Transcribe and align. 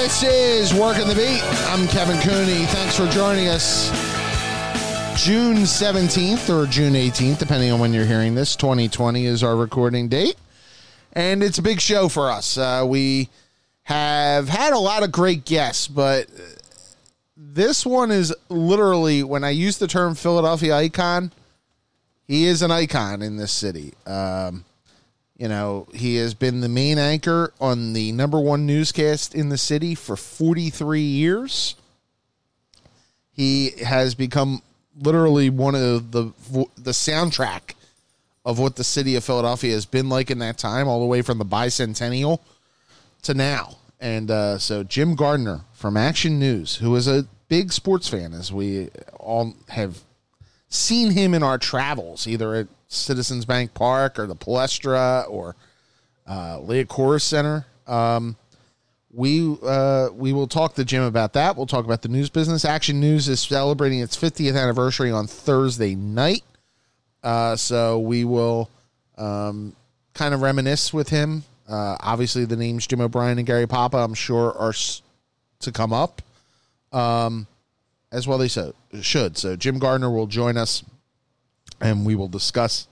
This 0.00 0.22
is 0.22 0.72
Working 0.72 1.08
the 1.08 1.14
Beat. 1.14 1.42
I'm 1.68 1.86
Kevin 1.86 2.18
Cooney. 2.22 2.64
Thanks 2.64 2.96
for 2.96 3.06
joining 3.08 3.48
us. 3.48 3.90
June 5.22 5.58
17th 5.58 6.48
or 6.48 6.66
June 6.66 6.94
18th, 6.94 7.38
depending 7.38 7.70
on 7.70 7.80
when 7.80 7.92
you're 7.92 8.06
hearing 8.06 8.34
this, 8.34 8.56
2020 8.56 9.26
is 9.26 9.42
our 9.42 9.54
recording 9.54 10.08
date. 10.08 10.36
And 11.12 11.42
it's 11.42 11.58
a 11.58 11.62
big 11.62 11.82
show 11.82 12.08
for 12.08 12.30
us. 12.30 12.56
Uh, 12.56 12.86
we 12.88 13.28
have 13.82 14.48
had 14.48 14.72
a 14.72 14.78
lot 14.78 15.02
of 15.02 15.12
great 15.12 15.44
guests, 15.44 15.86
but 15.86 16.28
this 17.36 17.84
one 17.84 18.10
is 18.10 18.34
literally, 18.48 19.22
when 19.22 19.44
I 19.44 19.50
use 19.50 19.76
the 19.76 19.86
term 19.86 20.14
Philadelphia 20.14 20.76
icon, 20.76 21.30
he 22.26 22.46
is 22.46 22.62
an 22.62 22.70
icon 22.70 23.20
in 23.20 23.36
this 23.36 23.52
city. 23.52 23.92
Um, 24.06 24.64
you 25.40 25.48
know, 25.48 25.88
he 25.94 26.16
has 26.16 26.34
been 26.34 26.60
the 26.60 26.68
main 26.68 26.98
anchor 26.98 27.54
on 27.62 27.94
the 27.94 28.12
number 28.12 28.38
one 28.38 28.66
newscast 28.66 29.34
in 29.34 29.48
the 29.48 29.56
city 29.56 29.94
for 29.94 30.14
43 30.14 31.00
years. 31.00 31.76
He 33.32 33.70
has 33.82 34.14
become 34.14 34.60
literally 34.98 35.48
one 35.48 35.74
of 35.74 36.10
the 36.10 36.34
the 36.76 36.90
soundtrack 36.90 37.72
of 38.44 38.58
what 38.58 38.76
the 38.76 38.84
city 38.84 39.16
of 39.16 39.24
Philadelphia 39.24 39.72
has 39.72 39.86
been 39.86 40.10
like 40.10 40.30
in 40.30 40.40
that 40.40 40.58
time, 40.58 40.86
all 40.86 41.00
the 41.00 41.06
way 41.06 41.22
from 41.22 41.38
the 41.38 41.46
bicentennial 41.46 42.40
to 43.22 43.32
now. 43.32 43.78
And 43.98 44.30
uh, 44.30 44.58
so, 44.58 44.82
Jim 44.82 45.14
Gardner 45.14 45.62
from 45.72 45.96
Action 45.96 46.38
News, 46.38 46.76
who 46.76 46.94
is 46.96 47.08
a 47.08 47.24
big 47.48 47.72
sports 47.72 48.08
fan, 48.08 48.34
as 48.34 48.52
we 48.52 48.90
all 49.18 49.54
have 49.70 50.00
seen 50.68 51.12
him 51.12 51.32
in 51.32 51.42
our 51.42 51.56
travels, 51.56 52.26
either 52.26 52.54
at 52.56 52.68
Citizens 52.90 53.44
Bank 53.44 53.72
Park 53.72 54.18
or 54.18 54.26
the 54.26 54.36
Palestra 54.36 55.24
or 55.30 55.56
uh, 56.26 56.58
Liacouras 56.58 57.22
Center. 57.22 57.64
Um, 57.86 58.36
we 59.12 59.56
uh, 59.64 60.08
we 60.12 60.32
will 60.32 60.46
talk 60.46 60.74
to 60.74 60.84
Jim 60.84 61.02
about 61.04 61.32
that. 61.32 61.56
We'll 61.56 61.66
talk 61.66 61.84
about 61.84 62.02
the 62.02 62.08
news 62.08 62.28
business. 62.30 62.64
Action 62.64 63.00
News 63.00 63.28
is 63.28 63.40
celebrating 63.40 64.00
its 64.00 64.16
50th 64.16 64.56
anniversary 64.60 65.10
on 65.10 65.26
Thursday 65.26 65.94
night, 65.94 66.44
uh, 67.24 67.56
so 67.56 67.98
we 67.98 68.24
will 68.24 68.68
um, 69.18 69.74
kind 70.14 70.32
of 70.34 70.42
reminisce 70.42 70.92
with 70.92 71.08
him. 71.08 71.42
Uh, 71.68 71.96
obviously, 72.00 72.44
the 72.44 72.56
names 72.56 72.86
Jim 72.86 73.00
O'Brien 73.00 73.38
and 73.38 73.46
Gary 73.46 73.66
Papa, 73.66 73.96
I'm 73.96 74.14
sure, 74.14 74.52
are 74.56 74.70
s- 74.70 75.02
to 75.60 75.72
come 75.72 75.92
up, 75.92 76.22
um, 76.92 77.46
as 78.12 78.26
well 78.28 78.38
they 78.38 78.48
so 78.48 78.74
should. 79.00 79.36
So 79.38 79.56
Jim 79.56 79.78
Gardner 79.80 80.10
will 80.10 80.26
join 80.28 80.56
us 80.56 80.84
and 81.80 82.04
we 82.04 82.14
will 82.14 82.28
discuss 82.28 82.86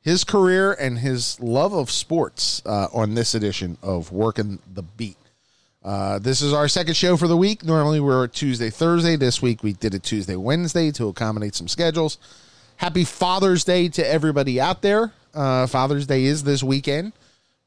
his 0.00 0.24
career 0.24 0.72
and 0.72 0.98
his 0.98 1.40
love 1.40 1.72
of 1.72 1.90
sports 1.90 2.62
uh, 2.64 2.88
on 2.92 3.14
this 3.14 3.34
edition 3.34 3.76
of 3.82 4.12
Working 4.12 4.60
the 4.72 4.82
Beat. 4.82 5.16
Uh, 5.84 6.18
this 6.18 6.42
is 6.42 6.52
our 6.52 6.68
second 6.68 6.94
show 6.94 7.16
for 7.16 7.28
the 7.28 7.36
week. 7.36 7.64
Normally 7.64 8.00
we're 8.00 8.26
Tuesday, 8.26 8.70
Thursday. 8.70 9.16
This 9.16 9.40
week 9.40 9.62
we 9.62 9.72
did 9.72 9.94
it 9.94 10.02
Tuesday, 10.02 10.36
Wednesday 10.36 10.90
to 10.92 11.08
accommodate 11.08 11.54
some 11.54 11.68
schedules. 11.68 12.18
Happy 12.76 13.04
Father's 13.04 13.64
Day 13.64 13.88
to 13.88 14.06
everybody 14.06 14.60
out 14.60 14.82
there. 14.82 15.12
Uh, 15.32 15.66
Father's 15.66 16.06
Day 16.06 16.24
is 16.24 16.44
this 16.44 16.62
weekend. 16.62 17.12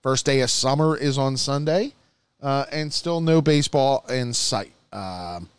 First 0.02 0.26
day 0.26 0.42
of 0.42 0.50
summer 0.50 0.96
is 0.96 1.18
on 1.18 1.36
Sunday, 1.36 1.94
uh, 2.42 2.66
and 2.72 2.92
still 2.94 3.20
no 3.20 3.42
baseball 3.42 4.06
in 4.10 4.34
sight. 4.34 4.72
Um, 4.94 5.50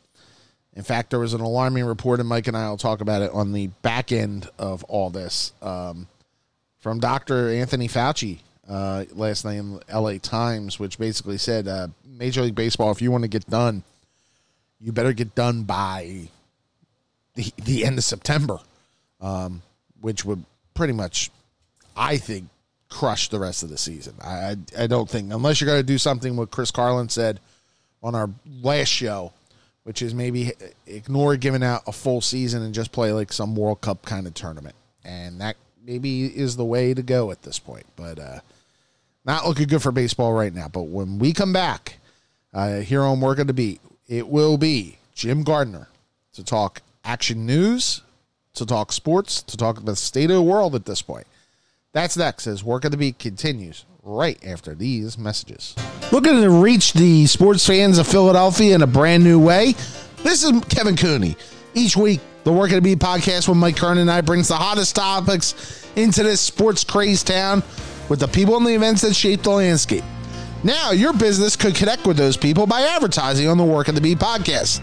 in 0.81 0.85
fact, 0.85 1.11
there 1.11 1.19
was 1.19 1.35
an 1.35 1.43
alarming 1.43 1.85
report, 1.85 2.21
and 2.21 2.29
Mike 2.31 2.49
and 2.49 2.57
I 2.57 2.71
will 2.71 2.79
talk 2.79 3.03
about 3.03 3.21
it 3.21 3.31
on 3.33 3.53
the 3.53 3.67
back 3.83 4.13
end 4.13 4.49
of 4.59 4.83
all 4.85 5.11
this 5.11 5.53
um, 5.61 6.09
from 6.79 7.01
Dr. 7.01 7.51
Anthony 7.51 7.87
Fauci 7.87 8.39
uh, 8.67 9.05
last 9.13 9.45
night 9.45 9.59
in 9.59 9.79
LA 9.93 10.15
Times, 10.17 10.79
which 10.79 10.99
basically 10.99 11.37
said 11.37 11.69
uh, 11.69 11.89
Major 12.07 12.41
League 12.41 12.55
Baseball, 12.55 12.91
if 12.93 13.03
you 13.03 13.11
want 13.11 13.25
to 13.25 13.29
get 13.29 13.47
done, 13.51 13.83
you 14.81 14.91
better 14.91 15.13
get 15.13 15.35
done 15.35 15.65
by 15.65 16.31
the, 17.35 17.53
the 17.63 17.85
end 17.85 17.99
of 17.99 18.05
September, 18.05 18.59
um, 19.21 19.61
which 20.01 20.25
would 20.25 20.43
pretty 20.73 20.95
much, 20.95 21.31
I 21.95 22.17
think, 22.17 22.49
crush 22.89 23.29
the 23.29 23.39
rest 23.39 23.63
of 23.63 23.69
the 23.69 23.77
season. 23.77 24.15
I, 24.25 24.31
I, 24.31 24.57
I 24.79 24.87
don't 24.87 25.11
think, 25.11 25.31
unless 25.31 25.61
you're 25.61 25.69
going 25.69 25.81
to 25.81 25.87
do 25.87 25.99
something 25.99 26.37
what 26.37 26.51
Chris 26.51 26.71
Carlin 26.71 27.11
said 27.11 27.39
on 28.03 28.15
our 28.15 28.31
last 28.63 28.89
show 28.89 29.35
which 29.85 30.03
is 30.03 30.15
maybe 30.15 30.53
ignore 30.87 31.37
giving 31.37 31.63
out 31.63 31.83
a 31.87 31.93
full 31.93 32.21
season 32.21 32.63
and 32.63 32.75
just 32.75 32.93
play 32.93 33.13
like 33.13 33.33
some 33.33 33.57
World 33.57 33.81
Cup 33.81 34.05
kind 34.05 34.27
of 34.27 34.35
tournament. 34.35 34.75
And 35.05 35.41
that 35.41 35.57
maybe 35.85 36.27
is 36.27 36.57
the 36.57 36.65
way 36.65 36.95
to 36.95 37.03
go 37.03 37.31
at 37.31 37.43
this 37.43 37.59
point. 37.59 37.87
But 37.97 38.19
uh, 38.19 38.41
not 39.25 39.47
looking 39.47 39.69
good 39.69 39.83
for 39.83 39.93
baseball 39.93 40.33
right 40.33 40.55
now. 40.55 40.69
But 40.69 40.85
when 40.85 41.19
we 41.19 41.33
come 41.33 41.53
back 41.53 41.99
uh, 42.53 42.81
here 42.81 43.03
on 43.03 43.21
Work 43.21 43.39
Working 43.39 43.47
the 43.47 43.55
Beat, 43.55 43.81
it 44.09 44.29
will 44.29 44.59
be 44.59 44.99
Jim 45.15 45.43
Gardner 45.43 45.89
to 46.35 46.45
talk 46.45 46.83
action 47.05 47.47
news, 47.47 48.03
to 48.55 48.67
talk 48.67 48.93
sports, 48.93 49.43
to 49.43 49.57
talk 49.57 49.85
the 49.85 49.97
state 49.97 50.31
of 50.31 50.37
the 50.37 50.43
world 50.43 50.75
at 50.75 50.85
this 50.85 51.03
point. 51.03 51.27
That's 51.93 52.17
next 52.17 52.47
as 52.47 52.63
Work 52.63 52.85
Working 52.85 52.91
the 52.93 52.97
Beat 52.97 53.19
continues 53.19 53.85
right 54.03 54.43
after 54.45 54.75
these 54.75 55.19
messages. 55.19 55.75
Looking 56.13 56.41
to 56.41 56.51
reach 56.51 56.93
the 56.93 57.27
sports 57.27 57.67
fans 57.67 57.99
of 57.99 58.07
Philadelphia 58.07 58.75
in 58.75 58.83
a 58.83 58.87
brand 58.87 59.25
new 59.25 59.39
way? 59.39 59.75
This 60.19 60.45
is 60.45 60.53
Kevin 60.69 60.97
Cooney. 60.97 61.37
Each 61.75 61.97
week, 61.97 62.21
the 62.45 62.53
Working 62.53 62.77
the 62.77 62.83
Beat 62.83 62.99
podcast 62.99 63.49
with 63.49 63.59
Mike 63.59 63.77
Kern 63.77 63.99
and 63.99 64.11
I 64.11 64.23
brings 64.23 64.49
the 64.49 64.57
hottest 64.57 64.97
topics 64.97 65.87
into 65.97 66.23
this 66.23 66.41
sports 66.41 66.85
crazed 66.85 67.27
town 67.27 67.63
with 68.09 68.21
the 68.21 68.29
people 68.29 68.57
and 68.57 68.67
the 68.67 68.75
events 68.75 69.03
that 69.03 69.15
shape 69.15 69.43
the 69.43 69.51
landscape. 69.51 70.05
Now, 70.65 70.91
your 70.91 71.13
business 71.13 71.57
could 71.57 71.75
connect 71.75 72.07
with 72.07 72.17
those 72.17 72.37
people 72.37 72.67
by 72.67 72.83
advertising 72.83 73.49
on 73.49 73.57
the 73.57 73.65
Working 73.65 73.95
the 73.95 74.01
Beat 74.01 74.19
podcast. 74.19 74.81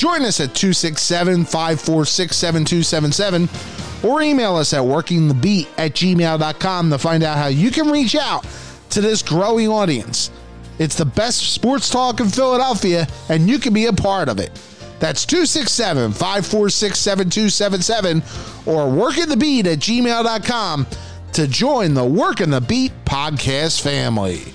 Join 0.00 0.22
us 0.22 0.40
at 0.40 0.54
267 0.54 1.44
546 1.44 2.34
7277 2.34 4.10
or 4.10 4.22
email 4.22 4.56
us 4.56 4.72
at 4.72 4.80
workingthebeat 4.80 5.68
at 5.76 5.92
gmail.com 5.92 6.88
to 6.88 6.96
find 6.96 7.22
out 7.22 7.36
how 7.36 7.48
you 7.48 7.70
can 7.70 7.90
reach 7.90 8.14
out 8.14 8.46
to 8.88 9.02
this 9.02 9.22
growing 9.22 9.68
audience. 9.68 10.30
It's 10.78 10.94
the 10.94 11.04
best 11.04 11.52
sports 11.52 11.90
talk 11.90 12.20
in 12.20 12.30
Philadelphia, 12.30 13.06
and 13.28 13.46
you 13.46 13.58
can 13.58 13.74
be 13.74 13.84
a 13.86 13.92
part 13.92 14.30
of 14.30 14.38
it. 14.38 14.58
That's 15.00 15.26
267 15.26 16.12
546 16.12 16.98
7277 16.98 18.22
or 18.64 18.86
workingthebeat 18.86 19.66
at 19.66 19.80
gmail.com 19.80 20.86
to 21.34 21.46
join 21.46 21.92
the 21.92 22.06
Working 22.06 22.48
the 22.48 22.62
Beat 22.62 22.92
podcast 23.04 23.82
family. 23.82 24.54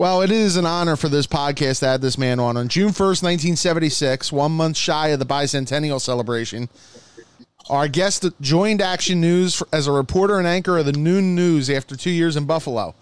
Well, 0.00 0.22
it 0.22 0.30
is 0.30 0.56
an 0.56 0.64
honor 0.64 0.96
for 0.96 1.10
this 1.10 1.26
podcast 1.26 1.80
to 1.80 1.88
have 1.88 2.00
this 2.00 2.16
man 2.16 2.40
on. 2.40 2.56
On 2.56 2.68
June 2.68 2.88
1st, 2.88 3.22
1976, 3.22 4.32
one 4.32 4.52
month 4.52 4.78
shy 4.78 5.08
of 5.08 5.18
the 5.18 5.26
bicentennial 5.26 6.00
celebration, 6.00 6.70
our 7.68 7.86
guest 7.86 8.24
joined 8.40 8.80
Action 8.80 9.20
News 9.20 9.62
as 9.74 9.86
a 9.86 9.92
reporter 9.92 10.38
and 10.38 10.46
anchor 10.46 10.78
of 10.78 10.86
the 10.86 10.94
Noon 10.94 11.34
News 11.34 11.68
after 11.68 11.96
two 11.96 12.08
years 12.08 12.34
in 12.34 12.46
Buffalo. 12.46 12.94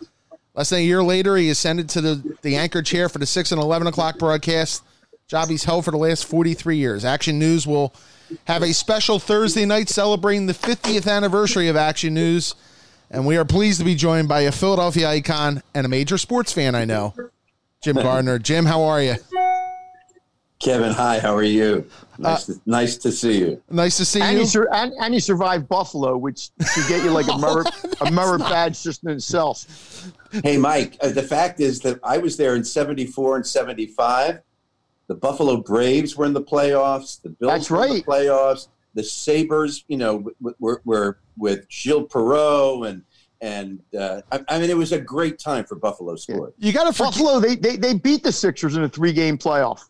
Less 0.55 0.71
than 0.71 0.81
a 0.81 0.83
year 0.83 1.01
later, 1.05 1.37
he 1.37 1.51
ascended 1.51 1.89
to 1.91 2.01
the, 2.01 2.37
the 2.43 2.57
anchor 2.57 2.83
chair 2.83 3.09
for 3.09 3.19
the 3.19 3.27
6 3.27 3.53
and 3.53 3.61
11 3.63 3.87
o'clock 3.87 4.19
broadcast, 4.19 4.83
job 5.29 5.51
he's 5.51 5.63
held 5.63 5.85
for 5.85 5.93
the 5.93 5.97
last 5.97 6.25
43 6.25 6.79
years. 6.79 7.05
Action 7.05 7.39
News 7.39 7.65
will 7.65 7.95
have 8.49 8.65
a 8.65 8.75
special 8.75 9.21
Thursday 9.21 9.67
night 9.67 9.89
celebrating 9.89 10.47
the 10.47 10.53
50th 10.53 11.09
anniversary 11.09 11.69
of 11.69 11.77
Action 11.77 12.13
News 12.13 12.57
and 13.11 13.27
we 13.27 13.37
are 13.37 13.45
pleased 13.45 13.79
to 13.79 13.85
be 13.85 13.95
joined 13.95 14.29
by 14.29 14.43
a 14.43 14.53
Philadelphia 14.53 15.09
icon 15.09 15.63
and 15.75 15.87
a 15.87 15.89
major 15.89 16.19
sports 16.19 16.53
fan 16.53 16.75
I 16.75 16.85
know, 16.85 17.15
Jim 17.83 17.97
Gardner. 18.03 18.39
Jim, 18.39 18.65
how 18.67 18.83
are 18.83 19.03
you? 19.03 19.17
Kevin, 20.61 20.93
hi. 20.93 21.21
How 21.21 21.37
are 21.37 21.43
you? 21.45 21.89
Nice, 22.19 22.49
uh, 22.49 22.53
to, 22.55 22.61
nice 22.67 22.97
to 22.97 23.13
see 23.13 23.39
you. 23.39 23.63
Nice 23.71 23.97
to 23.99 24.05
see 24.05 24.21
and 24.21 24.33
you. 24.35 24.41
you 24.41 24.47
sur- 24.47 24.69
and, 24.73 24.93
and 25.01 25.15
you 25.15 25.21
survived 25.21 25.69
Buffalo, 25.69 26.17
which 26.17 26.51
should 26.75 26.89
get 26.89 27.05
you 27.05 27.11
like 27.11 27.29
a 27.29 27.39
merit, 27.41 27.69
a 28.01 28.11
merit 28.11 28.41
badge 28.41 28.83
just 28.83 29.05
in 29.05 29.11
itself. 29.11 30.11
Hey, 30.43 30.57
Mike. 30.57 30.97
Uh, 31.01 31.11
the 31.11 31.23
fact 31.23 31.61
is 31.61 31.79
that 31.83 32.01
I 32.03 32.19
was 32.19 32.37
there 32.37 32.57
in 32.57 32.65
'74 32.65 33.37
and 33.37 33.47
'75. 33.47 34.41
The 35.07 35.15
Buffalo 35.15 35.59
Braves 35.59 36.17
were 36.17 36.27
in 36.27 36.33
the 36.33 36.43
playoffs. 36.43 37.23
The 37.23 37.29
Bills 37.31 37.53
That's 37.53 37.71
were 37.71 37.79
right. 37.79 37.91
in 37.91 37.97
the 37.99 38.03
playoffs. 38.03 38.67
The 38.99 39.05
Sabres, 39.05 39.85
you 39.87 39.97
know, 39.97 40.29
were, 40.59 40.83
were 40.85 41.19
with 41.37 41.67
Gilles 41.71 42.09
Perreault 42.09 42.89
and 42.89 43.03
and 43.41 43.81
uh, 43.97 44.23
I, 44.33 44.41
I, 44.49 44.59
mean 44.59 44.69
it 44.69 44.77
was 44.77 44.91
a 44.91 45.01
great 45.01 45.39
time 45.39 45.65
for 45.65 45.77
Buffalo 45.77 46.17
sports. 46.17 46.57
You 46.59 46.73
got 46.73 46.93
to 46.93 46.99
Buffalo. 47.01 47.39
They, 47.39 47.55
they 47.55 47.77
they 47.77 47.95
beat 47.95 48.25
the 48.25 48.33
Sixers 48.33 48.77
in 48.77 48.83
a 48.83 48.89
three 48.89 49.13
game 49.13 49.39
playoff. 49.39 49.83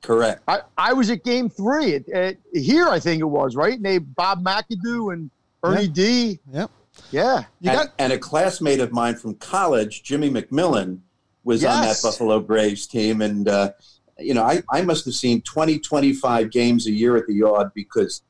Correct. 0.00 0.42
I, 0.48 0.60
I 0.78 0.94
was 0.94 1.10
at 1.10 1.22
game 1.22 1.50
three 1.50 1.96
at, 1.96 2.08
at, 2.08 2.36
here. 2.54 2.88
I 2.88 2.98
think 2.98 3.20
it 3.20 3.26
was 3.26 3.56
right. 3.56 3.74
And 3.74 3.84
they 3.84 3.98
Bob 3.98 4.42
McAdoo 4.42 5.12
and 5.12 5.30
Ernie 5.62 5.82
yep. 5.82 5.92
D. 5.92 6.40
Yep. 6.50 6.70
Yeah. 7.10 7.44
You 7.60 7.70
and, 7.70 7.78
got- 7.78 7.92
and 7.98 8.12
a 8.14 8.18
classmate 8.18 8.80
of 8.80 8.90
mine 8.90 9.16
from 9.16 9.34
college, 9.34 10.02
Jimmy 10.02 10.30
McMillian, 10.30 11.00
was 11.44 11.60
yes. 11.60 11.74
on 11.74 11.82
that 11.82 11.98
Buffalo 12.02 12.40
Braves 12.40 12.86
team, 12.86 13.20
and 13.20 13.46
uh, 13.46 13.72
you 14.18 14.32
know 14.32 14.42
I, 14.42 14.62
I 14.70 14.80
must 14.80 15.04
have 15.04 15.14
seen 15.14 15.42
20, 15.42 15.80
25 15.80 16.50
games 16.50 16.86
a 16.86 16.92
year 16.92 17.16
at 17.18 17.26
the 17.26 17.34
yard 17.34 17.72
because 17.74 18.22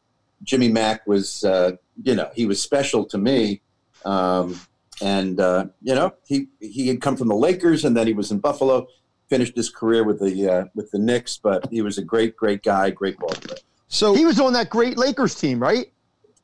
Jimmy 0.43 0.69
Mack 0.69 1.07
was, 1.07 1.45
uh, 1.45 1.73
you 2.03 2.15
know, 2.15 2.31
he 2.35 2.47
was 2.47 2.63
special 2.63 3.05
to 3.07 3.19
me. 3.19 3.63
Um, 4.05 4.61
and 5.03 5.41
uh, 5.41 5.67
you 5.83 5.95
know 5.95 6.15
he 6.27 6.49
he 6.61 6.89
had 6.89 7.01
come 7.01 7.17
from 7.17 7.29
the 7.29 7.35
Lakers, 7.35 7.85
and 7.85 7.97
then 7.97 8.07
he 8.07 8.13
was 8.13 8.31
in 8.31 8.39
Buffalo. 8.39 8.87
Finished 9.29 9.57
his 9.57 9.71
career 9.71 10.05
with 10.05 10.21
the 10.21 10.49
uh, 10.49 10.65
with 10.75 10.91
the 10.91 10.99
Knicks, 10.99 11.37
but 11.37 11.69
he 11.71 11.83
was 11.83 11.99
a 11.99 12.03
great, 12.03 12.37
great 12.37 12.63
guy, 12.63 12.91
great 12.91 13.19
ball 13.19 13.31
player. 13.31 13.59
So 13.89 14.15
he 14.15 14.25
was 14.25 14.41
on 14.41 14.53
that 14.53 14.71
great 14.71 14.99
Lakers 14.99 15.35
team, 15.35 15.59
right? 15.59 15.93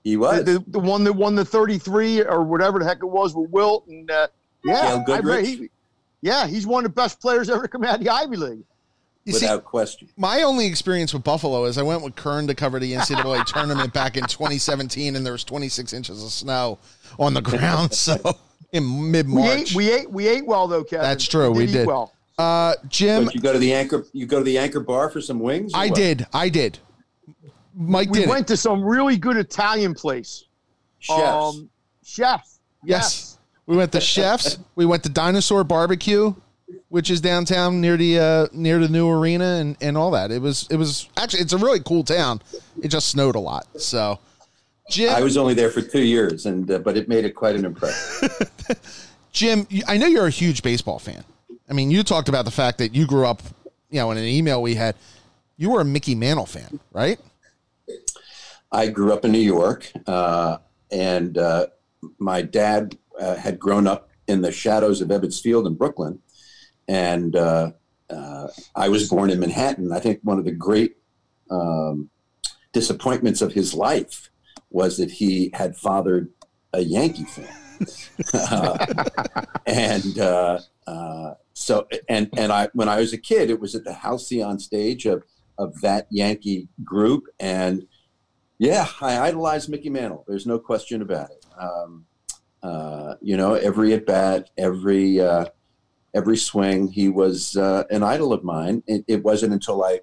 He 0.02 0.16
was 0.16 0.44
the, 0.44 0.54
the, 0.54 0.64
the 0.66 0.78
one 0.80 1.04
that 1.04 1.12
won 1.12 1.36
the 1.36 1.44
33 1.44 2.22
or 2.22 2.42
whatever 2.42 2.80
the 2.80 2.84
heck 2.84 2.98
it 2.98 3.06
was 3.06 3.34
with 3.36 3.50
Wilt 3.50 3.86
and 3.86 4.10
uh, 4.10 4.26
yeah, 4.64 4.96
Gail 5.06 5.22
Goodrich. 5.22 5.46
he, 5.46 5.70
yeah, 6.22 6.48
he's 6.48 6.66
one 6.66 6.84
of 6.84 6.90
the 6.90 6.94
best 6.94 7.20
players 7.20 7.48
ever 7.48 7.62
to 7.62 7.68
come 7.68 7.84
out 7.84 7.98
of 7.98 8.04
the 8.04 8.10
Ivy 8.10 8.36
League. 8.36 8.64
You 9.24 9.34
without 9.34 9.60
see, 9.60 9.64
question. 9.64 10.08
my 10.16 10.42
only 10.42 10.66
experience 10.66 11.14
with 11.14 11.22
Buffalo 11.22 11.64
is 11.64 11.78
I 11.78 11.82
went 11.82 12.02
with 12.02 12.16
Kern 12.16 12.46
to 12.48 12.54
cover 12.54 12.80
the 12.80 12.92
NCAA 12.92 13.44
tournament 13.46 13.92
back 13.92 14.16
in 14.16 14.24
2017, 14.24 15.14
and 15.14 15.24
there 15.24 15.32
was 15.32 15.44
26 15.44 15.92
inches 15.92 16.22
of 16.24 16.30
snow 16.30 16.78
on 17.18 17.34
the 17.34 17.40
ground. 17.42 17.92
So 17.94 18.16
in 18.72 19.10
mid 19.12 19.28
We 19.28 19.34
March, 19.34 19.70
ate, 19.70 19.74
we 19.74 19.92
ate, 19.92 20.10
we 20.10 20.26
ate 20.26 20.46
well 20.46 20.66
though, 20.66 20.82
Kevin. 20.82 21.04
That's 21.04 21.26
true, 21.28 21.50
we 21.52 21.64
eat 21.64 21.72
did. 21.72 21.86
well. 21.86 22.12
uh, 22.38 22.74
Jim, 22.88 23.26
But 23.26 23.34
you 23.34 23.40
go 23.40 23.52
to 23.52 23.58
the 23.60 23.72
anchor. 23.72 24.04
You 24.12 24.26
go 24.26 24.38
to 24.38 24.44
the 24.44 24.58
anchor 24.58 24.80
bar 24.80 25.08
for 25.10 25.20
some 25.20 25.38
wings. 25.38 25.72
I 25.74 25.86
what? 25.88 25.94
did, 25.96 26.26
I 26.32 26.48
did. 26.48 26.78
Mike 27.74 28.10
We 28.10 28.20
did. 28.20 28.28
went 28.28 28.48
to 28.48 28.56
some 28.56 28.82
really 28.82 29.16
good 29.16 29.36
Italian 29.36 29.94
place. 29.94 30.44
Chef. 30.98 31.18
Um, 31.18 31.70
chefs. 32.04 32.58
Yes. 32.84 33.38
We 33.66 33.76
went 33.76 33.92
to 33.92 34.00
Chefs. 34.00 34.58
We 34.74 34.84
went 34.86 35.04
to 35.04 35.08
Dinosaur 35.08 35.62
Barbecue, 35.64 36.34
which 36.88 37.10
is 37.10 37.20
downtown 37.20 37.80
near 37.80 37.96
the 37.96 38.18
uh, 38.18 38.46
near 38.52 38.78
the 38.78 38.88
new 38.88 39.08
arena 39.08 39.44
and, 39.44 39.76
and 39.80 39.96
all 39.96 40.10
that. 40.12 40.30
It 40.30 40.40
was 40.40 40.66
it 40.70 40.76
was 40.76 41.08
actually 41.16 41.40
it's 41.40 41.52
a 41.52 41.58
really 41.58 41.80
cool 41.80 42.04
town. 42.04 42.42
It 42.82 42.88
just 42.88 43.08
snowed 43.08 43.34
a 43.34 43.40
lot. 43.40 43.66
So, 43.80 44.18
Jim, 44.90 45.14
I 45.14 45.22
was 45.22 45.36
only 45.36 45.54
there 45.54 45.70
for 45.70 45.82
two 45.82 46.02
years, 46.02 46.46
and 46.46 46.70
uh, 46.70 46.78
but 46.78 46.96
it 46.96 47.08
made 47.08 47.24
it 47.24 47.34
quite 47.34 47.56
an 47.56 47.64
impression. 47.64 48.28
Jim, 49.32 49.66
I 49.88 49.96
know 49.96 50.06
you're 50.06 50.26
a 50.26 50.30
huge 50.30 50.62
baseball 50.62 50.98
fan. 50.98 51.24
I 51.68 51.72
mean, 51.72 51.90
you 51.90 52.02
talked 52.02 52.28
about 52.28 52.44
the 52.44 52.50
fact 52.50 52.78
that 52.78 52.94
you 52.94 53.06
grew 53.06 53.26
up, 53.26 53.42
you 53.90 53.98
know, 53.98 54.10
in 54.10 54.18
an 54.18 54.24
email 54.24 54.60
we 54.60 54.74
had, 54.74 54.94
you 55.56 55.70
were 55.70 55.80
a 55.80 55.84
Mickey 55.84 56.14
Mantle 56.14 56.44
fan, 56.44 56.80
right? 56.92 57.18
I 58.70 58.88
grew 58.88 59.12
up 59.12 59.24
in 59.24 59.32
New 59.32 59.38
York, 59.38 59.90
uh, 60.06 60.58
and 60.90 61.38
uh, 61.38 61.68
my 62.18 62.42
dad 62.42 62.98
uh, 63.18 63.36
had 63.36 63.58
grown 63.58 63.86
up 63.86 64.10
in 64.28 64.42
the 64.42 64.52
shadows 64.52 65.00
of 65.00 65.08
Ebbets 65.08 65.40
Field 65.40 65.66
in 65.66 65.74
Brooklyn, 65.74 66.18
and 66.88 67.36
uh, 67.36 67.72
uh, 68.10 68.48
I 68.74 68.88
was 68.88 69.08
born 69.08 69.30
in 69.30 69.40
Manhattan. 69.40 69.92
I 69.92 70.00
think 70.00 70.20
one 70.22 70.38
of 70.38 70.44
the 70.44 70.52
great 70.52 70.96
um, 71.50 72.10
disappointments 72.72 73.42
of 73.42 73.52
his 73.52 73.74
life 73.74 74.30
was 74.70 74.96
that 74.96 75.10
he 75.10 75.50
had 75.54 75.76
fathered 75.76 76.30
a 76.72 76.80
Yankee 76.80 77.24
fan. 77.24 77.48
Uh, 78.34 78.86
and 79.66 80.18
uh, 80.18 80.58
uh, 80.86 81.34
so, 81.52 81.86
and 82.08 82.30
and 82.36 82.52
I 82.52 82.68
when 82.72 82.88
I 82.88 82.96
was 82.96 83.12
a 83.12 83.18
kid, 83.18 83.50
it 83.50 83.60
was 83.60 83.74
at 83.74 83.84
the 83.84 83.92
Halcyon 83.92 84.58
stage 84.58 85.06
of 85.06 85.24
of 85.58 85.80
that 85.82 86.06
Yankee 86.10 86.68
group, 86.84 87.24
and 87.38 87.86
yeah, 88.58 88.86
I 89.00 89.18
idolized 89.18 89.68
Mickey 89.68 89.90
Mantle. 89.90 90.24
There's 90.26 90.46
no 90.46 90.58
question 90.58 91.02
about 91.02 91.30
it. 91.30 91.44
Um, 91.60 92.06
uh, 92.62 93.14
you 93.20 93.36
know, 93.36 93.54
every 93.54 93.92
at 93.92 94.06
bat, 94.06 94.50
every 94.56 95.20
uh, 95.20 95.46
every 96.14 96.36
swing, 96.36 96.88
he 96.88 97.08
was 97.08 97.56
uh, 97.56 97.84
an 97.90 98.02
idol 98.02 98.32
of 98.32 98.44
mine. 98.44 98.82
It, 98.86 99.04
it 99.08 99.22
wasn't 99.22 99.52
until 99.52 99.82
I 99.84 100.00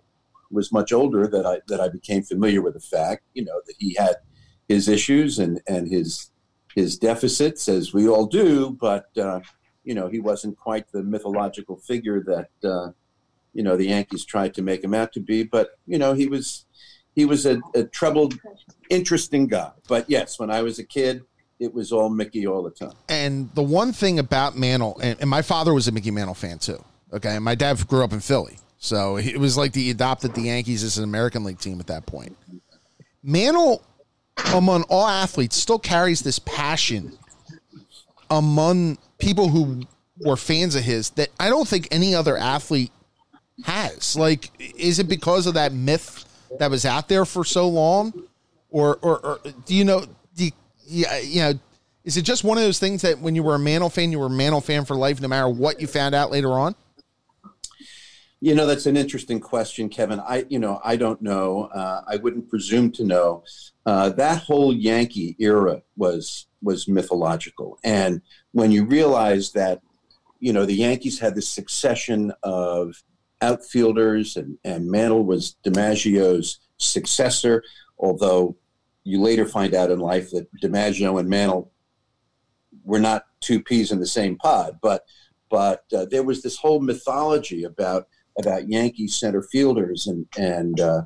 was 0.52 0.72
much 0.72 0.92
older 0.92 1.28
that 1.28 1.46
I 1.46 1.60
that 1.68 1.80
I 1.80 1.90
became 1.90 2.24
familiar 2.24 2.62
with 2.62 2.74
the 2.74 2.80
fact, 2.80 3.24
you 3.34 3.46
know, 3.46 3.62
that 3.66 3.76
he 3.78 3.96
had 3.96 4.16
his 4.68 4.88
issues 4.88 5.40
and 5.40 5.62
and 5.68 5.88
his 5.88 6.32
his 6.76 6.98
deficits, 6.98 7.68
as 7.68 7.94
we 7.94 8.08
all 8.08 8.26
do. 8.26 8.72
But 8.80 9.06
uh, 9.18 9.42
you 9.84 9.94
know, 9.94 10.08
he 10.08 10.20
wasn't 10.20 10.58
quite 10.58 10.92
the 10.92 11.04
mythological 11.04 11.78
figure 11.78 12.22
that 12.24 12.70
uh, 12.70 12.92
you 13.54 13.64
know 13.64 13.78
the 13.78 13.88
Yankees 13.88 14.26
tried 14.26 14.54
to 14.56 14.62
make 14.62 14.84
him 14.84 14.94
out 14.94 15.12
to 15.14 15.20
be. 15.20 15.44
But 15.44 15.72
you 15.86 15.98
know, 15.98 16.14
he 16.14 16.28
was 16.28 16.66
he 17.16 17.26
was 17.26 17.46
a, 17.46 17.60
a 17.76 17.84
troubled, 17.84 18.40
interesting 18.90 19.48
guy. 19.48 19.72
But 19.88 20.10
yes, 20.10 20.40
when 20.40 20.50
I 20.50 20.62
was 20.62 20.80
a 20.80 20.84
kid, 20.84 21.24
it 21.60 21.74
was 21.74 21.92
all 21.92 22.10
Mickey 22.10 22.48
all 22.48 22.64
the 22.64 22.72
time. 22.72 22.94
And 23.10 23.54
the 23.54 23.64
one 23.64 23.92
thing 23.92 24.18
about 24.18 24.58
Mantle, 24.58 24.98
and, 25.02 25.20
and 25.20 25.30
my 25.30 25.42
father 25.42 25.74
was 25.74 25.88
a 25.88 25.92
Mickey 25.92 26.12
Mantle 26.12 26.34
fan 26.34 26.58
too. 26.60 26.84
Okay, 27.12 27.36
and 27.36 27.44
my 27.44 27.56
dad 27.56 27.86
grew 27.88 28.04
up 28.04 28.14
in 28.14 28.20
Philly, 28.20 28.58
so 28.78 29.18
it 29.18 29.38
was 29.38 29.58
like 29.58 29.76
he 29.76 29.90
adopted 29.90 30.34
the 30.36 30.44
Yankees 30.44 30.84
as 30.84 30.98
an 30.98 31.04
American 31.04 31.44
League 31.44 31.60
team 31.60 31.80
at 31.80 31.88
that 31.88 32.06
point. 32.06 32.38
Mantle, 33.24 33.84
among 34.54 34.84
all 34.84 35.08
athletes, 35.08 35.56
still 35.56 35.80
carries 35.80 36.22
this 36.22 36.40
passion 36.40 37.18
among 38.30 38.98
people 39.18 39.50
who 39.50 39.84
were 40.20 40.38
fans 40.38 40.76
of 40.76 40.84
his 40.84 41.10
that 41.12 41.30
I 41.40 41.50
don't 41.50 41.68
think 41.68 41.88
any 41.92 42.14
other 42.14 42.38
athlete 42.38 42.92
has. 43.66 44.16
Like, 44.16 44.52
is 44.78 45.00
it 45.00 45.10
because 45.10 45.48
of 45.48 45.56
that 45.56 45.74
myth 45.74 46.26
that 46.60 46.70
was 46.70 46.86
out 46.86 47.10
there 47.10 47.26
for 47.26 47.44
so 47.44 47.68
long, 47.68 48.14
or 48.70 48.98
or, 49.02 49.20
or 49.20 49.40
do 49.66 49.76
you 49.76 49.84
know? 49.84 50.06
Yeah, 50.92 51.20
you 51.20 51.42
know, 51.42 51.54
is 52.04 52.18
it 52.18 52.24
just 52.24 52.44
one 52.44 52.58
of 52.58 52.64
those 52.64 52.80
things 52.80 53.04
that 53.04 53.20
when 53.20 53.36
you 53.36 53.44
were 53.44 53.54
a 53.54 53.60
Mantle 53.60 53.92
fan, 53.92 54.12
you 54.12 54.18
were 54.18 54.26
a 54.26 54.32
Mantle 54.32 54.62
fan 54.62 54.86
for 54.86 54.96
life, 54.96 55.22
no 55.22 55.28
matter 55.28 55.48
what 55.48 55.80
you 55.80 55.86
found 55.86 56.16
out 56.16 56.32
later 56.32 56.52
on? 56.54 56.74
You 58.42 58.56
know, 58.56 58.66
that's 58.66 58.86
an 58.86 58.98
interesting 58.98 59.40
question, 59.40 59.90
Kevin. 59.90 60.20
I, 60.22 60.46
you 60.50 60.58
know, 60.58 60.80
I 60.84 60.96
don't 60.96 61.22
know. 61.22 61.66
Uh, 61.66 62.02
I 62.08 62.16
wouldn't 62.16 62.50
presume 62.50 62.92
to 62.94 63.04
know. 63.04 63.44
Uh, 63.86 64.10
that 64.10 64.42
whole 64.42 64.74
Yankee 64.74 65.36
era 65.40 65.84
was 65.96 66.48
was 66.62 66.88
mythological, 66.88 67.78
and 67.84 68.22
when 68.52 68.72
you 68.72 68.86
realize 68.86 69.52
that, 69.52 69.82
you 70.40 70.52
know, 70.52 70.66
the 70.66 70.74
Yankees 70.74 71.20
had 71.20 71.36
this 71.36 71.50
succession 71.50 72.34
of 72.42 73.04
outfielders, 73.42 74.38
and 74.38 74.58
and 74.64 74.90
Mantle 74.90 75.24
was 75.24 75.58
DiMaggio's 75.66 76.60
successor. 76.78 77.64
Although 78.00 78.56
you 79.04 79.22
later 79.22 79.46
find 79.46 79.74
out 79.74 79.92
in 79.92 80.00
life 80.00 80.30
that 80.32 80.48
DiMaggio 80.62 81.20
and 81.20 81.30
Mantle 81.30 81.72
were 82.84 83.00
not 83.00 83.26
two 83.42 83.62
peas 83.62 83.92
in 83.92 84.00
the 84.00 84.06
same 84.06 84.38
pod, 84.38 84.80
but 84.82 85.04
but 85.50 85.84
uh, 85.96 86.06
there 86.06 86.24
was 86.24 86.44
this 86.44 86.58
whole 86.58 86.80
mythology 86.80 87.64
about 87.64 88.08
about 88.38 88.70
Yankee 88.70 89.08
center 89.08 89.42
fielders, 89.42 90.08
and 90.08 90.26
and 90.38 90.80
uh, 90.80 91.02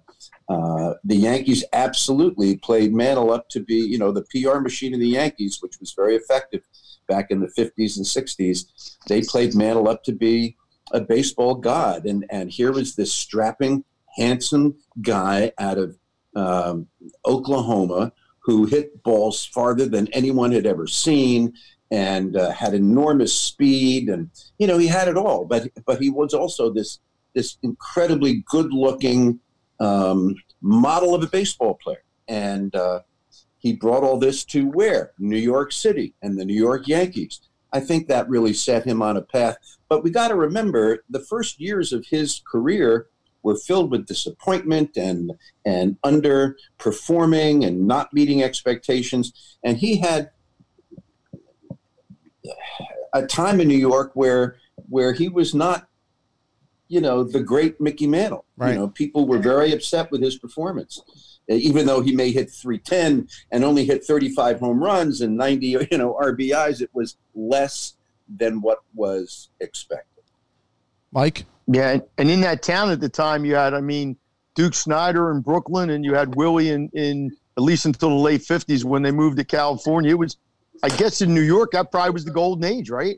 uh, 0.50 0.94
the 1.04 1.16
Yankees 1.16 1.64
absolutely 1.74 2.58
played 2.58 2.94
Mantle 2.94 3.32
up 3.32 3.50
to 3.50 3.60
be 3.60 3.76
you 3.76 3.98
know 3.98 4.12
the 4.12 4.26
PR 4.32 4.60
machine 4.60 4.94
of 4.94 5.00
the 5.00 5.08
Yankees, 5.08 5.60
which 5.62 5.80
was 5.80 5.94
very 5.94 6.16
effective 6.16 6.62
back 7.08 7.32
in 7.32 7.42
the 7.42 7.52
50s 7.58 7.98
and 7.98 8.06
60s. 8.06 8.98
They 9.08 9.22
played 9.22 9.56
Mantle 9.56 9.90
up 9.90 10.04
to 10.06 10.14
be 10.14 10.56
a 10.92 11.02
baseball 11.02 11.56
god, 11.56 12.06
and 12.06 12.26
and 12.30 12.52
here 12.52 12.72
was 12.72 12.96
this 12.96 13.14
strapping, 13.14 13.84
handsome 14.16 14.76
guy 15.02 15.52
out 15.58 15.78
of 15.78 15.98
um, 16.36 16.88
Oklahoma 17.26 18.12
who 18.40 18.66
hit 18.66 19.02
balls 19.04 19.46
farther 19.46 19.86
than 19.88 20.08
anyone 20.14 20.52
had 20.52 20.66
ever 20.66 20.88
seen 20.88 21.54
and 21.92 22.36
uh, 22.36 22.52
had 22.52 22.74
enormous 22.74 23.34
speed 23.34 24.10
and 24.10 24.30
you 24.58 24.68
know 24.68 24.78
he 24.78 24.88
had 24.88 25.08
it 25.08 25.18
all 25.18 25.46
but 25.46 25.70
but 25.86 26.02
he 26.02 26.10
was 26.10 26.34
also 26.34 26.72
this 26.72 27.00
this 27.34 27.58
incredibly 27.64 28.44
good 28.48 28.72
looking 28.74 29.40
um, 29.80 30.36
model 30.62 31.14
of 31.14 31.24
a 31.24 31.28
baseball 31.28 31.76
player. 31.76 32.04
And 32.28 32.74
uh, 32.76 33.02
he 33.58 33.74
brought 33.74 34.04
all 34.04 34.18
this 34.18 34.44
to 34.46 34.70
where? 34.70 35.12
New 35.20 35.38
york 35.38 35.72
city 35.72 36.16
and 36.22 36.38
the 36.38 36.46
new 36.46 36.56
york 36.56 36.88
yankees. 36.88 37.42
I 37.72 37.80
think 37.80 38.08
that 38.08 38.30
really 38.30 38.54
set 38.54 38.86
him 38.86 39.02
on 39.02 39.18
a 39.18 39.22
path. 39.22 39.58
But 39.90 40.04
we 40.04 40.12
got 40.12 40.30
to 40.30 40.36
remember 40.36 41.04
the 41.10 41.20
first 41.20 41.60
years 41.60 41.92
of 41.92 42.06
his 42.10 42.42
career 42.50 43.08
were 43.44 43.56
filled 43.56 43.92
with 43.92 44.08
disappointment 44.08 44.98
and 44.98 45.34
and 45.66 45.98
underperforming 46.02 47.66
and 47.66 47.88
not 47.88 48.14
meeting 48.14 48.42
expectations 48.42 49.58
and 49.64 49.78
he 49.78 49.98
had 49.98 50.32
a 53.14 53.26
time 53.26 53.60
in 53.62 53.68
New 53.68 53.78
York 53.78 54.12
where 54.14 54.58
where 54.90 55.14
he 55.14 55.30
was 55.30 55.54
not, 55.54 55.88
you 56.88 57.00
know, 57.00 57.24
the 57.24 57.40
great 57.40 57.80
Mickey 57.80 58.08
Mantle. 58.08 58.46
Right. 58.58 58.74
You 58.74 58.80
know, 58.80 58.88
people 58.90 59.28
were 59.28 59.40
very 59.40 59.72
upset 59.72 60.12
with 60.12 60.22
his 60.22 60.38
performance, 60.38 61.40
even 61.48 61.86
though 61.86 62.02
he 62.02 62.16
may 62.16 62.32
hit 62.32 62.52
310 62.52 63.28
and 63.52 63.64
only 63.64 63.86
hit 63.86 64.04
35 64.04 64.60
home 64.60 64.84
runs 64.84 65.22
and 65.22 65.38
90, 65.38 65.68
you 65.92 65.98
know, 65.98 66.18
RBIs. 66.22 66.82
It 66.82 66.90
was 66.94 67.18
less 67.36 67.96
than 68.28 68.62
what 68.62 68.80
was 68.96 69.50
expected. 69.60 70.24
Mike, 71.12 71.46
Yeah, 71.68 72.00
and- 72.18 72.30
in 72.30 72.42
that 72.42 72.62
town 72.62 72.90
at 72.92 73.00
the 73.00 73.10
time, 73.10 73.46
you 73.46 73.56
had, 73.56 73.74
I 73.74 73.82
mean, 73.82 74.18
Duke 74.56 74.74
Snider 74.74 75.32
in 75.32 75.42
Brooklyn, 75.42 75.90
and 75.92 76.04
you 76.06 76.14
had 76.14 76.36
Willie 76.36 76.70
in, 76.70 76.90
in 76.94 77.32
at 77.58 77.64
least 77.64 77.86
until 77.86 78.10
the 78.10 78.16
late 78.16 78.42
'50s 78.42 78.84
when 78.84 79.02
they 79.02 79.12
moved 79.12 79.38
to 79.38 79.44
California. 79.44 80.12
It 80.12 80.20
was, 80.20 80.38
I 80.84 80.90
guess, 80.90 81.22
in 81.22 81.34
New 81.34 81.42
York, 81.42 81.72
that 81.72 81.92
probably 81.92 82.12
was 82.12 82.26
the 82.26 82.32
golden 82.32 82.64
age, 82.64 82.90
right? 82.90 83.18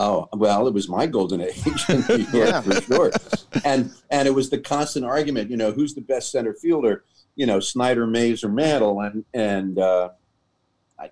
Oh 0.00 0.28
well, 0.32 0.66
it 0.68 0.74
was 0.74 0.88
my 0.88 1.06
golden 1.06 1.40
age 1.42 1.60
in 1.88 2.00
New 2.08 2.16
York 2.16 2.28
Yeah. 2.32 2.60
for 2.60 2.80
sure, 2.82 3.10
and 3.64 3.92
and 4.10 4.26
it 4.28 4.30
was 4.32 4.48
the 4.50 4.58
constant 4.58 5.04
argument. 5.04 5.50
You 5.50 5.56
know, 5.56 5.72
who's 5.72 5.94
the 5.94 6.00
best 6.00 6.30
center 6.32 6.54
fielder? 6.54 7.04
You 7.36 7.46
know, 7.46 7.58
Snider, 7.60 8.06
Mays, 8.06 8.42
or 8.44 8.48
Mantle, 8.48 9.00
and 9.00 9.24
and 9.34 9.78
uh, 9.78 10.10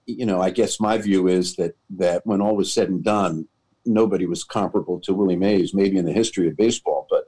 you 0.06 0.24
know, 0.26 0.40
I 0.40 0.50
guess 0.50 0.80
my 0.80 0.98
view 0.98 1.28
is 1.28 1.56
that 1.56 1.76
that 1.90 2.24
when 2.26 2.40
all 2.40 2.56
was 2.56 2.72
said 2.72 2.88
and 2.88 3.02
done, 3.04 3.46
nobody 3.86 4.26
was 4.26 4.44
comparable 4.44 5.00
to 5.00 5.14
Willie 5.14 5.36
Mays, 5.36 5.74
maybe 5.74 5.98
in 5.98 6.04
the 6.04 6.12
history 6.12 6.48
of 6.48 6.56
baseball. 6.56 7.06
But 7.08 7.24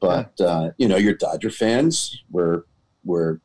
but 0.00 0.40
uh, 0.40 0.70
you 0.78 0.88
know, 0.88 0.96
your 0.96 1.14
Dodger 1.14 1.50
fans 1.50 2.22
were 2.30 2.66
were 3.04 3.40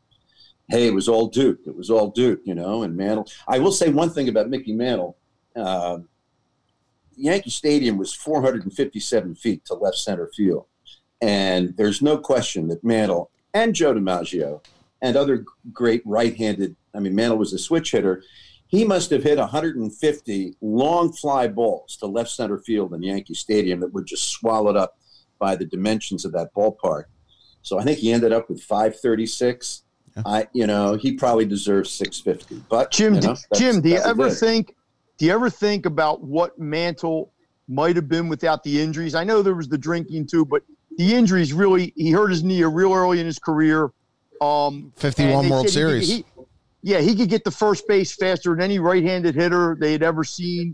hey, 0.70 0.88
it 0.88 0.94
was 0.94 1.08
all 1.08 1.28
Duke. 1.28 1.60
It 1.66 1.76
was 1.76 1.90
all 1.90 2.10
Duke, 2.10 2.42
you 2.44 2.56
know. 2.56 2.84
And 2.84 2.96
Mantle. 2.96 3.28
I 3.48 3.60
will 3.60 3.72
say 3.72 3.90
one 3.90 4.10
thing 4.10 4.30
about 4.30 4.50
Mickey 4.50 4.74
Mantle. 4.74 5.18
Uh, 5.56 6.00
Yankee 7.16 7.50
Stadium 7.50 7.98
was 7.98 8.14
457 8.14 9.36
feet 9.36 9.66
to 9.66 9.74
left 9.74 9.98
center 9.98 10.30
field, 10.36 10.66
and 11.22 11.76
there's 11.78 12.02
no 12.02 12.18
question 12.18 12.68
that 12.68 12.84
Mantle 12.84 13.32
and 13.54 13.74
Joe 13.74 13.94
DiMaggio 13.94 14.64
and 15.02 15.16
other 15.16 15.46
great 15.74 16.02
right-handed. 16.06 16.76
I 16.94 17.00
mean, 17.00 17.16
Mantle 17.16 17.38
was 17.38 17.54
a 17.54 17.60
switch 17.60 17.92
hitter. 17.92 18.24
He 18.68 18.84
must 18.84 19.10
have 19.12 19.24
hit 19.24 19.38
150 19.38 20.56
long 20.62 21.14
fly 21.14 21.48
balls 21.48 21.96
to 21.98 22.06
left 22.06 22.30
center 22.30 22.58
field 22.60 22.94
in 22.94 23.02
Yankee 23.02 23.34
Stadium 23.34 23.80
that 23.80 23.94
were 23.94 24.04
just 24.04 24.30
swallowed 24.30 24.76
up 24.76 24.98
by 25.40 25.56
the 25.56 25.66
dimensions 25.66 26.26
of 26.26 26.34
that 26.34 26.54
ballpark. 26.56 27.06
So 27.62 27.80
I 27.80 27.84
think 27.84 28.00
he 28.00 28.12
ended 28.12 28.34
up 28.34 28.50
with 28.50 28.62
536. 28.62 29.84
Yeah. 30.16 30.24
I, 30.26 30.48
you 30.54 30.68
know, 30.68 30.96
he 30.96 31.14
probably 31.14 31.46
deserves 31.46 31.92
650. 31.92 32.66
But 32.70 32.92
Jim, 32.92 33.16
you 33.16 33.22
know, 33.22 33.36
Jim, 33.56 33.82
do 33.82 33.90
you 33.90 33.98
ever 33.98 34.30
think? 34.30 34.76
Do 35.18 35.26
you 35.26 35.34
ever 35.34 35.50
think 35.50 35.86
about 35.86 36.24
what 36.24 36.58
Mantle 36.60 37.32
might 37.68 37.96
have 37.96 38.08
been 38.08 38.30
without 38.30 38.64
the 38.64 38.82
injuries? 38.82 39.16
I 39.16 39.24
know 39.24 39.42
there 39.42 39.56
was 39.56 39.68
the 39.68 39.78
drinking 39.78 40.28
too, 40.28 40.46
but 40.46 40.64
the 40.98 41.14
injuries 41.14 41.54
really. 41.54 41.94
He 41.96 42.12
hurt 42.12 42.30
his 42.30 42.44
knee 42.44 42.64
real 42.64 42.94
early 42.94 43.20
in 43.20 43.26
his 43.26 43.40
career. 43.40 43.92
Um, 44.42 44.94
51 44.98 45.50
World 45.50 45.70
Series. 45.70 46.08
He, 46.08 46.16
he, 46.18 46.26
yeah, 46.88 47.02
he 47.02 47.16
could 47.16 47.28
get 47.28 47.44
the 47.44 47.52
first 47.52 47.86
base 47.86 48.16
faster 48.16 48.52
than 48.52 48.62
any 48.62 48.80
right-handed 48.80 49.36
hitter 49.36 49.76
they 49.78 49.92
had 49.92 50.02
ever 50.02 50.24
seen. 50.24 50.74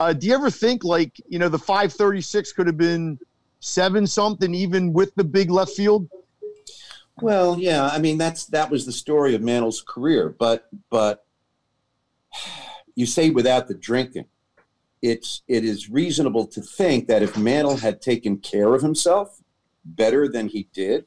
Uh, 0.00 0.14
do 0.14 0.26
you 0.26 0.32
ever 0.32 0.50
think 0.50 0.84
like 0.84 1.20
you 1.28 1.38
know 1.38 1.50
the 1.50 1.58
536 1.58 2.54
could 2.54 2.66
have 2.66 2.78
been 2.78 3.18
seven 3.60 4.06
something 4.06 4.54
even 4.54 4.94
with 4.94 5.14
the 5.16 5.24
big 5.24 5.50
left 5.50 5.72
field? 5.72 6.08
Well, 7.20 7.58
yeah, 7.58 7.90
I 7.92 7.98
mean 7.98 8.16
that's 8.16 8.46
that 8.46 8.70
was 8.70 8.86
the 8.86 8.92
story 8.92 9.34
of 9.34 9.42
Mantle's 9.42 9.84
career, 9.86 10.34
but 10.38 10.66
but 10.88 11.26
you 12.94 13.04
say 13.04 13.28
without 13.28 13.68
the 13.68 13.74
drinking, 13.74 14.24
it's 15.02 15.42
it 15.46 15.62
is 15.62 15.90
reasonable 15.90 16.46
to 16.46 16.62
think 16.62 17.06
that 17.08 17.22
if 17.22 17.36
Mantle 17.36 17.76
had 17.76 18.00
taken 18.00 18.38
care 18.38 18.74
of 18.74 18.80
himself 18.80 19.42
better 19.84 20.26
than 20.26 20.48
he 20.48 20.68
did, 20.72 21.04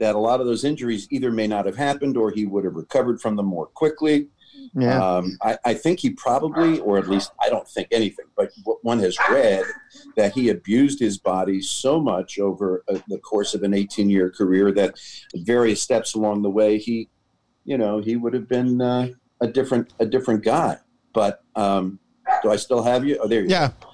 that 0.00 0.14
a 0.14 0.18
lot 0.18 0.40
of 0.40 0.46
those 0.46 0.64
injuries 0.64 1.06
either 1.10 1.30
may 1.30 1.46
not 1.46 1.66
have 1.66 1.76
happened 1.76 2.16
or 2.16 2.30
he 2.30 2.46
would 2.46 2.64
have 2.64 2.74
recovered 2.74 3.20
from 3.20 3.36
them 3.36 3.46
more 3.46 3.66
quickly. 3.66 4.28
Yeah. 4.74 5.16
Um, 5.16 5.38
I, 5.42 5.58
I, 5.64 5.74
think 5.74 6.00
he 6.00 6.10
probably, 6.10 6.80
or 6.80 6.98
at 6.98 7.08
least 7.08 7.32
I 7.40 7.48
don't 7.48 7.68
think 7.68 7.88
anything, 7.90 8.26
but 8.36 8.50
one 8.82 8.98
has 9.00 9.16
read 9.30 9.64
that 10.16 10.32
he 10.32 10.48
abused 10.48 10.98
his 10.98 11.18
body 11.18 11.60
so 11.60 12.00
much 12.00 12.38
over 12.38 12.82
uh, 12.88 12.98
the 13.08 13.18
course 13.18 13.54
of 13.54 13.62
an 13.62 13.74
18 13.74 14.10
year 14.10 14.30
career 14.30 14.72
that 14.72 14.98
at 15.34 15.40
various 15.40 15.82
steps 15.82 16.14
along 16.14 16.42
the 16.42 16.50
way, 16.50 16.78
he, 16.78 17.08
you 17.64 17.78
know, 17.78 18.00
he 18.00 18.16
would 18.16 18.34
have 18.34 18.48
been 18.48 18.80
uh, 18.80 19.08
a 19.40 19.46
different, 19.46 19.92
a 19.98 20.06
different 20.06 20.42
guy. 20.42 20.78
But 21.12 21.42
um, 21.56 21.98
do 22.42 22.50
I 22.50 22.56
still 22.56 22.82
have 22.82 23.04
you? 23.04 23.18
Oh, 23.20 23.28
there 23.28 23.42
you 23.42 23.48
yeah. 23.48 23.72
go 23.80 23.89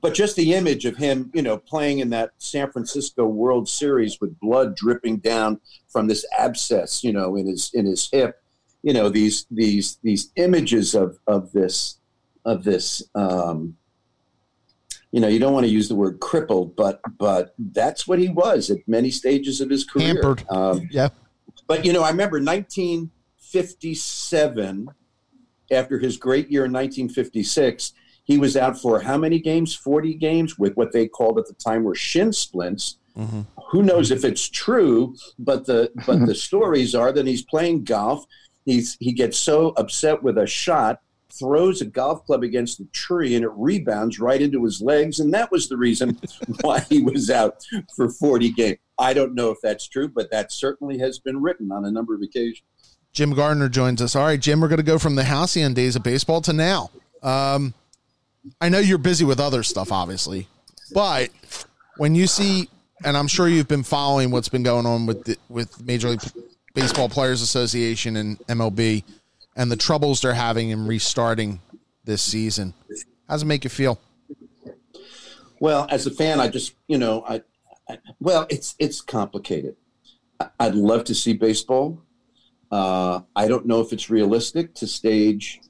but 0.00 0.14
just 0.14 0.36
the 0.36 0.54
image 0.54 0.84
of 0.84 0.96
him, 0.96 1.30
you 1.34 1.42
know, 1.42 1.58
playing 1.58 1.98
in 1.98 2.10
that 2.10 2.30
San 2.38 2.70
Francisco 2.70 3.26
World 3.26 3.68
Series 3.68 4.20
with 4.20 4.38
blood 4.38 4.76
dripping 4.76 5.16
down 5.18 5.60
from 5.88 6.06
this 6.06 6.24
abscess, 6.38 7.02
you 7.02 7.12
know, 7.12 7.34
in 7.36 7.46
his 7.46 7.72
in 7.74 7.86
his 7.86 8.08
hip, 8.12 8.40
you 8.82 8.92
know, 8.92 9.08
these 9.08 9.46
these 9.50 9.98
these 10.02 10.30
images 10.36 10.94
of 10.94 11.18
of 11.26 11.52
this 11.52 11.98
of 12.44 12.64
this 12.64 13.02
um, 13.14 13.76
you 15.10 15.20
know, 15.20 15.28
you 15.28 15.38
don't 15.38 15.54
want 15.54 15.64
to 15.64 15.72
use 15.72 15.88
the 15.88 15.94
word 15.94 16.20
crippled, 16.20 16.76
but 16.76 17.00
but 17.18 17.54
that's 17.58 18.06
what 18.06 18.18
he 18.18 18.28
was 18.28 18.68
at 18.70 18.76
many 18.86 19.10
stages 19.10 19.62
of 19.62 19.70
his 19.70 19.84
career. 19.84 20.08
Hampered. 20.08 20.44
Um, 20.50 20.86
yeah. 20.90 21.08
But 21.66 21.82
you 21.84 21.92
know, 21.92 22.02
I 22.02 22.10
remember 22.10 22.40
1957, 22.40 24.88
after 25.70 25.98
his 25.98 26.16
great 26.16 26.50
year 26.50 26.64
in 26.64 26.72
1956 26.72 27.92
he 28.28 28.36
was 28.36 28.58
out 28.58 28.78
for 28.78 29.00
how 29.00 29.16
many 29.16 29.40
games? 29.40 29.74
40 29.74 30.14
games 30.14 30.58
with 30.58 30.76
what 30.76 30.92
they 30.92 31.08
called 31.08 31.38
at 31.38 31.46
the 31.46 31.54
time 31.54 31.82
were 31.82 31.94
shin 31.94 32.32
splints. 32.32 32.98
Mm-hmm. 33.16 33.40
Who 33.70 33.82
knows 33.82 34.10
if 34.10 34.22
it's 34.22 34.48
true, 34.48 35.16
but 35.38 35.66
the 35.66 35.90
but 36.06 36.24
the 36.26 36.34
stories 36.48 36.94
are 36.94 37.10
that 37.10 37.26
he's 37.26 37.42
playing 37.42 37.84
golf. 37.84 38.26
He's 38.66 38.98
he 39.00 39.12
gets 39.12 39.38
so 39.38 39.70
upset 39.70 40.22
with 40.22 40.36
a 40.36 40.46
shot, 40.46 41.00
throws 41.32 41.80
a 41.80 41.86
golf 41.86 42.24
club 42.26 42.42
against 42.42 42.80
a 42.80 42.84
tree, 42.92 43.34
and 43.34 43.44
it 43.44 43.50
rebounds 43.56 44.20
right 44.20 44.40
into 44.40 44.62
his 44.62 44.82
legs, 44.82 45.20
and 45.20 45.32
that 45.32 45.50
was 45.50 45.68
the 45.68 45.78
reason 45.78 46.20
why 46.60 46.80
he 46.80 47.02
was 47.02 47.30
out 47.30 47.64
for 47.96 48.10
40 48.10 48.52
games. 48.52 48.78
I 48.98 49.14
don't 49.14 49.34
know 49.34 49.50
if 49.50 49.58
that's 49.62 49.88
true, 49.88 50.08
but 50.08 50.30
that 50.32 50.52
certainly 50.52 50.98
has 50.98 51.18
been 51.18 51.40
written 51.40 51.72
on 51.72 51.86
a 51.86 51.90
number 51.90 52.14
of 52.14 52.20
occasions. 52.20 52.62
Jim 53.12 53.32
Gardner 53.32 53.70
joins 53.70 54.02
us. 54.02 54.14
All 54.14 54.26
right, 54.26 54.40
Jim, 54.40 54.60
we're 54.60 54.68
going 54.68 54.76
to 54.76 54.82
go 54.82 54.98
from 54.98 55.14
the 55.14 55.24
halcyon 55.24 55.72
days 55.72 55.96
of 55.96 56.02
baseball 56.02 56.42
to 56.42 56.52
now. 56.52 56.90
Um, 57.22 57.74
I 58.60 58.68
know 58.68 58.78
you're 58.78 58.98
busy 58.98 59.24
with 59.24 59.40
other 59.40 59.62
stuff, 59.62 59.92
obviously, 59.92 60.48
but 60.92 61.30
when 61.96 62.14
you 62.14 62.26
see, 62.26 62.68
and 63.04 63.16
I'm 63.16 63.28
sure 63.28 63.48
you've 63.48 63.68
been 63.68 63.82
following 63.82 64.30
what's 64.30 64.48
been 64.48 64.62
going 64.62 64.86
on 64.86 65.06
with 65.06 65.24
the, 65.24 65.36
with 65.48 65.84
Major 65.84 66.10
League 66.10 66.22
Baseball 66.74 67.08
Players 67.08 67.42
Association 67.42 68.16
and 68.16 68.38
MLB, 68.46 69.04
and 69.56 69.70
the 69.70 69.76
troubles 69.76 70.20
they're 70.20 70.34
having 70.34 70.70
in 70.70 70.86
restarting 70.86 71.60
this 72.04 72.22
season. 72.22 72.72
How 73.28 73.34
does 73.34 73.42
it 73.42 73.46
make 73.46 73.64
you 73.64 73.70
feel? 73.70 74.00
Well, 75.60 75.86
as 75.90 76.06
a 76.06 76.10
fan, 76.10 76.40
I 76.40 76.48
just 76.48 76.74
you 76.86 76.98
know, 76.98 77.24
I, 77.28 77.42
I 77.88 77.98
well, 78.20 78.46
it's 78.48 78.74
it's 78.78 79.00
complicated. 79.00 79.76
I'd 80.60 80.74
love 80.74 81.04
to 81.04 81.14
see 81.14 81.32
baseball. 81.32 82.00
Uh, 82.70 83.20
I 83.34 83.48
don't 83.48 83.66
know 83.66 83.80
if 83.80 83.92
it's 83.92 84.10
realistic 84.10 84.74
to 84.74 84.86
stage 84.86 85.60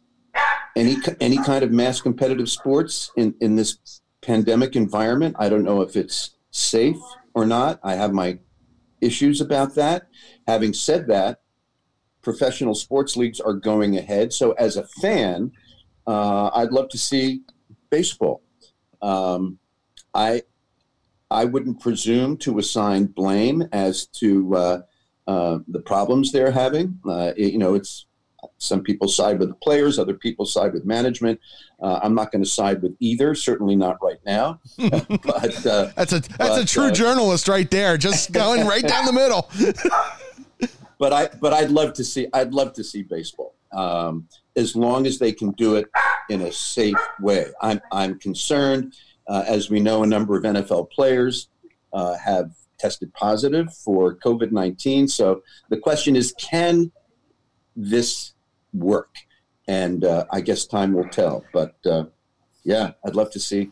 any 0.78 0.96
any 1.20 1.36
kind 1.38 1.64
of 1.64 1.72
mass 1.72 2.00
competitive 2.00 2.48
sports 2.48 3.10
in 3.16 3.34
in 3.40 3.56
this 3.56 4.00
pandemic 4.22 4.76
environment. 4.76 5.36
I 5.38 5.48
don't 5.48 5.64
know 5.64 5.80
if 5.82 5.96
it's 5.96 6.36
safe 6.50 6.98
or 7.34 7.44
not. 7.44 7.80
I 7.82 7.94
have 7.94 8.12
my 8.12 8.38
issues 9.00 9.40
about 9.40 9.74
that. 9.74 10.08
Having 10.46 10.74
said 10.74 11.06
that, 11.08 11.40
professional 12.22 12.74
sports 12.74 13.16
leagues 13.16 13.40
are 13.40 13.54
going 13.54 13.96
ahead. 13.96 14.32
So 14.32 14.52
as 14.52 14.76
a 14.76 14.86
fan, 15.00 15.52
uh, 16.06 16.50
I'd 16.54 16.72
love 16.72 16.88
to 16.90 16.98
see 16.98 17.42
baseball. 17.90 18.42
Um, 19.02 19.58
I 20.14 20.42
I 21.30 21.44
wouldn't 21.44 21.80
presume 21.80 22.36
to 22.38 22.58
assign 22.58 23.06
blame 23.06 23.68
as 23.72 24.06
to 24.20 24.56
uh, 24.56 24.80
uh, 25.26 25.58
the 25.68 25.80
problems 25.80 26.32
they're 26.32 26.52
having. 26.52 26.98
Uh, 27.06 27.32
it, 27.36 27.52
you 27.52 27.58
know, 27.58 27.74
it's 27.74 28.06
some 28.58 28.82
people 28.82 29.08
side 29.08 29.38
with 29.38 29.48
the 29.48 29.54
players, 29.56 29.98
other 29.98 30.14
people 30.14 30.44
side 30.44 30.72
with 30.72 30.84
management. 30.84 31.40
Uh, 31.82 32.00
I'm 32.02 32.14
not 32.14 32.32
going 32.32 32.42
to 32.42 32.48
side 32.48 32.82
with 32.82 32.96
either, 33.00 33.34
certainly 33.34 33.76
not 33.76 33.98
right 34.02 34.18
now. 34.24 34.60
but 34.78 35.66
uh, 35.66 35.90
that's 35.96 36.12
a 36.12 36.20
that's 36.20 36.36
but, 36.36 36.62
a 36.62 36.66
true 36.66 36.88
uh, 36.88 36.92
journalist 36.92 37.48
right 37.48 37.70
there, 37.70 37.96
just 37.96 38.32
going 38.44 38.66
right 38.66 38.86
down 38.86 39.06
the 39.06 39.12
middle. 39.12 39.50
but 40.98 41.12
I 41.12 41.28
but 41.40 41.52
I'd 41.52 41.70
love 41.70 41.92
to 41.94 42.04
see 42.04 42.26
I'd 42.32 42.52
love 42.52 42.72
to 42.74 42.84
see 42.84 43.02
baseball 43.02 43.54
um, 43.72 44.28
as 44.56 44.74
long 44.76 45.06
as 45.06 45.18
they 45.18 45.32
can 45.32 45.52
do 45.52 45.76
it 45.76 45.86
in 46.28 46.42
a 46.42 46.52
safe 46.52 46.96
way. 47.20 47.46
I'm 47.60 47.80
I'm 47.92 48.18
concerned, 48.18 48.94
uh, 49.28 49.44
as 49.46 49.70
we 49.70 49.80
know, 49.80 50.02
a 50.02 50.06
number 50.06 50.36
of 50.36 50.44
NFL 50.44 50.90
players 50.90 51.48
uh, 51.92 52.16
have 52.16 52.50
tested 52.78 53.12
positive 53.14 53.72
for 53.74 54.16
COVID 54.16 54.52
nineteen. 54.52 55.08
So 55.08 55.42
the 55.70 55.78
question 55.78 56.16
is, 56.16 56.32
can 56.38 56.90
this 57.78 58.32
work? 58.74 59.14
And 59.66 60.04
uh, 60.04 60.24
I 60.30 60.40
guess 60.40 60.66
time 60.66 60.92
will 60.92 61.08
tell. 61.08 61.44
But 61.52 61.74
uh, 61.86 62.04
yeah, 62.64 62.92
I'd 63.04 63.14
love 63.14 63.30
to 63.32 63.40
see. 63.40 63.70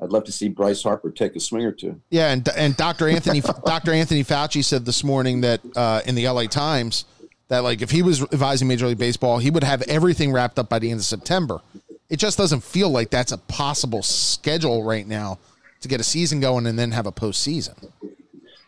I'd 0.00 0.10
love 0.10 0.24
to 0.24 0.32
see 0.32 0.48
Bryce 0.48 0.82
Harper 0.82 1.10
take 1.10 1.36
a 1.36 1.40
swing 1.40 1.64
or 1.64 1.72
two. 1.72 2.00
Yeah, 2.10 2.32
and 2.32 2.48
and 2.56 2.76
Dr. 2.76 3.08
Anthony 3.08 3.40
Dr. 3.64 3.92
Anthony 3.92 4.24
Fauci 4.24 4.64
said 4.64 4.84
this 4.84 5.04
morning 5.04 5.42
that 5.42 5.60
uh, 5.76 6.00
in 6.06 6.14
the 6.14 6.28
LA 6.28 6.46
Times 6.46 7.04
that 7.48 7.60
like 7.60 7.82
if 7.82 7.90
he 7.90 8.02
was 8.02 8.22
advising 8.22 8.66
Major 8.66 8.86
League 8.86 8.98
Baseball, 8.98 9.38
he 9.38 9.50
would 9.50 9.62
have 9.62 9.82
everything 9.82 10.32
wrapped 10.32 10.58
up 10.58 10.68
by 10.68 10.78
the 10.78 10.90
end 10.90 11.00
of 11.00 11.04
September. 11.04 11.60
It 12.08 12.16
just 12.16 12.36
doesn't 12.36 12.62
feel 12.62 12.90
like 12.90 13.10
that's 13.10 13.32
a 13.32 13.38
possible 13.38 14.02
schedule 14.02 14.82
right 14.82 15.06
now 15.06 15.38
to 15.80 15.88
get 15.88 16.00
a 16.00 16.04
season 16.04 16.40
going 16.40 16.66
and 16.66 16.78
then 16.78 16.92
have 16.92 17.06
a 17.06 17.12
postseason. 17.12 17.90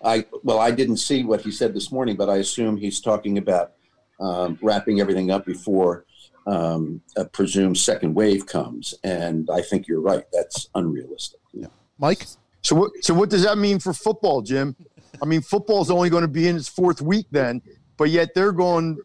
I 0.04 0.26
well, 0.42 0.60
I 0.60 0.70
didn't 0.70 0.98
see 0.98 1.24
what 1.24 1.40
he 1.40 1.50
said 1.50 1.74
this 1.74 1.90
morning, 1.90 2.16
but 2.16 2.28
I 2.28 2.36
assume 2.36 2.76
he's 2.76 3.00
talking 3.00 3.38
about 3.38 3.72
um, 4.20 4.58
wrapping 4.62 5.00
everything 5.00 5.30
up 5.30 5.44
before 5.44 6.04
um, 6.46 7.00
a 7.16 7.24
presumed 7.24 7.78
second 7.78 8.14
wave 8.14 8.46
comes. 8.46 8.94
And 9.02 9.48
I 9.50 9.62
think 9.62 9.88
you're 9.88 10.00
right. 10.00 10.24
That's 10.32 10.68
unrealistic. 10.74 11.40
Yeah. 11.52 11.68
Mike? 11.98 12.26
So 12.62 12.76
what, 12.76 12.92
so 13.02 13.14
what 13.14 13.30
does 13.30 13.44
that 13.44 13.58
mean 13.58 13.78
for 13.78 13.92
football, 13.92 14.42
Jim? 14.42 14.74
I 15.22 15.26
mean, 15.26 15.42
football 15.42 15.82
is 15.82 15.90
only 15.90 16.10
going 16.10 16.22
to 16.22 16.28
be 16.28 16.48
in 16.48 16.56
its 16.56 16.68
fourth 16.68 17.00
week 17.00 17.26
then, 17.30 17.62
but 17.96 18.10
yet 18.10 18.34
they're 18.34 18.52
going 18.52 18.98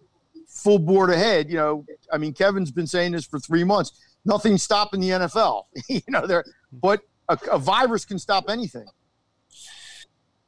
full 0.48 0.80
board 0.80 1.10
ahead. 1.10 1.50
You 1.50 1.58
know, 1.58 1.86
I 2.12 2.18
mean, 2.18 2.34
Kevin's 2.34 2.72
been 2.72 2.88
saying 2.88 3.12
this 3.12 3.26
for 3.26 3.40
three 3.40 3.64
months. 3.64 3.92
Nothing's 4.26 4.64
stopping 4.64 5.02
the 5.02 5.10
NFL. 5.10 5.66
you 5.90 6.02
know, 6.08 6.26
there, 6.26 6.44
but 6.72 7.02
a, 7.30 7.38
a, 7.52 7.60
virus 7.60 8.06
can 8.06 8.20
stop 8.20 8.46
anything. 8.50 8.86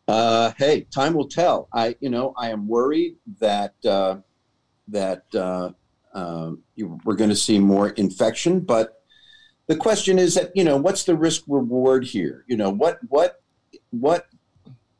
Uh, 0.07 0.51
hey, 0.57 0.81
time 0.93 1.13
will 1.13 1.27
tell. 1.27 1.69
I, 1.73 1.95
you 1.99 2.09
know, 2.09 2.33
I 2.37 2.49
am 2.49 2.67
worried 2.67 3.15
that 3.39 3.73
uh, 3.85 4.17
that 4.91 5.23
uh, 5.33 5.71
uh 6.13 6.51
we're 7.03 7.15
going 7.15 7.29
to 7.29 7.35
see 7.35 7.59
more 7.59 7.89
infection, 7.89 8.59
but 8.59 9.01
the 9.67 9.75
question 9.75 10.19
is 10.19 10.35
that 10.35 10.51
you 10.55 10.63
know, 10.63 10.77
what's 10.77 11.03
the 11.03 11.15
risk 11.15 11.43
reward 11.47 12.05
here? 12.05 12.45
You 12.47 12.57
know, 12.57 12.69
what 12.69 12.99
what 13.07 13.41
what 13.91 14.27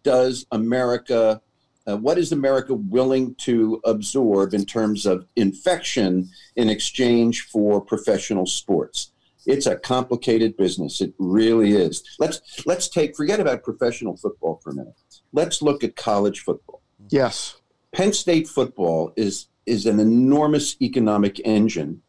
does 0.04 0.46
America 0.52 1.42
uh, 1.88 1.98
what 1.98 2.18
is 2.18 2.32
America 2.32 2.74
willing 2.74 3.36
to 3.36 3.82
absorb 3.86 4.54
in 4.54 4.66
terms 4.66 5.06
of 5.06 5.26
infection 5.36 6.30
in 6.56 6.70
exchange 6.70 7.42
for 7.52 7.82
professional 7.82 8.46
sports? 8.46 9.12
It's 9.48 9.66
a 9.66 9.76
complicated 9.76 10.56
business. 10.56 11.02
It 11.02 11.14
really 11.18 11.74
is. 11.74 12.04
Let's 12.20 12.42
let's 12.66 12.88
take 12.88 13.16
forget 13.16 13.40
about 13.40 13.64
professional 13.64 14.16
football 14.16 14.60
for 14.64 14.70
a 14.70 14.76
minute. 14.76 14.94
Let's 15.34 15.62
look 15.62 15.84
at 15.84 15.96
college 15.96 16.42
football. 16.42 16.82
Yes. 17.10 17.56
Penn 17.94 18.14
State 18.14 18.48
football 18.48 19.12
is 19.18 19.48
is 19.66 19.86
an 19.86 20.00
enormous 20.00 20.76
economic 20.82 21.40
engine 21.46 22.02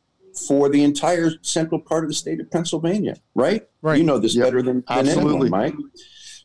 for 0.46 0.68
the 0.68 0.82
entire 0.82 1.30
central 1.42 1.80
part 1.80 2.04
of 2.04 2.10
the 2.10 2.14
state 2.14 2.40
of 2.40 2.50
Pennsylvania, 2.50 3.16
right? 3.34 3.66
Right. 3.82 3.98
You 3.98 4.04
know 4.04 4.18
this 4.18 4.34
yep. 4.34 4.46
better 4.46 4.62
than, 4.62 4.82
than 4.88 5.08
anyone, 5.08 5.50
Mike. 5.50 5.74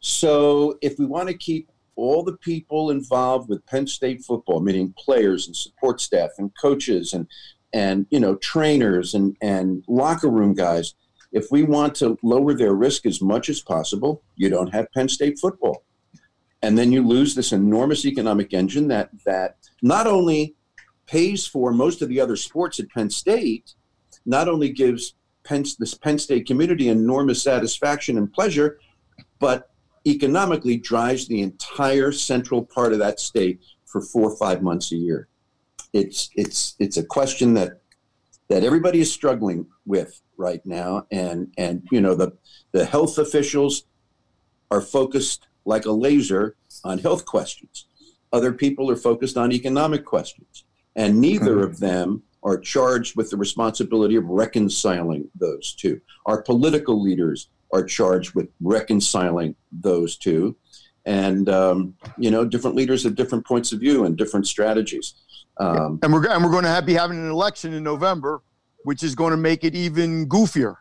So 0.01 0.77
if 0.81 0.99
we 0.99 1.05
want 1.05 1.29
to 1.29 1.33
keep 1.33 1.71
all 1.95 2.23
the 2.23 2.37
people 2.37 2.91
involved 2.91 3.49
with 3.49 3.65
Penn 3.65 3.87
State 3.87 4.23
football, 4.23 4.59
meaning 4.59 4.93
players 4.97 5.47
and 5.47 5.55
support 5.55 5.99
staff 5.99 6.31
and 6.37 6.51
coaches 6.61 7.13
and 7.13 7.27
and 7.73 8.05
you 8.09 8.19
know 8.19 8.35
trainers 8.35 9.13
and 9.13 9.35
and 9.41 9.83
locker 9.87 10.29
room 10.29 10.53
guys, 10.53 10.93
if 11.31 11.47
we 11.51 11.63
want 11.63 11.95
to 11.95 12.17
lower 12.23 12.53
their 12.53 12.73
risk 12.73 13.05
as 13.05 13.21
much 13.21 13.49
as 13.49 13.61
possible, 13.61 14.21
you 14.35 14.49
don't 14.49 14.73
have 14.73 14.91
Penn 14.93 15.09
State 15.09 15.39
football, 15.39 15.83
and 16.61 16.77
then 16.77 16.91
you 16.91 17.05
lose 17.05 17.35
this 17.35 17.51
enormous 17.51 18.05
economic 18.05 18.53
engine 18.53 18.87
that 18.89 19.09
that 19.25 19.57
not 19.81 20.07
only 20.07 20.55
pays 21.07 21.47
for 21.47 21.71
most 21.71 22.01
of 22.01 22.09
the 22.09 22.19
other 22.19 22.35
sports 22.35 22.79
at 22.79 22.89
Penn 22.89 23.09
State, 23.09 23.73
not 24.25 24.47
only 24.47 24.69
gives 24.69 25.15
Penn, 25.43 25.63
this 25.79 25.93
Penn 25.93 26.19
State 26.19 26.45
community 26.45 26.89
enormous 26.89 27.41
satisfaction 27.41 28.17
and 28.17 28.31
pleasure, 28.31 28.79
but 29.39 29.71
economically 30.05 30.77
drives 30.77 31.27
the 31.27 31.41
entire 31.41 32.11
central 32.11 32.63
part 32.63 32.93
of 32.93 32.99
that 32.99 33.19
state 33.19 33.59
for 33.85 34.01
four 34.01 34.29
or 34.29 34.37
five 34.37 34.61
months 34.61 34.91
a 34.91 34.95
year. 34.95 35.27
It's 35.93 36.29
it's 36.35 36.75
it's 36.79 36.97
a 36.97 37.03
question 37.03 37.53
that 37.55 37.81
that 38.49 38.63
everybody 38.63 38.99
is 38.99 39.11
struggling 39.11 39.67
with 39.85 40.21
right 40.37 40.65
now, 40.65 41.07
and 41.11 41.53
and 41.57 41.87
you 41.91 42.01
know 42.01 42.15
the 42.15 42.33
the 42.71 42.85
health 42.85 43.17
officials 43.17 43.85
are 44.69 44.81
focused 44.81 45.47
like 45.65 45.85
a 45.85 45.91
laser 45.91 46.55
on 46.83 46.99
health 46.99 47.25
questions. 47.25 47.85
Other 48.31 48.53
people 48.53 48.91
are 48.91 48.95
focused 48.97 49.37
on 49.37 49.51
economic 49.51 50.05
questions, 50.05 50.65
and 50.97 51.21
neither 51.21 51.61
of 51.61 51.79
them 51.79 52.23
are 52.43 52.57
charged 52.57 53.15
with 53.15 53.29
the 53.29 53.37
responsibility 53.37 54.15
of 54.15 54.25
reconciling 54.25 55.29
those 55.35 55.73
two. 55.73 56.01
Our 56.25 56.41
political 56.41 57.01
leaders 57.01 57.49
are 57.71 57.83
charged 57.83 58.33
with 58.33 58.49
reconciling 58.59 59.55
those 59.71 60.17
two. 60.17 60.55
And, 61.05 61.47
um, 61.49 61.95
you 62.17 62.31
know, 62.31 62.43
different 62.45 62.75
leaders 62.75 63.03
have 63.03 63.15
different 63.15 63.45
points 63.45 63.71
of 63.71 63.79
view 63.79 64.05
and 64.05 64.17
different 64.17 64.47
strategies. 64.47 65.13
Um, 65.57 65.99
and 66.03 66.11
we're, 66.11 66.27
and 66.27 66.43
we're 66.43 66.51
going 66.51 66.63
to 66.63 66.69
have, 66.69 66.85
be 66.85 66.93
having 66.93 67.17
an 67.17 67.29
election 67.29 67.73
in 67.73 67.83
November, 67.83 68.41
which 68.83 69.03
is 69.03 69.15
going 69.15 69.31
to 69.31 69.37
make 69.37 69.63
it 69.63 69.75
even 69.75 70.27
goofier. 70.27 70.77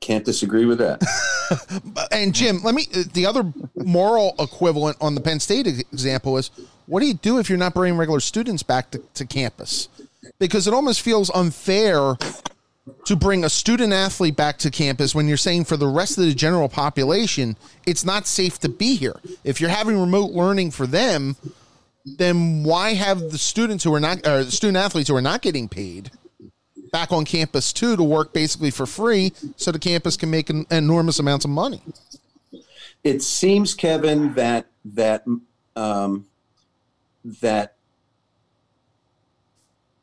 Can't 0.00 0.24
disagree 0.24 0.64
with 0.64 0.78
that. 0.78 1.02
and 2.12 2.34
Jim, 2.34 2.60
let 2.62 2.74
me. 2.74 2.86
Uh, 2.94 3.02
the 3.12 3.26
other 3.26 3.52
moral 3.76 4.34
equivalent 4.38 4.96
on 5.00 5.14
the 5.14 5.20
Penn 5.20 5.40
State 5.40 5.66
example 5.66 6.36
is, 6.38 6.50
what 6.86 7.00
do 7.00 7.06
you 7.06 7.14
do 7.14 7.38
if 7.38 7.48
you're 7.48 7.58
not 7.58 7.74
bringing 7.74 7.98
regular 7.98 8.20
students 8.20 8.62
back 8.62 8.90
to, 8.90 8.98
to 9.14 9.24
campus? 9.24 9.88
Because 10.38 10.66
it 10.66 10.74
almost 10.74 11.02
feels 11.02 11.30
unfair 11.30 12.16
to 13.04 13.16
bring 13.16 13.44
a 13.44 13.48
student 13.48 13.92
athlete 13.92 14.36
back 14.36 14.58
to 14.58 14.70
campus 14.70 15.14
when 15.14 15.28
you're 15.28 15.36
saying 15.36 15.64
for 15.64 15.76
the 15.76 15.86
rest 15.86 16.18
of 16.18 16.24
the 16.24 16.34
general 16.34 16.68
population 16.68 17.56
it's 17.86 18.04
not 18.04 18.26
safe 18.26 18.58
to 18.58 18.68
be 18.68 18.96
here 18.96 19.14
if 19.44 19.60
you're 19.60 19.70
having 19.70 19.98
remote 19.98 20.32
learning 20.32 20.70
for 20.70 20.86
them 20.86 21.36
then 22.04 22.64
why 22.64 22.94
have 22.94 23.20
the 23.20 23.38
students 23.38 23.84
who 23.84 23.94
are 23.94 24.00
not 24.00 24.26
or 24.26 24.44
the 24.44 24.50
student 24.50 24.78
athletes 24.78 25.08
who 25.08 25.14
are 25.14 25.22
not 25.22 25.42
getting 25.42 25.68
paid 25.68 26.10
back 26.90 27.12
on 27.12 27.24
campus 27.24 27.72
too 27.72 27.96
to 27.96 28.02
work 28.02 28.32
basically 28.32 28.70
for 28.70 28.86
free 28.86 29.32
so 29.56 29.70
the 29.70 29.78
campus 29.78 30.16
can 30.16 30.30
make 30.30 30.50
an 30.50 30.66
enormous 30.70 31.18
amounts 31.18 31.44
of 31.44 31.50
money 31.50 31.82
it 33.04 33.22
seems 33.22 33.74
kevin 33.74 34.34
that 34.34 34.66
that 34.84 35.24
um, 35.76 36.26
that 37.24 37.76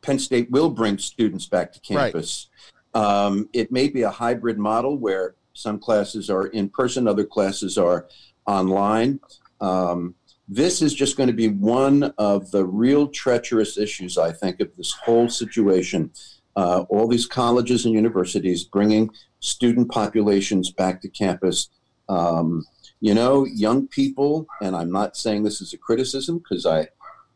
Penn 0.08 0.20
State 0.20 0.50
will 0.50 0.70
bring 0.70 0.98
students 0.98 1.48
back 1.48 1.74
to 1.74 1.80
campus. 1.82 2.48
Um, 2.94 3.50
it 3.52 3.74
may 3.74 3.90
be 3.90 4.04
a 4.04 4.10
hybrid 4.10 4.58
model 4.58 4.98
where 4.98 5.36
some 5.54 5.80
classes 5.80 6.30
are 6.30 6.48
in 6.48 6.70
person, 6.70 7.08
other 7.08 7.26
classes 7.26 7.78
are 7.78 8.08
online. 8.46 9.20
Um, 9.60 10.16
this 10.48 10.82
is 10.82 10.94
just 10.94 11.18
going 11.18 11.28
to 11.28 11.34
be 11.34 11.50
one 11.50 12.04
of 12.18 12.52
the 12.52 12.64
real 12.66 13.10
treacherous 13.10 13.78
issues, 13.78 14.18
I 14.18 14.32
think, 14.32 14.62
of 14.62 14.74
this 14.78 14.94
whole 14.94 15.30
situation. 15.30 16.12
Uh, 16.58 16.86
all 16.90 17.08
these 17.08 17.28
colleges 17.28 17.86
and 17.86 17.94
universities 17.94 18.64
bringing 18.64 19.12
student 19.40 19.92
populations 19.92 20.72
back 20.72 21.00
to 21.00 21.08
campus. 21.08 21.70
Um, 22.10 22.66
you 23.00 23.14
know, 23.14 23.46
young 23.46 23.88
people, 23.88 24.48
and 24.60 24.76
I'm 24.76 24.92
not 24.92 25.16
saying 25.16 25.44
this 25.44 25.62
is 25.62 25.74
a 25.74 25.78
criticism 25.78 26.40
because 26.40 26.66
I, 26.66 26.88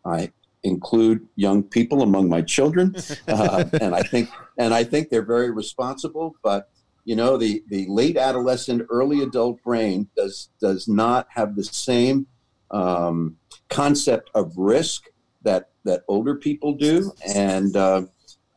I 0.04 0.32
include 0.64 1.28
young 1.36 1.62
people 1.62 2.02
among 2.02 2.30
my 2.30 2.42
children, 2.42 2.96
uh, 3.28 3.66
and 3.80 3.94
I 3.94 4.02
think 4.02 4.28
and 4.58 4.74
I 4.74 4.84
think 4.84 5.10
they're 5.10 5.22
very 5.22 5.52
responsible. 5.52 6.36
But 6.42 6.72
you 7.06 7.16
know, 7.16 7.38
the 7.38 7.64
the 7.68 7.86
late 7.90 8.18
adolescent, 8.18 8.88
early 8.90 9.22
adult 9.22 9.62
brain 9.62 10.10
does 10.18 10.50
does 10.60 10.88
not 10.88 11.28
have 11.30 11.56
the 11.56 11.64
same 11.64 12.26
um, 12.72 13.38
concept 13.70 14.32
of 14.34 14.52
risk 14.58 15.04
that 15.44 15.70
that 15.84 16.02
older 16.08 16.34
people 16.34 16.74
do, 16.74 17.12
and 17.36 17.76
uh, 17.76 18.02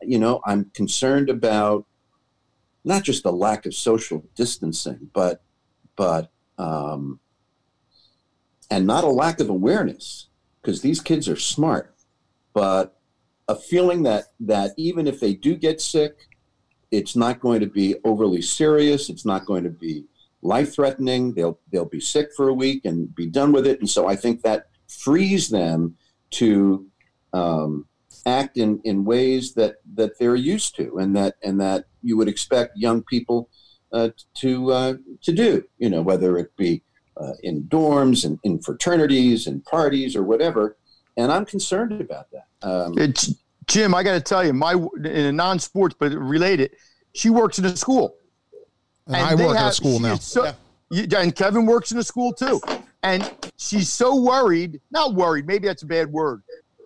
you 0.07 0.19
know, 0.19 0.41
I'm 0.45 0.71
concerned 0.73 1.29
about 1.29 1.85
not 2.83 3.03
just 3.03 3.23
the 3.23 3.31
lack 3.31 3.65
of 3.65 3.73
social 3.73 4.23
distancing, 4.35 5.09
but 5.13 5.43
but 5.95 6.31
um, 6.57 7.19
and 8.69 8.85
not 8.85 9.03
a 9.03 9.09
lack 9.09 9.39
of 9.39 9.49
awareness 9.49 10.27
because 10.61 10.81
these 10.81 11.01
kids 11.01 11.29
are 11.29 11.35
smart 11.35 11.95
but 12.55 12.97
a 13.47 13.55
feeling 13.55 14.01
that 14.03 14.23
that 14.39 14.71
even 14.77 15.05
if 15.05 15.19
they 15.19 15.35
do 15.35 15.55
get 15.55 15.79
sick, 15.79 16.27
it's 16.89 17.15
not 17.15 17.39
going 17.39 17.59
to 17.59 17.67
be 17.67 17.95
overly 18.03 18.41
serious. 18.41 19.09
It's 19.09 19.25
not 19.25 19.45
going 19.45 19.63
to 19.65 19.69
be 19.69 20.05
life 20.41 20.73
threatening. 20.73 21.33
They'll 21.33 21.59
they'll 21.71 21.85
be 21.85 21.99
sick 21.99 22.29
for 22.35 22.47
a 22.47 22.53
week 22.53 22.85
and 22.85 23.13
be 23.13 23.27
done 23.27 23.51
with 23.51 23.67
it. 23.67 23.79
And 23.81 23.89
so 23.89 24.07
I 24.07 24.15
think 24.15 24.41
that 24.41 24.69
frees 24.87 25.49
them 25.49 25.95
to 26.31 26.87
um, 27.33 27.85
act 28.25 28.57
in, 28.57 28.81
in 28.83 29.05
ways 29.05 29.53
that, 29.53 29.75
that 29.95 30.17
they're 30.19 30.35
used 30.35 30.75
to 30.75 30.97
and 30.97 31.15
that 31.15 31.35
and 31.43 31.59
that 31.61 31.85
you 32.01 32.17
would 32.17 32.27
expect 32.27 32.77
young 32.77 33.03
people 33.03 33.49
uh, 33.91 34.09
to 34.35 34.71
uh, 34.71 34.93
to 35.21 35.31
do. 35.31 35.63
You 35.77 35.89
know, 35.89 36.01
whether 36.01 36.37
it 36.37 36.55
be 36.57 36.81
uh, 37.17 37.33
in 37.43 37.63
dorms 37.63 38.25
and 38.25 38.39
in 38.43 38.59
fraternities 38.59 39.47
and 39.47 39.63
parties 39.65 40.15
or 40.15 40.23
whatever 40.23 40.77
and 41.17 41.31
I'm 41.31 41.45
concerned 41.45 41.99
about 41.99 42.27
that. 42.31 42.47
Um, 42.61 42.97
it's, 42.97 43.33
Jim, 43.67 43.95
I 43.95 44.03
got 44.03 44.13
to 44.13 44.21
tell 44.21 44.45
you, 44.45 44.53
my 44.53 44.73
in 44.73 45.05
a 45.05 45.31
non-sports 45.31 45.95
but 45.97 46.11
related, 46.11 46.71
she 47.13 47.29
works 47.29 47.59
in 47.59 47.65
a 47.65 47.75
school. 47.75 48.15
And, 49.07 49.15
and 49.15 49.25
I 49.25 49.35
work 49.35 49.55
have, 49.55 49.67
at 49.67 49.71
a 49.71 49.73
school 49.73 49.99
now. 49.99 50.15
So, 50.15 50.51
yeah. 50.91 51.19
and 51.19 51.35
Kevin 51.35 51.65
works 51.65 51.91
in 51.91 51.97
a 51.97 52.03
school 52.03 52.33
too. 52.33 52.59
And 53.03 53.31
she's 53.57 53.89
so 53.89 54.15
worried, 54.15 54.81
not 54.91 55.13
worried, 55.13 55.45
maybe 55.45 55.67
that's 55.67 55.83
a 55.83 55.87
bad 55.87 56.11
word, 56.11 56.41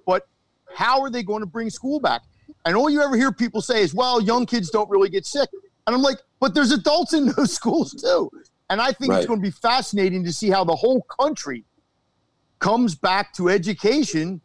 but 0.06 0.28
how 0.74 1.02
are 1.02 1.10
they 1.10 1.24
going 1.24 1.42
to 1.42 1.46
bring 1.46 1.70
school 1.70 2.00
back? 2.00 2.22
And 2.66 2.76
all 2.76 2.90
you 2.90 3.02
ever 3.02 3.16
hear 3.16 3.32
people 3.32 3.62
say 3.62 3.82
is, 3.82 3.94
well, 3.94 4.22
young 4.22 4.46
kids 4.46 4.70
don't 4.70 4.90
really 4.90 5.10
get 5.10 5.26
sick. 5.26 5.50
And 5.88 5.96
I'm 5.96 6.02
like, 6.02 6.18
but 6.40 6.54
there's 6.54 6.72
adults 6.72 7.14
in 7.14 7.28
those 7.38 7.54
schools 7.54 7.94
too. 7.94 8.30
And 8.70 8.80
I 8.80 8.92
think 8.92 9.12
right. 9.12 9.18
it's 9.20 9.28
going 9.28 9.40
to 9.40 9.44
be 9.44 9.52
fascinating 9.52 10.24
to 10.26 10.32
see 10.32 10.50
how 10.50 10.64
the 10.64 10.76
whole 10.76 11.02
country 11.20 11.64
comes 12.60 12.94
back 12.94 13.34
to 13.34 13.50
education 13.50 14.42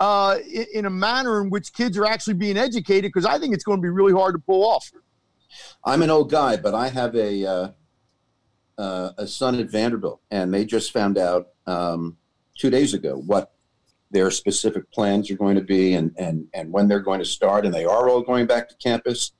uh, 0.00 0.38
in, 0.52 0.66
in, 0.74 0.84
a 0.86 0.90
manner 0.90 1.40
in 1.40 1.50
which 1.50 1.72
kids 1.72 1.96
are 1.96 2.04
actually 2.04 2.34
being 2.34 2.58
educated 2.58 3.10
because 3.10 3.24
I 3.24 3.38
think 3.38 3.54
it's 3.54 3.64
going 3.64 3.78
to 3.78 3.82
be 3.82 3.88
really 3.88 4.12
hard 4.12 4.34
to 4.34 4.38
pull 4.38 4.66
off. 4.66 4.92
I'm 5.84 6.02
an 6.02 6.10
old 6.10 6.30
guy, 6.30 6.56
but 6.56 6.74
I 6.74 6.88
have 6.88 7.14
a 7.14 7.46
uh, 7.46 7.68
uh, 8.76 9.10
a 9.16 9.26
son 9.26 9.60
at 9.60 9.70
Vanderbilt, 9.70 10.20
and 10.30 10.52
they 10.52 10.64
just 10.64 10.92
found 10.92 11.16
out 11.16 11.50
um, 11.66 12.16
two 12.58 12.70
days 12.70 12.92
ago 12.92 13.22
what 13.24 13.53
their 14.14 14.30
specific 14.30 14.90
plans 14.92 15.28
are 15.28 15.36
going 15.36 15.56
to 15.56 15.60
be 15.60 15.94
and, 15.94 16.14
and, 16.16 16.46
and 16.54 16.72
when 16.72 16.86
they're 16.86 17.00
going 17.00 17.18
to 17.18 17.24
start. 17.24 17.66
And 17.66 17.74
they 17.74 17.84
are 17.84 18.08
all 18.08 18.22
going 18.22 18.46
back 18.46 18.68
to 18.68 18.76
campus 18.76 19.32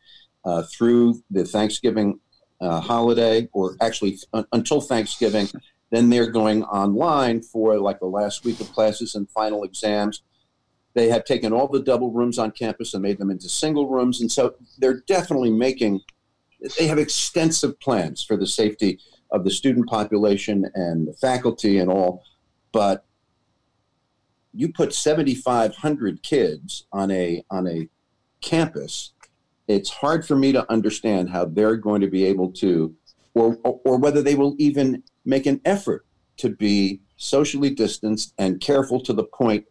uh, 0.44 0.64
through 0.64 1.22
the 1.30 1.44
Thanksgiving 1.44 2.18
uh, 2.60 2.80
holiday, 2.80 3.48
or 3.52 3.76
actually 3.80 4.18
th- 4.32 4.44
until 4.52 4.80
Thanksgiving. 4.80 5.48
Then 5.90 6.10
they're 6.10 6.30
going 6.30 6.64
online 6.64 7.40
for 7.40 7.78
like 7.78 8.00
the 8.00 8.06
last 8.06 8.44
week 8.44 8.60
of 8.60 8.72
classes 8.72 9.14
and 9.14 9.30
final 9.30 9.62
exams. 9.62 10.22
They 10.94 11.08
have 11.08 11.24
taken 11.24 11.52
all 11.52 11.68
the 11.68 11.82
double 11.82 12.10
rooms 12.10 12.38
on 12.38 12.50
campus 12.50 12.94
and 12.94 13.02
made 13.02 13.18
them 13.18 13.30
into 13.30 13.48
single 13.48 13.88
rooms. 13.88 14.20
And 14.20 14.30
so 14.30 14.54
they're 14.78 15.02
definitely 15.06 15.50
making, 15.50 16.00
they 16.78 16.88
have 16.88 16.98
extensive 16.98 17.78
plans 17.78 18.24
for 18.24 18.37
the 18.37 18.46
safety 18.46 18.98
of 19.30 19.44
the 19.44 19.50
student 19.50 19.88
population 19.88 20.64
and 20.74 21.06
the 21.06 21.12
faculty 21.14 21.78
and 21.78 21.90
all. 21.90 22.24
But 22.72 23.04
you 24.55 24.73
put 24.73 24.95
7,500 24.95 26.23
kids 26.23 26.87
on 26.93 27.11
a, 27.11 27.45
on 27.51 27.67
a 27.67 27.88
campus, 28.40 29.12
it's 29.67 29.90
hard 29.90 30.27
for 30.27 30.37
me 30.37 30.53
to 30.53 30.71
understand 30.71 31.31
how 31.31 31.45
they're 31.47 31.77
going 31.77 32.01
to 32.01 32.09
be 32.09 32.25
able 32.25 32.53
to, 32.53 32.95
or, 33.35 33.57
or 33.64 33.99
whether 33.99 34.23
they 34.23 34.35
will 34.35 34.55
even 34.59 35.03
make 35.25 35.47
an 35.47 35.61
effort 35.64 36.07
to 36.37 36.51
be 36.51 37.01
socially 37.17 37.71
distanced 37.71 38.35
and 38.38 38.61
careful 38.61 39.01
to 39.01 39.12
the 39.12 39.25
point 39.25 39.64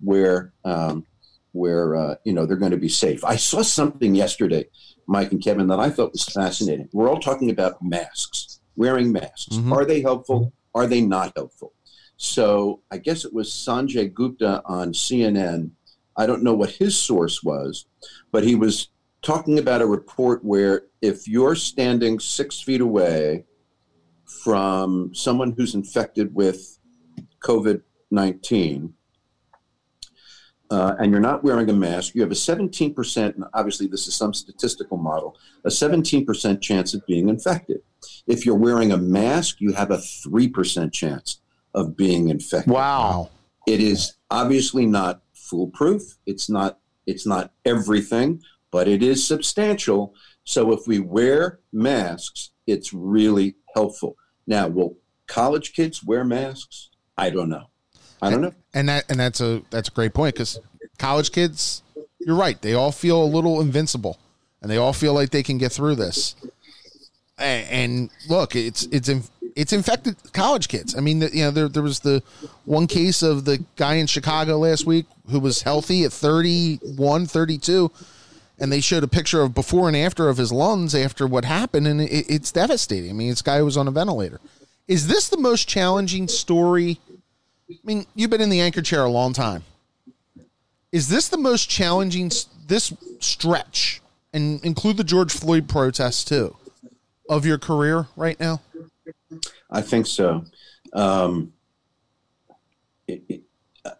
where 0.00 0.52
um, 0.64 1.04
where 1.52 1.96
uh, 1.96 2.14
you 2.24 2.32
know 2.32 2.46
they're 2.46 2.56
going 2.56 2.72
to 2.72 2.76
be 2.76 2.88
safe. 2.88 3.24
I 3.24 3.36
saw 3.36 3.62
something 3.62 4.14
yesterday, 4.14 4.66
Mike 5.06 5.32
and 5.32 5.42
Kevin, 5.42 5.66
that 5.68 5.80
I 5.80 5.90
thought 5.90 6.12
was 6.12 6.24
fascinating. 6.24 6.88
We're 6.92 7.08
all 7.08 7.20
talking 7.20 7.50
about 7.50 7.82
masks, 7.82 8.60
wearing 8.76 9.12
masks. 9.12 9.56
Mm-hmm. 9.56 9.72
Are 9.72 9.84
they 9.84 10.00
helpful? 10.00 10.52
Are 10.74 10.86
they 10.86 11.00
not 11.00 11.32
helpful? 11.36 11.72
So 12.18 12.82
I 12.90 12.98
guess 12.98 13.24
it 13.24 13.32
was 13.32 13.48
Sanjay 13.48 14.12
Gupta 14.12 14.60
on 14.66 14.92
CNN. 14.92 15.70
I 16.16 16.26
don't 16.26 16.42
know 16.42 16.52
what 16.52 16.70
his 16.70 17.00
source 17.00 17.44
was, 17.44 17.86
but 18.32 18.42
he 18.42 18.56
was 18.56 18.88
talking 19.22 19.58
about 19.58 19.82
a 19.82 19.86
report 19.86 20.44
where 20.44 20.82
if 21.00 21.28
you're 21.28 21.54
standing 21.54 22.18
six 22.18 22.60
feet 22.60 22.80
away 22.80 23.44
from 24.42 25.14
someone 25.14 25.54
who's 25.56 25.76
infected 25.76 26.34
with 26.34 26.80
COVID 27.40 27.82
19, 28.10 28.94
uh, 30.70 30.94
and 30.98 31.12
you're 31.12 31.20
not 31.20 31.44
wearing 31.44 31.70
a 31.70 31.72
mask, 31.72 32.16
you 32.16 32.20
have 32.20 32.32
a 32.32 32.34
17%, 32.34 33.34
and 33.34 33.44
obviously 33.54 33.86
this 33.86 34.08
is 34.08 34.14
some 34.14 34.34
statistical 34.34 34.96
model, 34.96 35.38
a 35.64 35.68
17% 35.68 36.60
chance 36.60 36.94
of 36.94 37.06
being 37.06 37.28
infected. 37.28 37.80
If 38.26 38.44
you're 38.44 38.56
wearing 38.56 38.90
a 38.90 38.96
mask, 38.96 39.60
you 39.60 39.72
have 39.72 39.92
a 39.92 39.98
3% 39.98 40.92
chance 40.92 41.40
of 41.74 41.96
being 41.96 42.28
infected. 42.28 42.72
Wow. 42.72 43.30
It 43.66 43.80
is 43.80 44.14
obviously 44.30 44.86
not 44.86 45.22
foolproof. 45.34 46.02
It's 46.26 46.48
not 46.48 46.78
it's 47.06 47.26
not 47.26 47.52
everything, 47.64 48.42
but 48.70 48.86
it 48.86 49.02
is 49.02 49.26
substantial. 49.26 50.14
So 50.44 50.72
if 50.72 50.86
we 50.86 50.98
wear 50.98 51.60
masks, 51.72 52.50
it's 52.66 52.92
really 52.92 53.56
helpful. 53.74 54.16
Now, 54.46 54.68
will 54.68 54.96
college 55.26 55.72
kids 55.72 56.02
wear 56.04 56.24
masks? 56.24 56.90
I 57.16 57.30
don't 57.30 57.48
know. 57.48 57.70
I 58.20 58.30
don't 58.30 58.42
know. 58.42 58.54
And 58.74 58.88
that 58.88 59.04
and 59.08 59.18
that's 59.18 59.40
a 59.40 59.62
that's 59.70 59.88
a 59.88 59.92
great 59.92 60.12
point 60.12 60.34
because 60.34 60.60
college 60.98 61.32
kids, 61.32 61.82
you're 62.20 62.36
right. 62.36 62.60
They 62.60 62.74
all 62.74 62.92
feel 62.92 63.22
a 63.22 63.24
little 63.24 63.60
invincible, 63.60 64.18
and 64.60 64.70
they 64.70 64.76
all 64.76 64.92
feel 64.92 65.14
like 65.14 65.30
they 65.30 65.42
can 65.42 65.58
get 65.58 65.72
through 65.72 65.94
this. 65.94 66.34
And, 67.38 68.10
look, 68.28 68.56
it's 68.56 68.84
it's 68.86 69.10
it's 69.54 69.72
infected 69.72 70.16
college 70.32 70.68
kids. 70.68 70.96
I 70.96 71.00
mean, 71.00 71.20
you 71.20 71.44
know, 71.44 71.50
there 71.50 71.68
there 71.68 71.82
was 71.82 72.00
the 72.00 72.22
one 72.64 72.86
case 72.86 73.22
of 73.22 73.44
the 73.44 73.64
guy 73.76 73.94
in 73.94 74.06
Chicago 74.06 74.58
last 74.58 74.86
week 74.86 75.06
who 75.30 75.40
was 75.40 75.62
healthy 75.62 76.04
at 76.04 76.12
31, 76.12 77.26
32 77.26 77.90
and 78.60 78.72
they 78.72 78.80
showed 78.80 79.04
a 79.04 79.08
picture 79.08 79.42
of 79.42 79.54
before 79.54 79.86
and 79.86 79.96
after 79.96 80.28
of 80.28 80.36
his 80.36 80.50
lungs 80.50 80.92
after 80.92 81.28
what 81.28 81.44
happened, 81.44 81.86
and 81.86 82.00
it, 82.00 82.10
it's 82.28 82.50
devastating. 82.50 83.08
I 83.08 83.12
mean, 83.12 83.28
this 83.30 83.40
guy 83.40 83.62
was 83.62 83.76
on 83.76 83.86
a 83.86 83.92
ventilator. 83.92 84.40
Is 84.88 85.06
this 85.06 85.28
the 85.28 85.36
most 85.36 85.68
challenging 85.68 86.26
story 86.26 86.98
I 87.70 87.76
mean, 87.84 88.06
you've 88.14 88.30
been 88.30 88.40
in 88.40 88.48
the 88.48 88.60
anchor 88.60 88.82
chair 88.82 89.04
a 89.04 89.10
long 89.10 89.32
time. 89.32 89.62
Is 90.90 91.08
this 91.08 91.28
the 91.28 91.36
most 91.36 91.68
challenging 91.68 92.30
this 92.66 92.94
stretch, 93.20 94.00
and 94.32 94.64
include 94.64 94.96
the 94.96 95.04
George 95.04 95.32
Floyd 95.32 95.68
protests 95.68 96.24
too, 96.24 96.56
of 97.28 97.46
your 97.46 97.58
career 97.58 98.06
right 98.16 98.38
now? 98.38 98.60
I 99.70 99.82
think 99.82 100.06
so. 100.06 100.44
Um, 100.92 101.52
it, 103.06 103.22
it, 103.28 103.42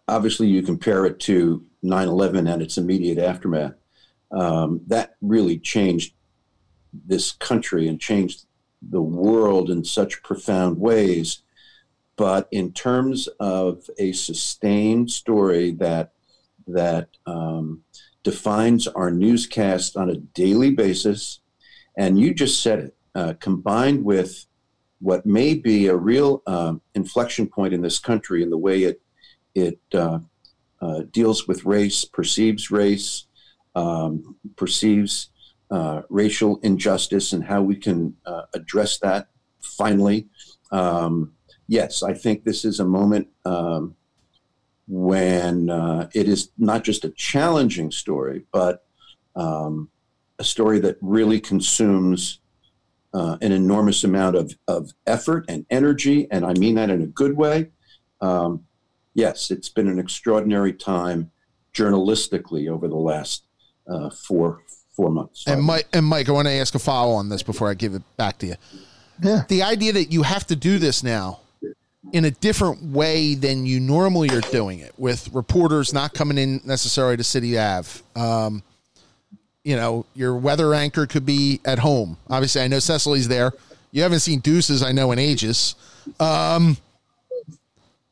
obviously, 0.07 0.49
you 0.49 0.63
compare 0.63 1.07
it 1.07 1.21
to 1.21 1.65
9 1.83 2.09
11 2.09 2.47
and 2.47 2.63
its 2.63 2.79
immediate 2.79 3.19
aftermath. 3.19 3.75
Um, 4.31 4.81
that 4.87 5.17
really 5.23 5.59
changed 5.59 6.15
this 6.93 7.33
country 7.33 7.89
and 7.89 8.01
changed 8.01 8.45
the 8.83 9.03
world 9.03 9.71
in 9.71 9.85
such 9.85 10.23
profound 10.23 10.79
ways 10.79 11.43
but 12.19 12.49
in 12.51 12.73
terms 12.73 13.29
of 13.39 13.89
a 13.97 14.13
sustained 14.13 15.11
story 15.11 15.71
that 15.71 16.13
that 16.67 17.09
um, 17.25 17.83
defines 18.25 18.87
our 18.89 19.11
newscast 19.11 19.97
on 19.97 20.11
a 20.11 20.17
daily 20.17 20.71
basis, 20.71 21.41
and 21.97 22.19
you 22.19 22.35
just 22.35 22.61
said 22.61 22.81
it, 22.81 22.97
uh, 23.19 23.35
combined 23.41 24.05
with 24.05 24.47
what 25.01 25.27
may 25.27 25.53
be 25.53 25.89
a 25.89 25.97
real 25.97 26.41
um, 26.47 26.81
inflection 26.95 27.49
point 27.49 27.75
in 27.75 27.83
this 27.83 27.99
country 27.99 28.45
in 28.45 28.51
the 28.51 28.57
way 28.57 28.85
it 28.85 29.03
it 29.57 29.81
uh, 29.93 30.21
uh, 30.81 31.03
deals 31.11 31.49
with 31.49 31.65
race, 31.65 32.05
perceives 32.05 32.71
race, 32.71 33.25
um, 33.75 34.37
perceives 34.55 35.31
uh, 35.73 36.03
racial 36.09 36.61
injustice, 36.63 37.33
and 37.33 37.43
how 37.43 37.61
we 37.61 37.75
can 37.75 38.15
uh, 38.25 38.43
address 38.55 38.99
that 38.99 39.27
finally. 39.61 40.29
Um, 40.71 41.33
yes, 41.67 42.05
I 42.05 42.15
think 42.15 42.45
this 42.45 42.65
is 42.65 42.79
a 42.79 42.85
moment 42.85 43.27
um, 43.45 43.97
when 44.87 45.71
it 46.15 46.29
is 46.29 46.51
not 46.57 46.85
just 46.85 47.05
a 47.05 47.11
challenging 47.11 47.91
story, 47.91 48.45
but 48.53 48.87
um, 49.35 49.91
a 50.39 50.45
story 50.45 50.79
that 50.79 50.99
really 51.01 51.41
consumes 51.41 52.39
uh, 53.15 53.39
an 53.41 53.53
enormous 53.53 54.05
amount 54.05 54.37
of, 54.37 54.57
of 54.67 54.91
effort 55.07 55.45
and 55.49 55.65
energy, 55.71 56.29
and 56.31 56.45
I 56.45 56.53
mean 56.55 56.75
that 56.77 56.91
in 56.91 57.03
a 57.03 57.07
good 57.07 57.37
way. 57.37 57.71
Um, 58.21 58.65
yes, 59.15 59.51
it's 59.51 59.69
been 59.69 59.89
an 59.89 59.99
extraordinary 59.99 60.73
time 60.73 61.31
journalistically 61.73 62.69
over 62.69 62.89
the 62.89 62.97
last 62.97 63.45
uh, 63.89 64.11
four 64.11 64.63
four 64.95 65.11
months. 65.11 65.47
And 65.47 65.63
Mike, 65.63 65.87
and 65.93 66.05
Mike, 66.05 66.29
I 66.29 66.33
want 66.33 66.49
to 66.49 66.53
ask 66.53 66.75
a 66.75 66.79
follow 66.79 67.15
on 67.15 67.29
this 67.29 67.43
before 67.43 67.71
I 67.71 67.75
give 67.75 67.95
it 67.95 68.03
back 68.17 68.39
to 68.39 68.47
you. 68.47 68.57
Yeah. 69.23 69.45
The 69.49 69.63
idea 69.63 69.93
that 69.93 70.11
you 70.11 70.25
have 70.25 70.47
to 70.49 70.57
do 70.57 70.79
this 70.79 71.05
now 71.05 71.41
in 72.13 72.25
a 72.25 72.31
different 72.31 72.83
way 72.83 73.35
than 73.35 73.65
you 73.65 73.79
normally 73.81 74.31
are 74.31 74.41
doing 74.41 74.81
it, 74.81 74.93
with 74.99 75.29
reporters 75.33 75.93
not 75.93 76.15
coming 76.15 76.39
in 76.39 76.61
necessarily 76.65 77.17
to 77.17 77.25
City 77.25 77.59
Ave. 77.59 77.89
Um, 78.17 78.63
you 79.69 79.77
know, 79.77 80.07
your 80.15 80.35
weather 80.35 80.73
anchor 80.73 81.07
could 81.07 81.27
be 81.27 81.61
at 81.67 81.79
home. 81.79 82.17
Obviously, 82.31 82.63
I 82.63 82.69
know 82.69 82.79
Cecily's 82.79 83.29
there. 83.29 83.53
You 83.93 84.01
haven't 84.01 84.21
seen 84.21 84.41
Deuces, 84.41 84.83
I 84.83 84.93
know, 84.93 85.13
in 85.13 85.19
ages. 85.19 85.75
Um, 86.19 86.79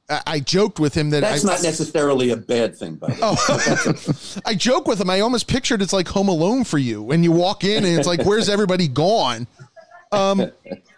I, 0.06 0.20
I 0.26 0.40
joked 0.40 0.78
with 0.78 0.92
him 0.92 1.08
that 1.10 1.20
that's 1.20 1.46
I, 1.46 1.52
not 1.52 1.62
necessarily 1.62 2.28
a 2.28 2.36
bad 2.36 2.76
thing, 2.76 2.96
by 2.96 3.06
the 3.06 3.14
way. 3.14 3.18
Oh, 3.22 4.42
I 4.44 4.54
joke 4.54 4.86
with 4.86 5.00
him. 5.00 5.08
I 5.08 5.20
almost 5.20 5.48
pictured 5.48 5.80
it's 5.80 5.94
like 5.94 6.08
Home 6.08 6.28
Alone 6.28 6.62
for 6.62 6.76
you 6.76 7.02
when 7.02 7.24
you 7.24 7.32
walk 7.32 7.64
in 7.64 7.86
and 7.86 7.98
it's 7.98 8.06
like, 8.06 8.26
where's 8.26 8.50
everybody 8.50 8.86
gone? 8.86 9.46
Um, 10.12 10.52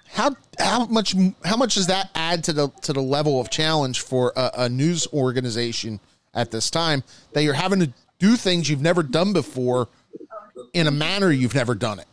how 0.09 0.35
how 0.59 0.87
much 0.87 1.15
how 1.45 1.57
much 1.57 1.77
does 1.77 1.87
that 1.87 2.11
add 2.17 2.43
to 2.45 2.53
the 2.53 2.69
to 2.83 2.93
the 2.93 3.01
level 3.01 3.41
of 3.41 3.49
challenge 3.49 4.01
for 4.01 4.33
a, 4.35 4.51
a 4.57 4.69
news 4.69 5.07
organization 5.13 6.01
at 6.35 6.51
this 6.51 6.69
time 6.69 7.05
that 7.33 7.45
you're 7.45 7.55
having 7.55 7.79
to 7.79 7.93
do 8.19 8.35
things 8.35 8.69
you've 8.69 8.83
never 8.83 9.05
done 9.05 9.33
before 9.33 9.87
in 10.73 10.87
a 10.87 10.91
manner 10.91 11.31
you've 11.31 11.55
never 11.55 11.75
done 11.75 12.01
it? 12.01 12.07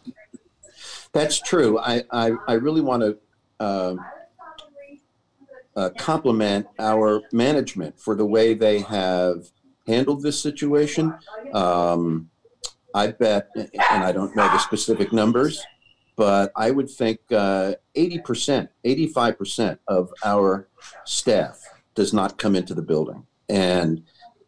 That's 1.13 1.39
true. 1.41 1.79
I 1.79 2.03
I, 2.11 2.31
I 2.47 2.53
really 2.53 2.81
want 2.81 3.03
to. 3.03 3.17
Uh, 3.59 3.95
uh, 5.75 5.89
compliment 5.97 6.65
our 6.79 7.21
management 7.31 7.99
for 7.99 8.15
the 8.15 8.25
way 8.25 8.53
they 8.53 8.79
have 8.79 9.51
handled 9.87 10.23
this 10.23 10.39
situation. 10.39 11.13
Um, 11.53 12.29
I 12.93 13.07
bet, 13.07 13.49
and 13.55 14.03
I 14.03 14.11
don't 14.11 14.35
know 14.35 14.47
the 14.47 14.59
specific 14.59 15.11
numbers, 15.11 15.61
but 16.15 16.51
I 16.55 16.71
would 16.71 16.89
think 16.89 17.19
uh, 17.31 17.73
80%, 17.95 18.69
85% 18.85 19.79
of 19.87 20.11
our 20.23 20.69
staff 21.03 21.61
does 21.93 22.13
not 22.13 22.37
come 22.37 22.55
into 22.55 22.73
the 22.73 22.81
building. 22.81 23.25
And 23.49 24.03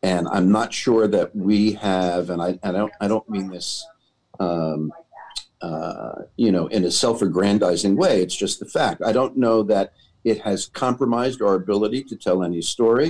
and 0.08 0.24
I'm 0.36 0.50
not 0.60 0.70
sure 0.84 1.06
that 1.16 1.30
we 1.36 1.60
have, 1.74 2.24
and 2.32 2.40
I, 2.48 2.50
I 2.68 2.72
don't 2.78 2.94
I 3.04 3.08
don't 3.12 3.30
mean 3.36 3.48
this 3.56 3.70
um, 4.40 4.82
uh, 5.62 6.16
you 6.44 6.52
know, 6.52 6.68
in 6.68 6.84
a 6.86 6.92
self-aggrandizing 6.92 7.96
way. 8.04 8.22
It's 8.22 8.40
just 8.46 8.60
the 8.60 8.70
fact. 8.78 9.02
I 9.10 9.12
don't 9.12 9.36
know 9.46 9.58
that 9.64 9.88
it 10.24 10.38
has 10.48 10.60
compromised 10.86 11.42
our 11.42 11.56
ability 11.56 12.02
to 12.10 12.16
tell 12.16 12.40
any 12.44 12.62
story. 12.62 13.10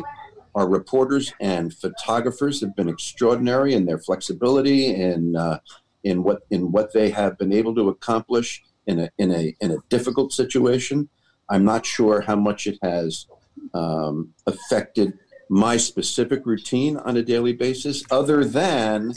our 0.58 0.68
reporters 0.68 1.32
and 1.40 1.72
photographers 1.72 2.60
have 2.62 2.76
been 2.76 2.90
extraordinary 2.90 3.76
in 3.76 3.86
their 3.86 4.00
flexibility 4.00 4.82
and 5.10 5.38
uh, 5.38 5.60
in 6.04 6.24
what 6.24 6.40
in 6.50 6.72
what 6.72 6.92
they 6.94 7.12
have 7.12 7.38
been 7.38 7.54
able 7.54 7.76
to 7.76 7.90
accomplish 7.90 8.64
in 8.88 9.00
a 9.00 9.10
in 9.20 9.32
a 9.32 9.56
in 9.62 9.70
a 9.72 9.78
difficult 9.90 10.34
situation. 10.34 11.08
I'm 11.48 11.64
not 11.64 11.86
sure 11.86 12.22
how 12.22 12.36
much 12.36 12.66
it 12.66 12.80
has 12.82 13.28
um, 13.74 14.34
affected 14.48 15.14
my 15.50 15.78
specific 15.78 16.46
routine 16.46 16.98
on 16.98 17.18
a 17.18 17.24
daily 17.24 17.54
basis, 17.54 18.04
other 18.12 18.44
than 18.44 19.14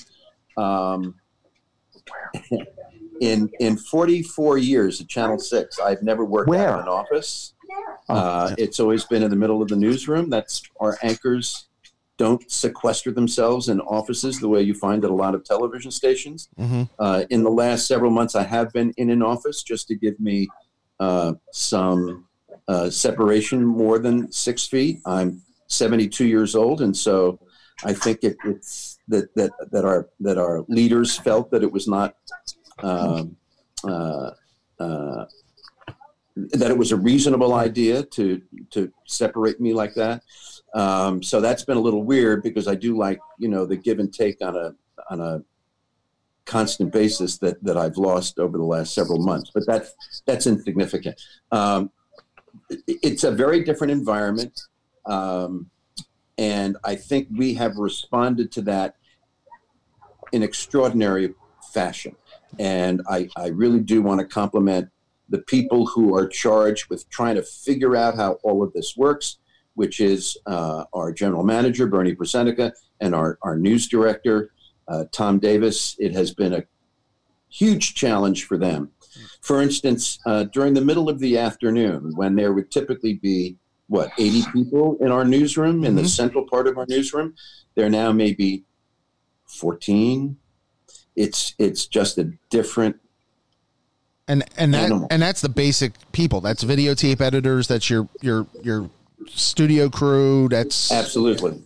um, 0.56 1.14
in 3.20 3.50
in 3.60 3.76
44 3.76 4.58
years 4.58 5.00
at 5.00 5.08
Channel 5.08 5.38
Six, 5.38 5.78
I've 5.78 6.02
never 6.02 6.24
worked 6.24 6.48
Where? 6.48 6.68
out 6.68 6.80
of 6.80 6.86
an 6.86 6.88
office. 6.88 7.54
Oh, 8.08 8.14
Uh, 8.14 8.54
it's 8.58 8.80
always 8.80 9.04
been 9.04 9.22
in 9.22 9.30
the 9.30 9.36
middle 9.36 9.62
of 9.62 9.68
the 9.68 9.76
newsroom. 9.76 10.30
That's 10.30 10.62
our 10.80 10.98
anchors 11.02 11.66
don't 12.18 12.50
sequester 12.50 13.10
themselves 13.10 13.68
in 13.70 13.80
offices 13.80 14.40
the 14.40 14.48
way 14.48 14.60
you 14.60 14.74
find 14.74 15.04
at 15.04 15.10
a 15.10 15.14
lot 15.14 15.34
of 15.34 15.42
television 15.44 15.90
stations. 15.90 16.48
hmm 16.58 16.82
Uh, 16.98 17.24
in 17.30 17.42
the 17.42 17.50
last 17.50 17.86
several 17.86 18.10
months, 18.10 18.34
I 18.34 18.42
have 18.42 18.72
been 18.72 18.92
in 18.96 19.10
an 19.10 19.22
office 19.22 19.62
just 19.62 19.88
to 19.88 19.94
give 19.94 20.18
me 20.20 20.48
uh, 20.98 21.32
some 21.52 22.26
uh, 22.68 22.90
separation 22.90 23.64
more 23.64 23.98
than 23.98 24.30
six 24.30 24.66
feet. 24.66 25.00
I'm 25.06 25.40
72 25.70 26.26
years 26.26 26.54
old, 26.54 26.82
and 26.82 26.96
so 26.96 27.38
I 27.84 27.92
think 27.92 28.22
it, 28.22 28.36
it's 28.44 28.98
that, 29.08 29.34
that 29.36 29.52
that 29.70 29.84
our 29.84 30.08
that 30.20 30.38
our 30.38 30.64
leaders 30.68 31.16
felt 31.16 31.50
that 31.50 31.62
it 31.62 31.72
was 31.72 31.88
not 31.88 32.16
um, 32.82 33.36
uh, 33.84 34.30
uh, 34.78 35.24
that 36.36 36.70
it 36.70 36.76
was 36.76 36.92
a 36.92 36.96
reasonable 36.96 37.54
idea 37.54 38.02
to 38.02 38.42
to 38.70 38.92
separate 39.06 39.60
me 39.60 39.72
like 39.72 39.94
that. 39.94 40.22
Um, 40.74 41.22
so 41.22 41.40
that's 41.40 41.64
been 41.64 41.76
a 41.76 41.80
little 41.80 42.04
weird 42.04 42.42
because 42.42 42.68
I 42.68 42.74
do 42.74 42.96
like 42.96 43.20
you 43.38 43.48
know 43.48 43.64
the 43.66 43.76
give 43.76 43.98
and 43.98 44.12
take 44.12 44.38
on 44.42 44.56
a 44.56 44.74
on 45.10 45.20
a 45.20 45.42
constant 46.44 46.92
basis 46.92 47.38
that 47.38 47.62
that 47.64 47.76
I've 47.76 47.96
lost 47.96 48.38
over 48.38 48.58
the 48.58 48.64
last 48.64 48.94
several 48.94 49.20
months. 49.20 49.50
But 49.54 49.66
that's 49.66 49.94
that's 50.26 50.46
insignificant. 50.46 51.20
Um, 51.52 51.90
it's 52.86 53.24
a 53.24 53.30
very 53.30 53.62
different 53.64 53.92
environment, 53.92 54.60
um, 55.10 55.70
and 56.38 56.76
I 56.84 56.94
think 56.94 57.28
we 57.36 57.54
have 57.54 57.76
responded 57.76 58.50
to 58.52 58.62
that 58.62 58.96
in 60.32 60.42
extraordinary 60.42 61.34
fashion. 61.72 62.16
And 62.58 63.02
I, 63.08 63.28
I 63.36 63.48
really 63.48 63.80
do 63.80 64.00
want 64.02 64.20
to 64.20 64.26
compliment 64.26 64.88
the 65.28 65.38
people 65.38 65.86
who 65.86 66.16
are 66.16 66.26
charged 66.26 66.88
with 66.88 67.08
trying 67.10 67.36
to 67.36 67.42
figure 67.42 67.94
out 67.96 68.16
how 68.16 68.38
all 68.42 68.62
of 68.62 68.72
this 68.72 68.96
works, 68.96 69.38
which 69.74 70.00
is 70.00 70.36
uh, 70.46 70.84
our 70.92 71.12
general 71.12 71.44
manager, 71.44 71.86
Bernie 71.86 72.14
Prazenica, 72.14 72.72
and 73.00 73.14
our, 73.14 73.38
our 73.42 73.56
news 73.56 73.88
director, 73.88 74.52
uh, 74.88 75.04
Tom 75.12 75.38
Davis. 75.38 75.96
It 75.98 76.12
has 76.12 76.34
been 76.34 76.54
a 76.54 76.64
huge 77.48 77.94
challenge 77.94 78.44
for 78.44 78.56
them. 78.56 78.90
For 79.40 79.60
instance, 79.60 80.18
uh, 80.26 80.44
during 80.44 80.74
the 80.74 80.80
middle 80.80 81.08
of 81.08 81.18
the 81.18 81.38
afternoon, 81.38 82.12
when 82.14 82.34
there 82.34 82.52
would 82.52 82.70
typically 82.70 83.14
be, 83.14 83.56
what, 83.90 84.12
80 84.18 84.44
people 84.52 84.96
in 85.00 85.10
our 85.10 85.24
newsroom, 85.24 85.84
in 85.84 85.96
the 85.96 86.02
Mhm. 86.02 86.08
central 86.08 86.46
part 86.48 86.68
of 86.68 86.78
our 86.78 86.86
newsroom, 86.88 87.34
there 87.74 87.90
now 87.90 88.12
may 88.12 88.32
be 88.32 88.62
14. 89.46 90.36
It's, 91.16 91.54
it's 91.58 91.86
just 91.86 92.16
a 92.16 92.30
different 92.50 92.96
And 94.28 94.44
and 94.56 94.72
that 94.74 94.84
Animal. 94.84 95.08
and 95.10 95.20
that's 95.20 95.40
the 95.40 95.48
basic 95.48 95.94
people. 96.12 96.40
That's 96.40 96.62
videotape 96.62 97.20
editors. 97.20 97.66
That's 97.66 97.90
your 97.90 98.08
your 98.22 98.46
your 98.62 98.88
studio 99.26 99.88
crew. 99.90 100.48
That's 100.48 100.92
Absolutely, 100.92 101.64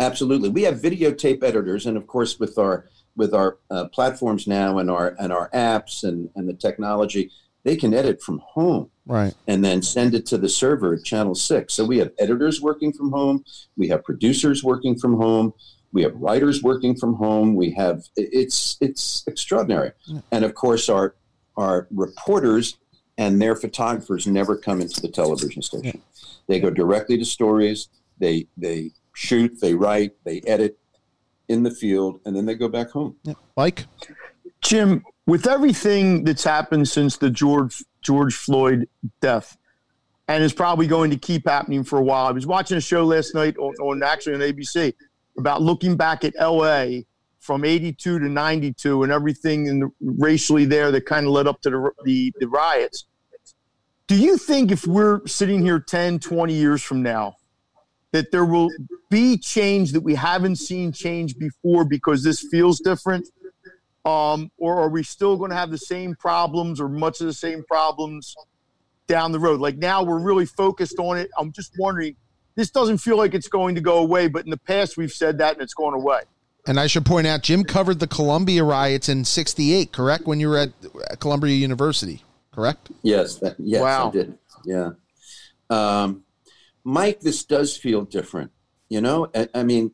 absolutely. 0.00 0.48
We 0.48 0.62
have 0.62 0.76
videotape 0.80 1.42
editors, 1.42 1.84
and 1.84 1.94
of 1.98 2.06
course, 2.06 2.40
with 2.40 2.56
our 2.56 2.88
with 3.16 3.34
our 3.34 3.58
uh, 3.70 3.88
platforms 3.88 4.46
now 4.46 4.78
and 4.78 4.90
our 4.90 5.14
and 5.18 5.30
our 5.30 5.50
apps 5.50 6.04
and 6.04 6.30
and 6.36 6.48
the 6.48 6.54
technology, 6.54 7.30
they 7.66 7.76
can 7.76 7.92
edit 7.92 8.22
from 8.22 8.38
home 8.38 8.88
right. 9.06 9.34
and 9.48 9.64
then 9.64 9.82
send 9.82 10.14
it 10.14 10.24
to 10.26 10.38
the 10.38 10.48
server 10.48 10.94
at 10.94 11.04
Channel 11.04 11.34
Six. 11.34 11.74
So 11.74 11.84
we 11.84 11.98
have 11.98 12.12
editors 12.16 12.62
working 12.62 12.92
from 12.92 13.10
home, 13.10 13.44
we 13.76 13.88
have 13.88 14.04
producers 14.04 14.62
working 14.62 14.96
from 14.96 15.16
home, 15.16 15.52
we 15.92 16.02
have 16.02 16.14
writers 16.14 16.62
working 16.62 16.94
from 16.94 17.14
home. 17.14 17.56
We 17.56 17.70
have 17.72 18.04
it's 18.16 18.76
it's 18.80 19.24
extraordinary, 19.26 19.92
and 20.30 20.44
of 20.44 20.54
course, 20.54 20.88
our 20.88 21.14
our 21.56 21.88
reporters 21.90 22.76
and 23.18 23.40
their 23.40 23.56
photographers 23.56 24.26
never 24.26 24.56
come 24.56 24.80
into 24.80 25.00
the 25.00 25.08
television 25.08 25.62
station. 25.62 26.02
They 26.48 26.60
go 26.60 26.70
directly 26.70 27.16
to 27.18 27.24
stories. 27.24 27.88
They 28.18 28.46
they 28.56 28.90
shoot, 29.14 29.58
they 29.60 29.74
write, 29.74 30.12
they 30.24 30.42
edit 30.46 30.78
in 31.48 31.62
the 31.62 31.70
field, 31.70 32.20
and 32.26 32.36
then 32.36 32.44
they 32.44 32.54
go 32.54 32.68
back 32.68 32.90
home. 32.90 33.16
Yeah. 33.22 33.34
Mike. 33.56 33.86
Jim, 34.60 35.02
with 35.26 35.46
everything 35.46 36.24
that's 36.24 36.44
happened 36.44 36.88
since 36.88 37.16
the 37.16 37.30
George 37.30 37.84
George 38.02 38.34
Floyd 38.34 38.88
death, 39.20 39.56
and 40.28 40.42
is 40.42 40.52
probably 40.52 40.86
going 40.86 41.10
to 41.10 41.16
keep 41.16 41.48
happening 41.48 41.84
for 41.84 41.98
a 41.98 42.02
while. 42.02 42.26
I 42.26 42.32
was 42.32 42.46
watching 42.46 42.76
a 42.76 42.80
show 42.80 43.04
last 43.04 43.34
night 43.34 43.56
on, 43.58 43.74
on 43.76 44.02
actually 44.02 44.34
on 44.34 44.40
ABC 44.40 44.94
about 45.38 45.62
looking 45.62 45.96
back 45.96 46.24
at 46.24 46.34
LA 46.40 47.02
from 47.40 47.64
82 47.64 48.18
to 48.18 48.28
92 48.28 49.02
and 49.04 49.12
everything 49.12 49.66
in 49.66 49.80
the, 49.80 49.90
racially 50.00 50.64
there 50.64 50.90
that 50.90 51.06
kind 51.06 51.26
of 51.26 51.32
led 51.32 51.46
up 51.46 51.60
to 51.62 51.70
the, 51.70 51.90
the, 52.04 52.32
the 52.40 52.48
riots. 52.48 53.06
Do 54.08 54.16
you 54.16 54.36
think 54.36 54.72
if 54.72 54.86
we're 54.86 55.24
sitting 55.26 55.62
here 55.62 55.78
10, 55.78 56.18
20 56.18 56.52
years 56.52 56.82
from 56.82 57.02
now, 57.02 57.36
that 58.12 58.30
there 58.30 58.44
will 58.44 58.70
be 59.10 59.36
change 59.36 59.92
that 59.92 60.00
we 60.00 60.14
haven't 60.14 60.56
seen 60.56 60.92
change 60.92 61.36
before 61.38 61.84
because 61.84 62.22
this 62.24 62.40
feels 62.50 62.80
different? 62.80 63.28
Um, 64.06 64.52
or 64.56 64.78
are 64.80 64.88
we 64.88 65.02
still 65.02 65.36
going 65.36 65.50
to 65.50 65.56
have 65.56 65.70
the 65.70 65.78
same 65.78 66.14
problems 66.14 66.80
or 66.80 66.88
much 66.88 67.20
of 67.20 67.26
the 67.26 67.32
same 67.32 67.64
problems 67.64 68.36
down 69.08 69.32
the 69.32 69.40
road? 69.40 69.60
Like 69.60 69.76
now 69.76 70.04
we're 70.04 70.20
really 70.20 70.46
focused 70.46 70.98
on 71.00 71.18
it. 71.18 71.28
I'm 71.36 71.50
just 71.50 71.72
wondering, 71.76 72.14
this 72.54 72.70
doesn't 72.70 72.98
feel 72.98 73.16
like 73.16 73.34
it's 73.34 73.48
going 73.48 73.74
to 73.74 73.80
go 73.80 73.98
away, 73.98 74.28
but 74.28 74.44
in 74.44 74.50
the 74.50 74.56
past 74.58 74.96
we've 74.96 75.12
said 75.12 75.38
that 75.38 75.54
and 75.54 75.62
it's 75.62 75.74
gone 75.74 75.92
away. 75.92 76.20
And 76.68 76.78
I 76.78 76.86
should 76.86 77.04
point 77.04 77.26
out, 77.26 77.42
Jim 77.42 77.64
covered 77.64 77.98
the 78.00 78.06
Columbia 78.06 78.64
riots 78.64 79.08
in 79.08 79.24
'68. 79.24 79.92
Correct 79.92 80.26
when 80.26 80.40
you 80.40 80.48
were 80.48 80.58
at 80.58 80.70
at 81.10 81.20
Columbia 81.20 81.54
University. 81.54 82.22
Correct. 82.52 82.90
Yes, 83.02 83.36
that, 83.36 83.54
yes, 83.58 83.82
Wow. 83.82 84.08
I 84.08 84.10
did. 84.10 84.38
Yeah, 84.64 84.90
um, 85.70 86.24
Mike, 86.82 87.20
this 87.20 87.44
does 87.44 87.76
feel 87.76 88.02
different. 88.02 88.50
You 88.88 89.00
know, 89.00 89.28
I, 89.34 89.48
I 89.54 89.62
mean, 89.62 89.92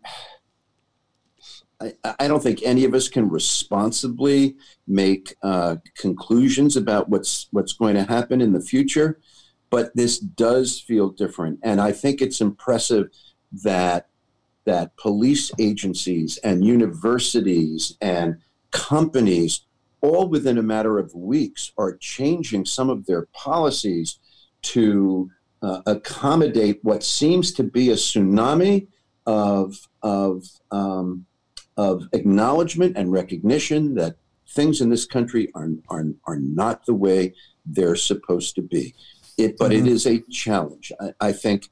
I, 2.05 2.15
I 2.21 2.29
don't 2.29 2.43
think 2.43 2.61
any 2.63 2.85
of 2.85 2.95
us 2.95 3.09
can 3.09 3.29
responsibly 3.29 4.57
make 4.87 5.35
uh, 5.43 5.77
conclusions 5.97 6.77
about 6.77 7.09
what's 7.09 7.49
what's 7.51 7.73
going 7.73 7.95
to 7.95 8.05
happen 8.05 8.41
in 8.41 8.53
the 8.53 8.61
future, 8.61 9.21
but 9.71 9.95
this 9.97 10.19
does 10.19 10.81
feel 10.81 11.11
different, 11.11 11.59
and 11.63 11.81
I 11.81 11.93
think 11.93 12.21
it's 12.21 12.41
impressive 12.41 13.09
that 13.65 14.09
that 14.65 14.97
police 14.97 15.51
agencies 15.59 16.39
and 16.39 16.65
universities 16.65 17.97
and 18.01 18.37
companies 18.71 19.63
all 20.01 20.29
within 20.29 20.59
a 20.59 20.63
matter 20.63 20.99
of 20.99 21.15
weeks 21.15 21.73
are 21.79 21.97
changing 21.97 22.65
some 22.65 22.91
of 22.91 23.07
their 23.07 23.27
policies 23.33 24.19
to 24.63 25.31
uh, 25.63 25.81
accommodate 25.87 26.81
what 26.83 27.03
seems 27.03 27.53
to 27.53 27.63
be 27.63 27.91
a 27.91 27.95
tsunami 27.95 28.89
of 29.27 29.89
of 30.03 30.45
um, 30.73 31.25
of 31.77 32.09
acknowledgement 32.13 32.97
and 32.97 33.13
recognition 33.13 33.95
that 33.95 34.17
things 34.49 34.81
in 34.81 34.91
this 34.91 35.07
country 35.07 35.51
are 35.55 35.71
are, 35.89 36.05
are 36.27 36.39
not 36.39 36.85
the 36.87 36.95
way 36.95 37.35
they're 37.65 37.97
supposed 37.97 38.55
to 38.57 38.63
be. 38.63 38.95
It, 39.39 39.57
but 39.59 39.73
it 39.73 39.85
Mhm. 39.85 39.89
is 39.89 40.07
a 40.07 40.21
challenge. 40.31 40.93
I, 41.01 41.29
I 41.29 41.33
think. 41.33 41.69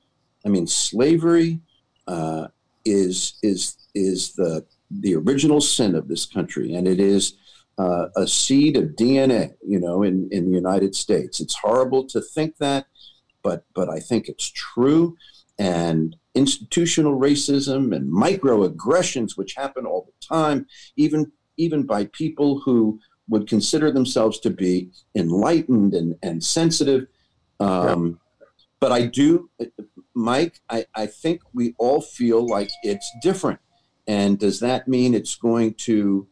I 0.47 0.49
mean, 0.49 0.67
slavery 0.67 1.61
uh, 2.07 2.49
is 2.85 3.35
is 3.43 3.77
is 3.95 4.33
the 4.35 4.65
the 4.91 5.15
original 5.15 5.61
sin 5.61 5.95
of 5.95 6.09
this 6.09 6.25
country, 6.25 6.75
and 6.75 6.89
it 6.89 6.99
is 6.99 7.35
uh, 7.79 8.07
a 8.17 8.27
seed 8.27 8.77
of 8.77 8.97
DNA, 8.97 9.55
you 9.67 9.79
know, 9.79 10.03
in, 10.03 10.29
in 10.33 10.45
the 10.51 10.57
United 10.57 10.95
States. 10.95 11.41
It's 11.41 11.57
horrible 11.59 12.05
to 12.09 12.21
think 12.23 12.57
that, 12.57 12.87
but 13.43 13.65
but 13.75 13.89
I 13.91 14.01
think 14.01 14.29
it's 14.29 14.51
true. 14.51 15.17
And 15.61 16.17
institutional 16.35 17.21
racism 17.21 17.95
and 17.95 18.11
microaggressions, 18.11 19.37
which 19.37 19.55
happen 19.55 19.85
all 19.87 20.07
the 20.07 20.27
time, 20.27 20.67
even 20.97 21.31
even 21.57 21.83
by 21.85 22.07
people 22.23 22.61
who 22.65 22.99
would 23.29 23.47
consider 23.47 23.93
themselves 23.93 24.41
to 24.41 24.51
be 24.51 24.91
enlightened 25.15 25.95
and, 25.95 26.17
and 26.23 26.43
sensitive. 26.43 27.07
Um, 27.61 28.19
But 28.81 28.93
I 28.93 29.07
do, 29.07 29.51
Mike, 30.15 30.61
I, 30.71 30.87
I 30.95 31.07
think 31.23 31.43
we 31.53 31.75
all 31.79 32.01
feel 32.01 32.47
like 32.47 32.71
it's 32.83 33.09
different. 33.23 33.61
And 34.07 34.39
does 34.39 34.59
that 34.61 34.89
mean 34.89 35.13
it's 35.13 35.37
going 35.37 35.75
to 35.87 36.27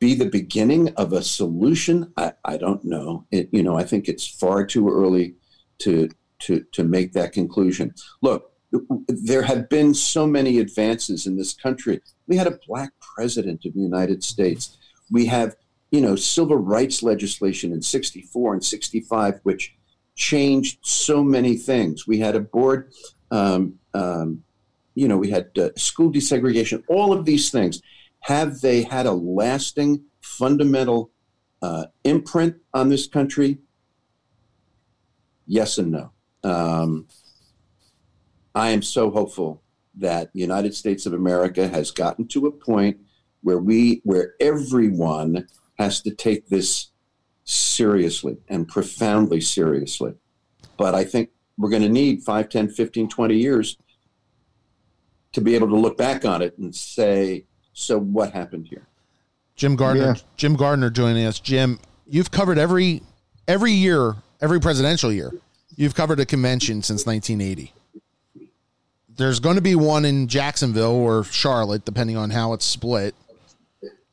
be 0.00 0.14
the 0.14 0.28
beginning 0.28 0.92
of 0.96 1.12
a 1.12 1.22
solution? 1.22 2.12
I, 2.16 2.32
I 2.44 2.56
don't 2.56 2.84
know. 2.84 3.24
It, 3.30 3.48
you 3.52 3.62
know, 3.62 3.76
I 3.76 3.84
think 3.84 4.08
it's 4.08 4.26
far 4.26 4.66
too 4.66 4.88
early 4.90 5.36
to 5.78 6.08
to 6.40 6.64
to 6.72 6.84
make 6.84 7.12
that 7.12 7.32
conclusion. 7.32 7.94
Look, 8.22 8.52
there 9.08 9.42
have 9.42 9.68
been 9.68 9.94
so 9.94 10.26
many 10.26 10.58
advances 10.58 11.26
in 11.26 11.36
this 11.36 11.54
country. 11.54 12.00
We 12.26 12.36
had 12.36 12.46
a 12.46 12.58
black 12.66 12.92
president 13.00 13.64
of 13.64 13.74
the 13.74 13.80
United 13.80 14.24
States. 14.24 14.76
We 15.10 15.26
have, 15.26 15.56
you 15.90 16.00
know, 16.00 16.16
civil 16.16 16.56
rights 16.56 17.02
legislation 17.02 17.72
in 17.72 17.82
64 17.82 18.54
and 18.54 18.64
65, 18.64 19.40
which 19.44 19.74
changed 20.14 20.78
so 20.82 21.22
many 21.22 21.56
things. 21.56 22.06
We 22.06 22.18
had 22.18 22.34
a 22.34 22.40
board, 22.40 22.92
um, 23.30 23.78
um, 23.94 24.42
you 24.94 25.08
know, 25.08 25.18
we 25.18 25.30
had 25.30 25.50
uh, 25.58 25.70
school 25.76 26.10
desegregation, 26.10 26.82
all 26.88 27.12
of 27.12 27.24
these 27.24 27.50
things. 27.50 27.82
Have 28.20 28.60
they 28.60 28.82
had 28.82 29.06
a 29.06 29.12
lasting, 29.12 30.02
fundamental 30.20 31.10
uh, 31.62 31.86
imprint 32.02 32.56
on 32.74 32.88
this 32.88 33.06
country? 33.06 33.58
Yes 35.46 35.78
and 35.78 35.92
no. 35.92 36.10
Um, 36.46 37.08
I 38.54 38.70
am 38.70 38.82
so 38.82 39.10
hopeful 39.10 39.62
that 39.96 40.32
the 40.32 40.40
United 40.40 40.74
States 40.74 41.04
of 41.04 41.12
America 41.12 41.66
has 41.66 41.90
gotten 41.90 42.28
to 42.28 42.46
a 42.46 42.52
point 42.52 42.98
where 43.42 43.58
we, 43.58 44.00
where 44.04 44.34
everyone 44.40 45.48
has 45.78 46.00
to 46.02 46.14
take 46.14 46.48
this 46.48 46.90
seriously 47.44 48.36
and 48.48 48.68
profoundly 48.68 49.40
seriously. 49.40 50.14
But 50.76 50.94
I 50.94 51.04
think 51.04 51.30
we're 51.58 51.70
going 51.70 51.82
to 51.82 51.88
need 51.88 52.22
5, 52.22 52.48
10, 52.48 52.68
15, 52.68 53.08
20 53.08 53.36
years 53.36 53.76
to 55.32 55.40
be 55.40 55.54
able 55.54 55.68
to 55.68 55.76
look 55.76 55.96
back 55.96 56.24
on 56.24 56.42
it 56.42 56.56
and 56.58 56.74
say, 56.74 57.44
so 57.72 57.98
what 57.98 58.32
happened 58.32 58.68
here? 58.68 58.86
Jim 59.56 59.74
Gardner, 59.74 60.14
yeah. 60.16 60.22
Jim 60.36 60.54
Gardner 60.54 60.90
joining 60.90 61.26
us. 61.26 61.40
Jim, 61.40 61.80
you've 62.06 62.30
covered 62.30 62.58
every 62.58 63.02
every 63.48 63.72
year, 63.72 64.16
every 64.40 64.60
presidential 64.60 65.10
year. 65.10 65.32
You've 65.76 65.94
covered 65.94 66.20
a 66.20 66.26
convention 66.26 66.82
since 66.82 67.06
1980 67.06 67.72
there's 69.16 69.40
going 69.40 69.56
to 69.56 69.62
be 69.62 69.74
one 69.74 70.04
in 70.04 70.28
Jacksonville 70.28 70.94
or 70.94 71.24
Charlotte, 71.24 71.84
depending 71.84 72.16
on 72.16 72.30
how 72.30 72.52
it's 72.52 72.64
split 72.64 73.14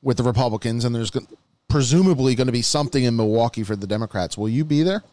with 0.01 0.17
the 0.17 0.23
Republicans, 0.23 0.85
and 0.85 0.95
there's 0.95 1.11
presumably 1.67 2.35
going 2.35 2.47
to 2.47 2.53
be 2.53 2.61
something 2.61 3.03
in 3.03 3.15
Milwaukee 3.15 3.63
for 3.63 3.75
the 3.75 3.87
Democrats. 3.87 4.37
Will 4.37 4.49
you 4.49 4.65
be 4.65 4.83
there? 4.83 5.03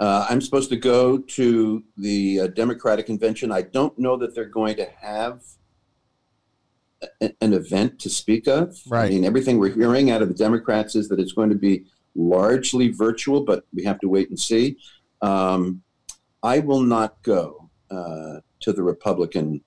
Uh, 0.00 0.26
I'm 0.28 0.40
supposed 0.40 0.70
to 0.70 0.76
go 0.76 1.18
to 1.18 1.84
the 1.96 2.40
uh, 2.40 2.46
Democratic 2.48 3.06
convention. 3.06 3.52
I 3.52 3.62
don't 3.62 3.96
know 3.98 4.16
that 4.16 4.34
they're 4.34 4.44
going 4.44 4.76
to 4.76 4.86
have 5.00 5.42
a, 7.20 7.32
an 7.40 7.52
event 7.52 8.00
to 8.00 8.10
speak 8.10 8.48
of. 8.48 8.76
Right. 8.88 9.06
I 9.06 9.08
mean, 9.10 9.24
everything 9.24 9.58
we're 9.58 9.72
hearing 9.72 10.10
out 10.10 10.20
of 10.20 10.28
the 10.28 10.34
Democrats 10.34 10.96
is 10.96 11.08
that 11.08 11.20
it's 11.20 11.32
going 11.32 11.50
to 11.50 11.54
be 11.54 11.84
largely 12.16 12.88
virtual, 12.88 13.42
but 13.42 13.66
we 13.72 13.84
have 13.84 14.00
to 14.00 14.08
wait 14.08 14.30
and 14.30 14.38
see. 14.38 14.76
Um, 15.22 15.82
I 16.42 16.58
will 16.58 16.82
not 16.82 17.22
go. 17.22 17.70
Uh, 17.90 18.40
to 18.64 18.72
the 18.72 18.82
Republican 18.82 19.60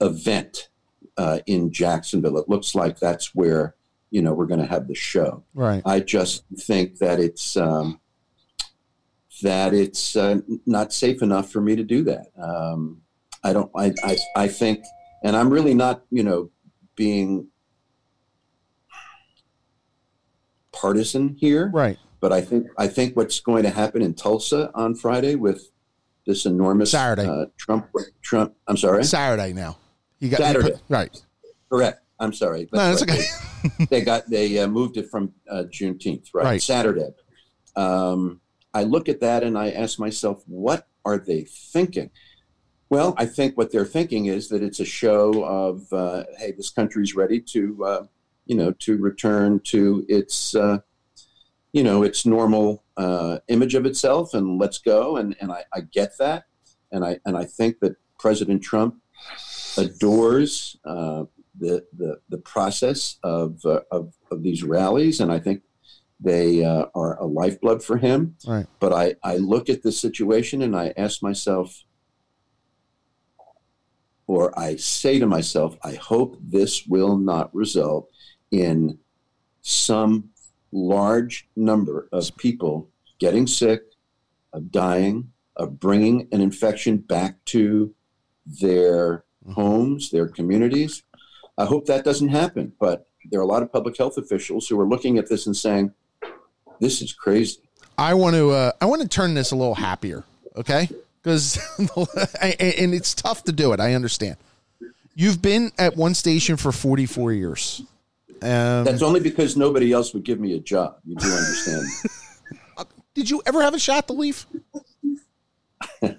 event 0.00 0.68
uh, 1.16 1.40
in 1.46 1.72
Jacksonville. 1.72 2.38
It 2.38 2.48
looks 2.48 2.74
like 2.74 2.98
that's 2.98 3.34
where 3.34 3.74
you 4.10 4.22
know 4.22 4.32
we're 4.32 4.46
going 4.46 4.60
to 4.60 4.66
have 4.66 4.86
the 4.86 4.94
show. 4.94 5.42
Right. 5.54 5.82
I 5.84 6.00
just 6.00 6.44
think 6.56 6.98
that 6.98 7.18
it's 7.18 7.56
um, 7.56 8.00
that 9.42 9.74
it's 9.74 10.14
uh, 10.14 10.38
not 10.66 10.92
safe 10.92 11.20
enough 11.20 11.50
for 11.50 11.60
me 11.60 11.74
to 11.74 11.82
do 11.82 12.04
that. 12.04 12.28
Um, 12.40 13.02
I 13.42 13.52
don't. 13.52 13.70
I, 13.76 13.92
I 14.04 14.16
I 14.36 14.48
think, 14.48 14.84
and 15.24 15.36
I'm 15.36 15.50
really 15.50 15.74
not 15.74 16.04
you 16.10 16.22
know 16.22 16.50
being 16.94 17.48
partisan 20.72 21.36
here. 21.40 21.70
Right. 21.74 21.98
But 22.20 22.32
I 22.32 22.40
think 22.40 22.66
I 22.76 22.88
think 22.88 23.16
what's 23.16 23.40
going 23.40 23.62
to 23.62 23.70
happen 23.70 24.02
in 24.02 24.14
Tulsa 24.14 24.70
on 24.74 24.94
Friday 24.94 25.34
with 25.36 25.70
this 26.26 26.46
enormous 26.46 26.90
Saturday. 26.90 27.28
Uh, 27.28 27.46
Trump. 27.56 27.88
Trump. 28.22 28.54
I'm 28.66 28.76
sorry. 28.76 29.04
Saturday 29.04 29.52
now. 29.52 29.78
You 30.18 30.28
got 30.28 30.40
Saturday. 30.40 30.72
Put, 30.72 30.80
right. 30.88 31.22
Correct. 31.70 32.00
I'm 32.20 32.32
sorry. 32.32 32.68
That's 32.70 33.02
no, 33.02 33.12
it's 33.14 33.18
right. 33.18 33.70
okay. 33.70 33.76
they, 33.78 33.84
they, 34.00 34.04
got 34.04 34.28
they 34.28 34.58
uh, 34.58 34.66
moved 34.66 34.96
it 34.96 35.08
from 35.10 35.32
uh, 35.48 35.64
Juneteenth. 35.70 36.30
Right. 36.34 36.44
right. 36.44 36.62
Saturday. 36.62 37.10
Um, 37.76 38.40
I 38.74 38.84
look 38.84 39.08
at 39.08 39.20
that 39.20 39.42
and 39.42 39.56
I 39.56 39.70
ask 39.70 39.98
myself, 39.98 40.42
what 40.46 40.88
are 41.04 41.18
they 41.18 41.44
thinking? 41.44 42.10
Well, 42.90 43.14
I 43.16 43.26
think 43.26 43.56
what 43.56 43.70
they're 43.70 43.84
thinking 43.84 44.26
is 44.26 44.48
that 44.48 44.62
it's 44.62 44.80
a 44.80 44.84
show 44.84 45.44
of, 45.44 45.92
uh, 45.92 46.24
hey, 46.38 46.52
this 46.52 46.70
country's 46.70 47.14
ready 47.14 47.40
to, 47.52 47.84
uh, 47.84 48.06
you 48.46 48.56
know, 48.56 48.72
to 48.80 48.96
return 48.96 49.60
to 49.64 50.04
its, 50.08 50.54
uh, 50.54 50.78
you 51.72 51.82
know, 51.82 52.02
its 52.02 52.24
normal 52.24 52.84
uh, 52.96 53.38
image 53.48 53.74
of 53.74 53.86
itself 53.86 54.34
and 54.34 54.58
let's 54.58 54.78
go. 54.78 55.16
And, 55.16 55.36
and 55.40 55.52
I, 55.52 55.64
I, 55.72 55.80
get 55.80 56.16
that. 56.18 56.44
And 56.92 57.04
I, 57.04 57.18
and 57.26 57.36
I 57.36 57.44
think 57.44 57.80
that 57.80 57.96
President 58.18 58.62
Trump 58.62 58.96
adores 59.76 60.76
uh, 60.84 61.24
the, 61.58 61.84
the, 61.96 62.20
the 62.28 62.38
process 62.38 63.18
of, 63.22 63.60
uh, 63.64 63.80
of, 63.90 64.14
of, 64.30 64.42
these 64.42 64.62
rallies. 64.62 65.20
And 65.20 65.30
I 65.30 65.38
think 65.38 65.62
they 66.20 66.64
uh, 66.64 66.86
are 66.94 67.18
a 67.20 67.26
lifeblood 67.26 67.82
for 67.82 67.96
him. 67.96 68.36
Right. 68.46 68.66
But 68.80 68.92
I, 68.92 69.14
I 69.22 69.36
look 69.36 69.68
at 69.68 69.82
the 69.82 69.92
situation 69.92 70.62
and 70.62 70.74
I 70.74 70.94
ask 70.96 71.22
myself, 71.22 71.84
or 74.26 74.58
I 74.58 74.76
say 74.76 75.18
to 75.18 75.26
myself, 75.26 75.76
I 75.82 75.94
hope 75.94 76.36
this 76.40 76.86
will 76.86 77.16
not 77.16 77.54
result 77.54 78.10
in 78.50 78.98
some 79.62 80.30
large 80.72 81.48
number 81.56 82.08
of 82.12 82.36
people 82.36 82.88
getting 83.18 83.46
sick, 83.46 83.82
of 84.52 84.70
dying, 84.70 85.30
of 85.56 85.80
bringing 85.80 86.28
an 86.32 86.40
infection 86.40 86.98
back 86.98 87.44
to 87.46 87.94
their 88.46 89.24
mm-hmm. 89.44 89.52
homes, 89.52 90.10
their 90.10 90.28
communities. 90.28 91.02
I 91.56 91.64
hope 91.64 91.86
that 91.86 92.04
doesn't 92.04 92.28
happen, 92.28 92.72
but 92.78 93.08
there 93.30 93.40
are 93.40 93.42
a 93.42 93.46
lot 93.46 93.62
of 93.62 93.72
public 93.72 93.96
health 93.98 94.16
officials 94.16 94.68
who 94.68 94.78
are 94.80 94.86
looking 94.86 95.18
at 95.18 95.28
this 95.28 95.46
and 95.46 95.56
saying, 95.56 95.92
"This 96.80 97.02
is 97.02 97.12
crazy." 97.12 97.60
I 97.98 98.14
want 98.14 98.36
to 98.36 98.50
uh, 98.50 98.72
I 98.80 98.86
want 98.86 99.02
to 99.02 99.08
turn 99.08 99.34
this 99.34 99.50
a 99.50 99.56
little 99.56 99.74
happier, 99.74 100.24
okay? 100.56 100.88
Because 101.20 101.58
and 102.40 102.94
it's 102.94 103.14
tough 103.14 103.44
to 103.44 103.52
do 103.52 103.72
it. 103.72 103.80
I 103.80 103.94
understand. 103.94 104.36
You've 105.16 105.42
been 105.42 105.72
at 105.78 105.96
one 105.96 106.14
station 106.14 106.56
for 106.56 106.70
44 106.70 107.32
years. 107.32 107.82
Um, 108.42 108.84
That's 108.84 109.02
only 109.02 109.20
because 109.20 109.56
nobody 109.56 109.92
else 109.92 110.14
would 110.14 110.24
give 110.24 110.38
me 110.38 110.54
a 110.54 110.60
job. 110.60 110.98
You 111.04 111.16
do 111.16 111.26
understand. 111.26 111.86
Did 113.14 113.28
you 113.28 113.42
ever 113.46 113.62
have 113.62 113.74
a 113.74 113.78
shot 113.80 114.06
to 114.08 114.12
leave? 114.12 114.46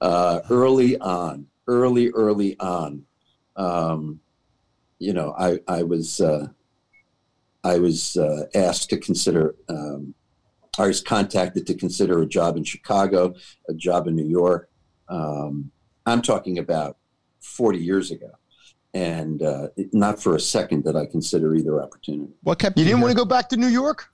uh, 0.00 0.40
early 0.50 0.98
on, 0.98 1.46
early, 1.68 2.10
early 2.10 2.58
on, 2.58 3.04
um, 3.54 4.20
you 4.98 5.12
know, 5.12 5.34
I, 5.38 5.60
I 5.68 5.84
was, 5.84 6.20
uh, 6.20 6.48
I 7.62 7.78
was 7.78 8.16
uh, 8.16 8.46
asked 8.54 8.90
to 8.90 8.98
consider, 8.98 9.54
um, 9.68 10.14
I 10.78 10.88
was 10.88 11.00
contacted 11.00 11.66
to 11.68 11.74
consider 11.74 12.20
a 12.20 12.26
job 12.26 12.56
in 12.56 12.64
Chicago, 12.64 13.34
a 13.68 13.74
job 13.74 14.08
in 14.08 14.16
New 14.16 14.26
York. 14.26 14.68
Um, 15.08 15.70
I'm 16.04 16.22
talking 16.22 16.58
about 16.58 16.96
40 17.40 17.78
years 17.78 18.10
ago 18.10 18.30
and 18.96 19.42
uh, 19.42 19.68
not 19.92 20.22
for 20.22 20.36
a 20.36 20.40
second 20.40 20.84
did 20.84 20.96
I 20.96 21.04
consider 21.04 21.54
either 21.54 21.82
opportunity. 21.82 22.32
What 22.42 22.58
kept 22.58 22.78
you? 22.78 22.84
You 22.84 22.90
didn't 22.90 23.02
want 23.02 23.12
to 23.12 23.16
go 23.16 23.26
back 23.26 23.50
to 23.50 23.56
New 23.58 23.66
York? 23.66 24.10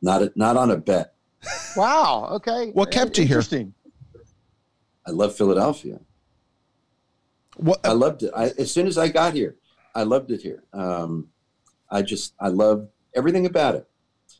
Not 0.00 0.22
a, 0.22 0.32
not 0.34 0.56
on 0.56 0.70
a 0.70 0.78
bet. 0.78 1.12
Wow. 1.76 2.28
Okay. 2.32 2.70
What 2.70 2.90
kept 2.90 3.18
you 3.18 3.26
here? 3.26 3.42
I 5.06 5.10
love 5.10 5.36
Philadelphia. 5.36 6.00
What 7.56 7.80
I 7.84 7.92
loved 7.92 8.22
it. 8.22 8.32
I, 8.34 8.46
as 8.58 8.72
soon 8.72 8.86
as 8.86 8.96
I 8.96 9.08
got 9.08 9.34
here, 9.34 9.56
I 9.94 10.04
loved 10.04 10.30
it 10.30 10.40
here. 10.40 10.64
Um, 10.72 11.28
I 11.90 12.00
just 12.00 12.32
I 12.40 12.48
love 12.48 12.88
everything 13.14 13.44
about 13.44 13.74
it. 13.74 13.86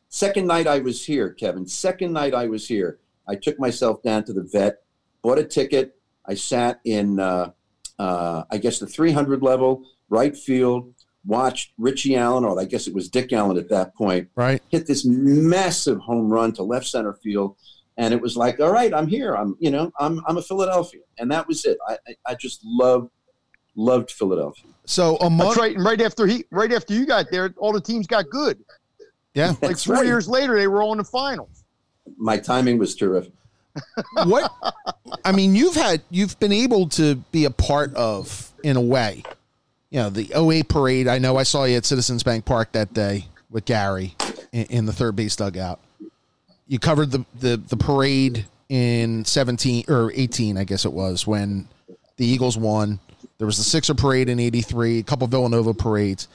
Second 0.09 0.47
night 0.47 0.65
I 0.65 0.79
was 0.79 1.05
here, 1.05 1.29
Kevin. 1.29 1.67
Second 1.67 2.11
night 2.11 2.33
I 2.33 2.47
was 2.47 2.67
here, 2.67 2.97
I 3.27 3.35
took 3.35 3.59
myself 3.59 4.01
down 4.01 4.23
to 4.23 4.33
the 4.33 4.41
vet, 4.41 4.81
bought 5.21 5.37
a 5.37 5.43
ticket. 5.43 5.95
I 6.25 6.33
sat 6.33 6.79
in. 6.83 7.19
Uh, 7.19 7.51
uh, 7.99 8.43
I 8.51 8.57
guess 8.57 8.79
the 8.79 8.87
300 8.87 9.41
level, 9.41 9.83
right 10.09 10.35
field, 10.35 10.93
watched 11.25 11.73
Richie 11.77 12.15
Allen, 12.15 12.43
or 12.43 12.59
I 12.59 12.65
guess 12.65 12.87
it 12.87 12.93
was 12.93 13.09
Dick 13.09 13.33
Allen 13.33 13.57
at 13.57 13.69
that 13.69 13.95
point, 13.95 14.29
right, 14.35 14.61
hit 14.69 14.87
this 14.87 15.05
massive 15.05 15.99
home 15.99 16.29
run 16.29 16.53
to 16.53 16.63
left 16.63 16.87
center 16.87 17.13
field, 17.13 17.55
and 17.97 18.13
it 18.13 18.21
was 18.21 18.37
like, 18.37 18.59
all 18.59 18.71
right, 18.71 18.93
I'm 18.93 19.07
here. 19.07 19.35
I'm, 19.35 19.55
you 19.59 19.71
know, 19.71 19.91
I'm, 19.99 20.21
I'm 20.27 20.37
a 20.37 20.41
Philadelphia, 20.41 21.01
and 21.17 21.31
that 21.31 21.47
was 21.47 21.65
it. 21.65 21.77
I, 21.87 21.97
I 22.27 22.35
just 22.35 22.61
loved, 22.63 23.09
loved 23.75 24.11
Philadelphia. 24.11 24.71
So 24.85 25.15
a 25.17 25.29
month, 25.29 25.49
That's 25.49 25.57
right, 25.57 25.75
and 25.75 25.85
right 25.85 26.01
after 26.01 26.27
he, 26.27 26.45
right 26.51 26.71
after 26.71 26.93
you 26.93 27.05
got 27.05 27.31
there, 27.31 27.53
all 27.57 27.73
the 27.73 27.81
teams 27.81 28.07
got 28.07 28.29
good. 28.29 28.63
Yeah, 29.33 29.53
like 29.61 29.77
four 29.77 29.95
right. 29.95 30.05
years 30.05 30.29
later, 30.29 30.57
they 30.57 30.67
were 30.67 30.81
all 30.81 30.91
in 30.91 30.97
the 30.97 31.03
finals. 31.03 31.63
My 32.17 32.37
timing 32.37 32.77
was 32.77 32.95
terrific 32.95 33.33
what 34.23 34.51
I 35.23 35.31
mean, 35.31 35.55
you've 35.55 35.75
had 35.75 36.01
you've 36.09 36.39
been 36.39 36.51
able 36.51 36.89
to 36.89 37.15
be 37.15 37.45
a 37.45 37.51
part 37.51 37.93
of 37.95 38.53
in 38.63 38.77
a 38.77 38.81
way. 38.81 39.23
You 39.89 39.99
know, 39.99 40.09
the 40.09 40.31
08 40.35 40.67
parade. 40.67 41.07
I 41.07 41.19
know 41.19 41.37
I 41.37 41.43
saw 41.43 41.63
you 41.63 41.77
at 41.77 41.85
Citizens 41.85 42.23
Bank 42.23 42.45
Park 42.45 42.71
that 42.73 42.93
day 42.93 43.27
with 43.49 43.65
Gary 43.65 44.15
in, 44.51 44.65
in 44.65 44.85
the 44.85 44.93
third 44.93 45.15
base 45.15 45.35
dugout. 45.35 45.79
You 46.67 46.79
covered 46.79 47.11
the, 47.11 47.25
the, 47.39 47.57
the 47.57 47.77
parade 47.77 48.45
in 48.69 49.23
17 49.23 49.85
or 49.87 50.11
18, 50.13 50.57
I 50.57 50.63
guess 50.63 50.85
it 50.85 50.91
was, 50.91 51.27
when 51.27 51.67
the 52.17 52.25
Eagles 52.25 52.57
won. 52.57 52.99
There 53.37 53.45
was 53.45 53.57
the 53.57 53.63
Sixer 53.63 53.93
parade 53.93 54.29
in 54.29 54.39
83, 54.39 54.99
a 54.99 55.03
couple 55.03 55.27
Villanova 55.27 55.73
parades. 55.73 56.27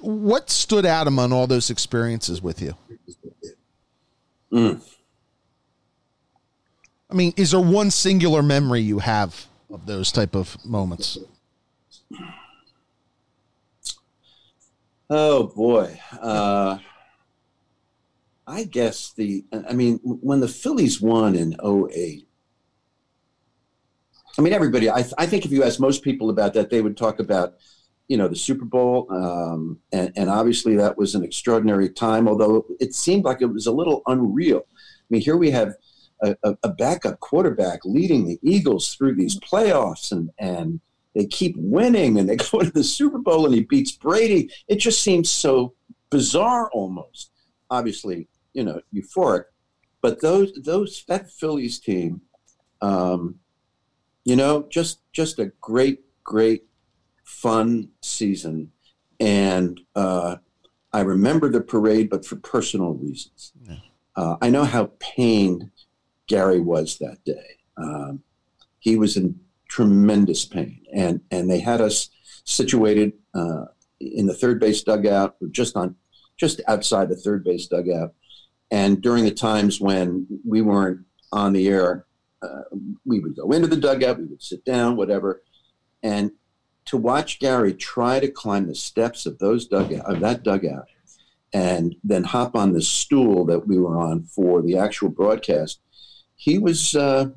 What 0.00 0.50
stood 0.50 0.86
out 0.86 1.06
among 1.06 1.32
all 1.32 1.46
those 1.46 1.70
experiences 1.70 2.42
with 2.42 2.62
you? 2.62 2.74
Mm. 4.52 4.80
I 7.10 7.14
mean, 7.14 7.32
is 7.36 7.52
there 7.52 7.60
one 7.60 7.90
singular 7.90 8.42
memory 8.42 8.80
you 8.80 8.98
have 8.98 9.46
of 9.70 9.86
those 9.86 10.10
type 10.10 10.34
of 10.34 10.56
moments? 10.64 11.18
Oh 15.08 15.44
boy. 15.48 16.00
Uh, 16.20 16.78
I 18.46 18.64
guess 18.64 19.12
the, 19.12 19.44
I 19.68 19.72
mean, 19.72 19.98
when 20.02 20.40
the 20.40 20.48
Phillies 20.48 21.00
won 21.00 21.34
in 21.34 21.54
08, 21.64 22.26
I 24.38 24.42
mean, 24.42 24.52
everybody, 24.52 24.90
I, 24.90 25.04
I 25.16 25.26
think 25.26 25.44
if 25.44 25.50
you 25.50 25.64
ask 25.64 25.80
most 25.80 26.02
people 26.02 26.30
about 26.30 26.54
that, 26.54 26.70
they 26.70 26.80
would 26.80 26.96
talk 26.96 27.20
about, 27.20 27.54
you 28.08 28.16
know, 28.16 28.28
the 28.28 28.36
Super 28.36 28.64
Bowl. 28.64 29.06
Um, 29.10 29.78
and, 29.92 30.12
and 30.16 30.28
obviously 30.28 30.76
that 30.76 30.98
was 30.98 31.14
an 31.14 31.24
extraordinary 31.24 31.88
time, 31.88 32.28
although 32.28 32.66
it 32.78 32.94
seemed 32.94 33.24
like 33.24 33.42
it 33.42 33.46
was 33.46 33.66
a 33.66 33.72
little 33.72 34.02
unreal. 34.06 34.66
I 34.76 35.06
mean, 35.10 35.22
here 35.22 35.36
we 35.36 35.50
have 35.52 35.74
a, 36.22 36.56
a 36.62 36.68
backup 36.68 37.20
quarterback 37.20 37.80
leading 37.84 38.26
the 38.26 38.38
Eagles 38.42 38.94
through 38.94 39.14
these 39.14 39.38
playoffs 39.38 40.12
and, 40.12 40.30
and 40.38 40.80
they 41.14 41.26
keep 41.26 41.54
winning 41.56 42.18
and 42.18 42.28
they 42.28 42.36
go 42.52 42.60
to 42.60 42.70
the 42.70 42.84
Super 42.84 43.18
Bowl 43.18 43.46
and 43.46 43.54
he 43.54 43.62
beats 43.62 43.92
Brady. 43.92 44.50
It 44.68 44.76
just 44.76 45.02
seems 45.02 45.30
so 45.30 45.74
bizarre 46.10 46.70
almost. 46.72 47.30
Obviously, 47.70 48.28
you 48.52 48.64
know, 48.64 48.80
euphoric. 48.94 49.44
But 50.02 50.20
those 50.20 50.52
those 50.62 51.04
that 51.08 51.30
Phillies 51.30 51.80
team, 51.80 52.20
um, 52.80 53.36
you 54.24 54.36
know, 54.36 54.66
just 54.68 55.00
just 55.12 55.38
a 55.38 55.46
great, 55.60 56.04
great, 56.22 56.64
fun 57.24 57.88
season. 58.02 58.70
And 59.18 59.80
uh, 59.96 60.36
I 60.92 61.00
remember 61.00 61.48
the 61.48 61.60
parade, 61.60 62.08
but 62.10 62.24
for 62.24 62.36
personal 62.36 62.92
reasons. 62.94 63.52
Yeah. 63.68 63.76
Uh, 64.14 64.36
I 64.40 64.50
know 64.50 64.64
how 64.64 64.92
pained 64.98 65.70
Gary 66.26 66.60
was 66.60 66.98
that 66.98 67.24
day. 67.24 67.58
Um, 67.76 68.22
he 68.78 68.96
was 68.96 69.16
in 69.16 69.38
tremendous 69.68 70.44
pain, 70.44 70.84
and 70.92 71.20
and 71.30 71.50
they 71.50 71.60
had 71.60 71.80
us 71.80 72.10
situated 72.44 73.12
uh, 73.34 73.66
in 74.00 74.26
the 74.26 74.34
third 74.34 74.60
base 74.60 74.82
dugout, 74.82 75.36
just 75.50 75.76
on 75.76 75.96
just 76.36 76.60
outside 76.68 77.08
the 77.08 77.16
third 77.16 77.44
base 77.44 77.66
dugout, 77.66 78.14
and 78.70 79.00
during 79.00 79.24
the 79.24 79.30
times 79.30 79.80
when 79.80 80.26
we 80.44 80.62
weren't 80.62 81.00
on 81.32 81.52
the 81.52 81.68
air, 81.68 82.06
uh, 82.42 82.62
we 83.04 83.20
would 83.20 83.36
go 83.36 83.50
into 83.52 83.68
the 83.68 83.76
dugout, 83.76 84.18
we 84.18 84.26
would 84.26 84.42
sit 84.42 84.64
down, 84.64 84.96
whatever. 84.96 85.42
And 86.02 86.32
to 86.86 86.96
watch 86.96 87.40
Gary 87.40 87.74
try 87.74 88.20
to 88.20 88.28
climb 88.28 88.66
the 88.66 88.74
steps 88.74 89.26
of 89.26 89.38
those 89.38 89.66
dugout 89.66 90.06
of 90.06 90.20
that 90.20 90.42
dugout 90.42 90.86
and 91.52 91.96
then 92.04 92.24
hop 92.24 92.54
on 92.54 92.72
the 92.72 92.82
stool 92.82 93.44
that 93.46 93.66
we 93.66 93.78
were 93.78 93.98
on 93.98 94.24
for 94.24 94.62
the 94.62 94.76
actual 94.76 95.08
broadcast, 95.08 95.80
he 96.36 96.58
was 96.58 96.94
uh, 96.94 97.30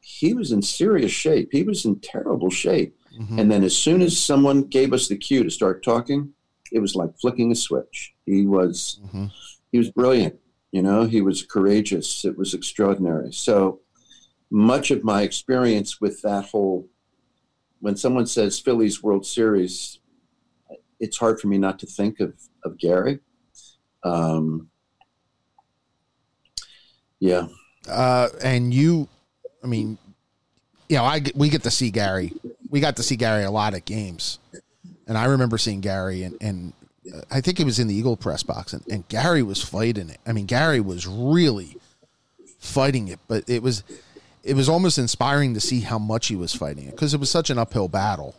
he 0.00 0.34
was 0.34 0.52
in 0.52 0.62
serious 0.62 1.12
shape. 1.12 1.50
He 1.52 1.62
was 1.62 1.84
in 1.84 2.00
terrible 2.00 2.50
shape. 2.50 2.96
Mm-hmm. 3.18 3.38
And 3.38 3.50
then 3.50 3.64
as 3.64 3.76
soon 3.76 4.02
as 4.02 4.18
someone 4.18 4.62
gave 4.62 4.92
us 4.92 5.08
the 5.08 5.16
cue 5.16 5.42
to 5.42 5.50
start 5.50 5.82
talking, 5.82 6.32
it 6.72 6.78
was 6.78 6.94
like 6.94 7.10
flicking 7.20 7.50
a 7.50 7.56
switch. 7.56 8.14
He 8.24 8.46
was 8.46 9.00
mm-hmm 9.04 9.26
he 9.72 9.78
was 9.78 9.90
brilliant. 9.90 10.38
You 10.72 10.82
know, 10.82 11.04
he 11.04 11.20
was 11.20 11.42
courageous. 11.42 12.24
It 12.24 12.36
was 12.38 12.54
extraordinary. 12.54 13.32
So 13.32 13.80
much 14.50 14.90
of 14.90 15.04
my 15.04 15.22
experience 15.22 16.00
with 16.00 16.22
that 16.22 16.46
whole, 16.46 16.88
when 17.80 17.96
someone 17.96 18.26
says 18.26 18.60
Phillies 18.60 19.02
World 19.02 19.26
Series, 19.26 19.98
it's 20.98 21.16
hard 21.16 21.40
for 21.40 21.48
me 21.48 21.58
not 21.58 21.78
to 21.80 21.86
think 21.86 22.20
of, 22.20 22.34
of 22.64 22.78
Gary. 22.78 23.20
Um, 24.04 24.68
yeah. 27.18 27.46
Uh, 27.90 28.28
and 28.42 28.72
you, 28.72 29.08
I 29.62 29.66
mean, 29.66 29.98
you 30.88 30.96
know, 30.96 31.04
I 31.04 31.22
we 31.34 31.48
get 31.48 31.62
to 31.64 31.70
see 31.70 31.90
Gary. 31.90 32.32
We 32.68 32.80
got 32.80 32.96
to 32.96 33.02
see 33.02 33.16
Gary 33.16 33.44
a 33.44 33.50
lot 33.50 33.74
at 33.74 33.84
games, 33.84 34.38
and 35.06 35.18
I 35.18 35.26
remember 35.26 35.58
seeing 35.58 35.80
Gary 35.80 36.22
and 36.22 36.36
and 36.40 36.72
I 37.30 37.40
think 37.40 37.58
he 37.58 37.64
was 37.64 37.78
in 37.78 37.88
the 37.88 37.94
Eagle 37.94 38.16
press 38.16 38.42
box, 38.42 38.72
and, 38.72 38.86
and 38.88 39.08
Gary 39.08 39.42
was 39.42 39.62
fighting 39.62 40.10
it. 40.10 40.18
I 40.26 40.32
mean, 40.32 40.46
Gary 40.46 40.80
was 40.80 41.06
really 41.06 41.76
fighting 42.58 43.08
it, 43.08 43.18
but 43.26 43.48
it 43.48 43.62
was 43.62 43.82
it 44.42 44.54
was 44.54 44.68
almost 44.68 44.98
inspiring 44.98 45.54
to 45.54 45.60
see 45.60 45.80
how 45.80 45.98
much 45.98 46.28
he 46.28 46.36
was 46.36 46.54
fighting 46.54 46.86
it 46.86 46.92
because 46.92 47.14
it 47.14 47.20
was 47.20 47.30
such 47.30 47.50
an 47.50 47.58
uphill 47.58 47.88
battle, 47.88 48.34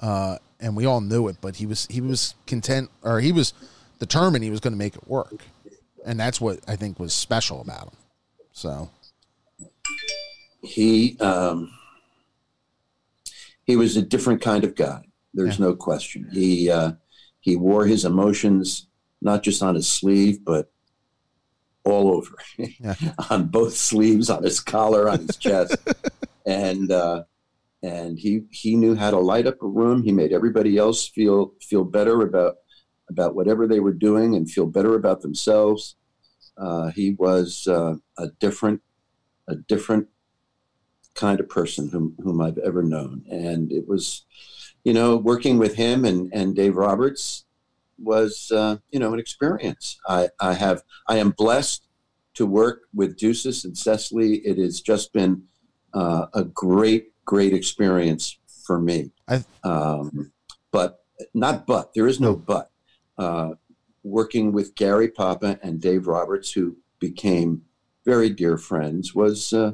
uh, 0.00 0.38
and 0.60 0.76
we 0.76 0.86
all 0.86 1.00
knew 1.00 1.28
it. 1.28 1.36
But 1.40 1.56
he 1.56 1.66
was 1.66 1.86
he 1.90 2.00
was 2.00 2.34
content, 2.46 2.90
or 3.02 3.20
he 3.20 3.32
was 3.32 3.52
determined 3.98 4.44
he 4.44 4.50
was 4.50 4.60
going 4.60 4.72
to 4.72 4.78
make 4.78 4.96
it 4.96 5.06
work, 5.06 5.42
and 6.04 6.18
that's 6.18 6.40
what 6.40 6.60
I 6.66 6.76
think 6.76 6.98
was 6.98 7.14
special 7.14 7.60
about 7.60 7.84
him. 7.84 7.96
So 8.52 8.90
he 10.62 11.18
um, 11.18 11.70
he 13.64 13.76
was 13.76 13.96
a 13.96 14.02
different 14.02 14.40
kind 14.40 14.64
of 14.64 14.74
guy. 14.74 15.02
There's 15.34 15.58
yeah. 15.58 15.66
no 15.66 15.74
question. 15.74 16.28
He 16.32 16.70
uh, 16.70 16.92
he 17.40 17.56
wore 17.56 17.86
his 17.86 18.04
emotions 18.04 18.88
not 19.20 19.42
just 19.42 19.62
on 19.62 19.74
his 19.74 19.88
sleeve, 19.88 20.44
but 20.44 20.70
all 21.84 22.12
over, 22.12 22.36
yeah. 22.58 22.94
on 23.30 23.46
both 23.46 23.74
sleeves, 23.74 24.28
on 24.28 24.42
his 24.42 24.60
collar, 24.60 25.08
on 25.08 25.20
his 25.20 25.36
chest, 25.36 25.76
and 26.46 26.90
uh, 26.90 27.24
and 27.82 28.18
he 28.18 28.42
he 28.50 28.76
knew 28.76 28.94
how 28.94 29.10
to 29.10 29.18
light 29.18 29.46
up 29.46 29.62
a 29.62 29.66
room. 29.66 30.02
He 30.02 30.12
made 30.12 30.32
everybody 30.32 30.76
else 30.78 31.08
feel 31.08 31.54
feel 31.60 31.84
better 31.84 32.22
about 32.22 32.56
about 33.08 33.34
whatever 33.34 33.66
they 33.66 33.80
were 33.80 33.92
doing 33.92 34.34
and 34.34 34.50
feel 34.50 34.66
better 34.66 34.94
about 34.94 35.22
themselves. 35.22 35.96
Uh, 36.58 36.90
he 36.90 37.14
was 37.18 37.66
uh, 37.68 37.94
a 38.18 38.28
different 38.40 38.80
a 39.48 39.54
different 39.54 40.08
kind 41.16 41.40
of 41.40 41.48
person 41.48 41.88
whom 41.88 42.14
whom 42.22 42.40
I've 42.40 42.58
ever 42.58 42.82
known, 42.82 43.24
and 43.28 43.72
it 43.72 43.88
was 43.88 44.24
you 44.86 44.92
know, 44.92 45.16
working 45.16 45.58
with 45.58 45.74
him 45.74 46.04
and, 46.04 46.32
and 46.32 46.54
Dave 46.54 46.76
Roberts 46.76 47.44
was, 47.98 48.52
uh, 48.54 48.76
you 48.92 49.00
know, 49.00 49.12
an 49.12 49.18
experience. 49.18 49.98
I, 50.06 50.28
I 50.38 50.54
have, 50.54 50.84
I 51.08 51.16
am 51.16 51.30
blessed 51.30 51.88
to 52.34 52.46
work 52.46 52.82
with 52.94 53.18
Ducis 53.18 53.64
and 53.64 53.76
Cecily. 53.76 54.36
It 54.44 54.58
has 54.58 54.80
just 54.80 55.12
been 55.12 55.42
uh, 55.92 56.26
a 56.32 56.44
great, 56.44 57.08
great 57.24 57.52
experience 57.52 58.38
for 58.64 58.80
me. 58.80 59.10
Um, 59.64 60.30
but 60.70 61.00
not 61.34 61.66
but, 61.66 61.92
there 61.94 62.06
is 62.06 62.20
no 62.20 62.36
but. 62.36 62.70
Uh, 63.18 63.54
working 64.04 64.52
with 64.52 64.76
Gary 64.76 65.08
Papa 65.08 65.58
and 65.64 65.80
Dave 65.80 66.06
Roberts, 66.06 66.52
who 66.52 66.76
became 67.00 67.62
very 68.04 68.30
dear 68.30 68.56
friends, 68.56 69.16
was 69.16 69.52
uh, 69.52 69.72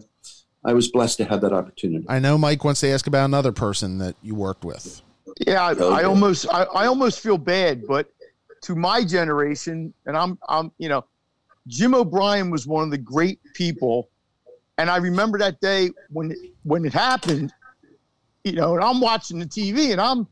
I 0.64 0.72
was 0.74 0.88
blessed 0.88 1.18
to 1.18 1.24
have 1.24 1.40
that 1.40 1.52
opportunity. 1.52 2.06
I 2.08 2.18
know 2.18 2.38
Mike 2.38 2.64
wants 2.64 2.80
to 2.80 2.88
ask 2.88 3.06
about 3.06 3.24
another 3.24 3.52
person 3.52 3.98
that 3.98 4.14
you 4.22 4.34
worked 4.34 4.64
with. 4.64 5.02
Yeah, 5.46 5.62
I, 5.64 5.72
I 5.72 6.02
almost 6.04 6.46
I, 6.52 6.64
I 6.64 6.86
almost 6.86 7.20
feel 7.20 7.38
bad, 7.38 7.86
but 7.86 8.12
to 8.62 8.76
my 8.76 9.04
generation, 9.04 9.92
and 10.06 10.16
I'm 10.16 10.38
I'm 10.48 10.70
you 10.78 10.88
know, 10.88 11.04
Jim 11.66 11.94
O'Brien 11.94 12.50
was 12.50 12.66
one 12.66 12.84
of 12.84 12.90
the 12.90 12.98
great 12.98 13.40
people, 13.54 14.08
and 14.78 14.90
I 14.90 14.98
remember 14.98 15.38
that 15.38 15.60
day 15.60 15.90
when 16.10 16.34
when 16.64 16.84
it 16.84 16.92
happened, 16.92 17.52
you 18.44 18.52
know, 18.52 18.74
and 18.74 18.84
I'm 18.84 19.00
watching 19.00 19.38
the 19.38 19.46
TV 19.46 19.90
and 19.92 20.00
I'm 20.00 20.26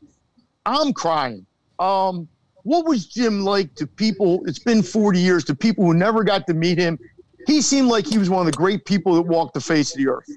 I'm 0.65 0.93
crying. 0.93 1.45
Um, 1.79 2.27
what 2.63 2.85
was 2.85 3.07
Jim 3.07 3.41
like 3.43 3.73
to 3.75 3.87
people? 3.87 4.43
It's 4.45 4.59
been 4.59 4.83
40 4.83 5.19
years 5.19 5.43
to 5.45 5.55
people 5.55 5.83
who 5.83 5.95
never 5.95 6.23
got 6.23 6.45
to 6.47 6.53
meet 6.53 6.77
him 6.77 6.99
he 7.47 7.61
seemed 7.61 7.87
like 7.87 8.05
he 8.05 8.17
was 8.17 8.29
one 8.29 8.45
of 8.45 8.51
the 8.51 8.57
great 8.57 8.85
people 8.85 9.15
that 9.15 9.23
walked 9.23 9.53
the 9.53 9.61
face 9.61 9.91
of 9.91 9.97
the 9.97 10.07
earth. 10.07 10.29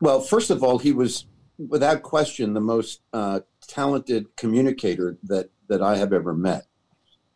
Well, 0.00 0.20
first 0.20 0.50
of 0.50 0.62
all, 0.62 0.78
he 0.78 0.92
was 0.92 1.26
without 1.68 2.02
question 2.02 2.54
the 2.54 2.60
most 2.60 3.00
uh, 3.12 3.40
talented 3.66 4.34
communicator 4.36 5.18
that 5.24 5.50
that 5.68 5.82
I 5.82 5.96
have 5.96 6.12
ever 6.12 6.34
met. 6.34 6.66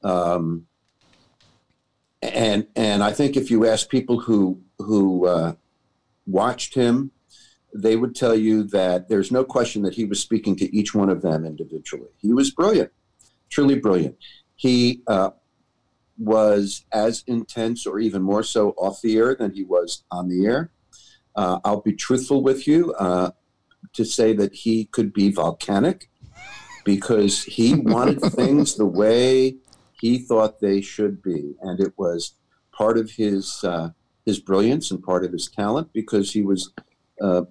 Um, 0.02 0.66
and 2.22 2.66
and 2.74 3.02
I 3.02 3.12
think 3.12 3.36
if 3.36 3.50
you 3.50 3.66
ask 3.66 3.88
people 3.88 4.20
who 4.20 4.60
who 4.78 5.26
uh, 5.26 5.54
watched 6.26 6.74
him, 6.74 7.10
they 7.74 7.96
would 7.96 8.14
tell 8.14 8.34
you 8.34 8.64
that 8.64 9.08
there's 9.08 9.30
no 9.30 9.44
question 9.44 9.82
that 9.82 9.94
he 9.94 10.04
was 10.04 10.20
speaking 10.20 10.56
to 10.56 10.74
each 10.74 10.94
one 10.94 11.10
of 11.10 11.22
them 11.22 11.44
individually. 11.44 12.10
He 12.18 12.32
was 12.32 12.50
brilliant, 12.50 12.90
truly 13.50 13.78
brilliant. 13.78 14.16
He 14.56 15.02
uh, 15.06 15.30
was 16.18 16.84
as 16.92 17.24
intense 17.26 17.86
or 17.86 17.98
even 17.98 18.22
more 18.22 18.42
so 18.42 18.70
off 18.70 19.00
the 19.02 19.16
air 19.16 19.34
than 19.34 19.52
he 19.52 19.64
was 19.64 20.04
on 20.10 20.28
the 20.28 20.46
air. 20.46 20.70
Uh, 21.36 21.58
I'll 21.64 21.80
be 21.80 21.92
truthful 21.92 22.42
with 22.42 22.66
you 22.66 22.92
uh, 22.94 23.32
to 23.92 24.04
say 24.04 24.32
that 24.34 24.54
he 24.54 24.84
could 24.86 25.12
be 25.12 25.30
volcanic 25.30 26.08
because 26.84 27.42
he 27.44 27.74
wanted 27.74 28.20
things 28.20 28.76
the 28.76 28.86
way 28.86 29.56
he 30.00 30.18
thought 30.18 30.60
they 30.60 30.80
should 30.80 31.22
be. 31.22 31.54
And 31.62 31.80
it 31.80 31.94
was 31.96 32.34
part 32.72 32.98
of 32.98 33.10
his 33.10 33.62
uh, 33.64 33.90
his 34.24 34.38
brilliance 34.38 34.90
and 34.90 35.02
part 35.02 35.24
of 35.24 35.32
his 35.32 35.48
talent 35.48 35.92
because 35.92 36.32
he 36.32 36.42
was 36.42 36.72
uh, 37.20 37.42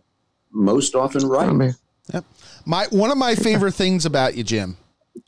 most 0.51 0.95
often 0.95 1.27
right. 1.27 1.73
Yep. 2.13 2.25
My 2.65 2.87
one 2.89 3.11
of 3.11 3.17
my 3.17 3.35
favorite 3.35 3.73
things 3.73 4.05
about 4.05 4.35
you, 4.35 4.43
Jim, 4.43 4.77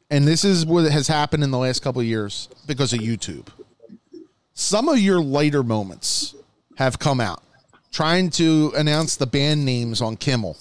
and 0.09 0.27
this 0.27 0.43
is 0.43 0.65
what 0.65 0.89
has 0.91 1.07
happened 1.07 1.43
in 1.43 1.51
the 1.51 1.57
last 1.57 1.81
couple 1.81 2.01
of 2.01 2.07
years 2.07 2.49
because 2.67 2.93
of 2.93 2.99
YouTube. 2.99 3.47
Some 4.53 4.87
of 4.87 4.99
your 4.99 5.19
lighter 5.19 5.63
moments 5.63 6.35
have 6.77 6.99
come 6.99 7.19
out, 7.19 7.43
trying 7.91 8.29
to 8.31 8.71
announce 8.75 9.15
the 9.15 9.25
band 9.25 9.65
names 9.65 10.01
on 10.01 10.15
Kimmel, 10.15 10.57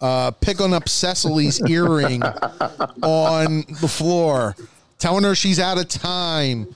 uh, 0.00 0.30
picking 0.32 0.72
up 0.72 0.88
Cecily's 0.88 1.60
earring 1.68 2.22
on 2.22 3.64
the 3.80 3.88
floor, 3.88 4.56
telling 4.98 5.24
her 5.24 5.34
she's 5.34 5.60
out 5.60 5.78
of 5.78 5.88
time, 5.88 6.74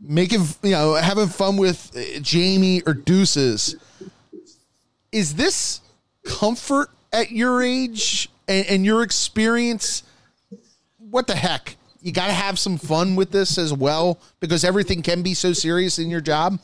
making 0.00 0.40
you 0.62 0.70
know 0.70 0.94
having 0.94 1.28
fun 1.28 1.56
with 1.56 1.92
uh, 1.94 2.20
Jamie 2.20 2.80
or 2.82 2.94
Ducis. 2.94 3.76
Is 5.12 5.34
this 5.34 5.80
comfort 6.24 6.90
at 7.12 7.30
your 7.30 7.62
age 7.62 8.28
and, 8.48 8.66
and 8.66 8.84
your 8.84 9.02
experience? 9.02 10.04
What 11.10 11.26
the 11.26 11.34
heck? 11.34 11.76
You 12.02 12.12
got 12.12 12.28
to 12.28 12.32
have 12.32 12.58
some 12.58 12.78
fun 12.78 13.16
with 13.16 13.32
this 13.32 13.58
as 13.58 13.74
well 13.74 14.20
because 14.38 14.64
everything 14.64 15.02
can 15.02 15.22
be 15.22 15.34
so 15.34 15.52
serious 15.52 15.98
in 15.98 16.08
your 16.08 16.20
job. 16.20 16.60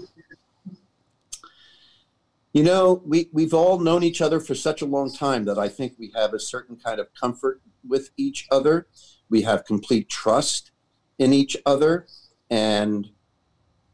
You 2.53 2.63
know, 2.63 3.03
we, 3.05 3.29
we've 3.33 3.53
all 3.53 3.79
known 3.81 4.03
each 4.03 4.23
other 4.23 4.41
for 4.41 4.55
such 4.55 4.81
a 4.81 4.87
long 4.87 5.13
time 5.13 5.45
that 5.45 5.59
I 5.59 5.69
think 5.69 5.95
we 5.99 6.13
have 6.15 6.33
a 6.33 6.39
certain 6.39 6.77
kind 6.77 7.01
of 7.01 7.13
comfort 7.13 7.61
with 7.87 8.11
each 8.17 8.47
other. 8.51 8.87
We 9.29 9.43
have 9.43 9.67
complete 9.67 10.09
trust 10.09 10.71
in 11.19 11.33
each 11.33 11.57
other. 11.67 12.07
And, 12.49 13.11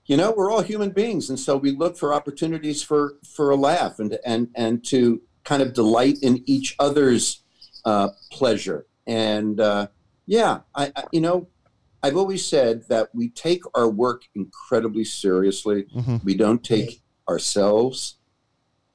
you 0.05 0.17
know, 0.17 0.33
we're 0.37 0.51
all 0.51 0.61
human 0.61 0.91
beings. 0.91 1.31
And 1.31 1.41
so 1.41 1.57
we 1.57 1.71
look 1.73 1.97
for 1.97 2.13
opportunities 2.13 2.83
for, 2.83 3.15
for 3.25 3.51
a 3.51 3.57
laugh 3.57 3.99
and, 3.99 4.19
and, 4.25 4.49
and 4.55 4.85
to 4.87 5.23
kind 5.45 5.63
of 5.63 5.73
delight 5.73 6.19
in 6.23 6.45
each 6.47 6.77
other's 6.79 7.43
uh, 7.85 8.11
pleasure. 8.31 8.87
And 9.07 9.59
uh, 9.59 9.89
yeah, 10.27 10.61
I, 10.75 10.93
I, 10.95 11.05
you 11.13 11.21
know, 11.21 11.49
I've 12.03 12.17
always 12.17 12.45
said 12.45 12.89
that 12.89 13.11
we 13.15 13.29
take 13.31 13.63
our 13.75 13.89
work 13.89 14.23
incredibly 14.35 15.05
seriously. 15.05 15.87
Mm-hmm. 15.95 16.17
We 16.25 16.35
don't 16.35 16.65
take 16.65 17.01
ourselves 17.29 18.17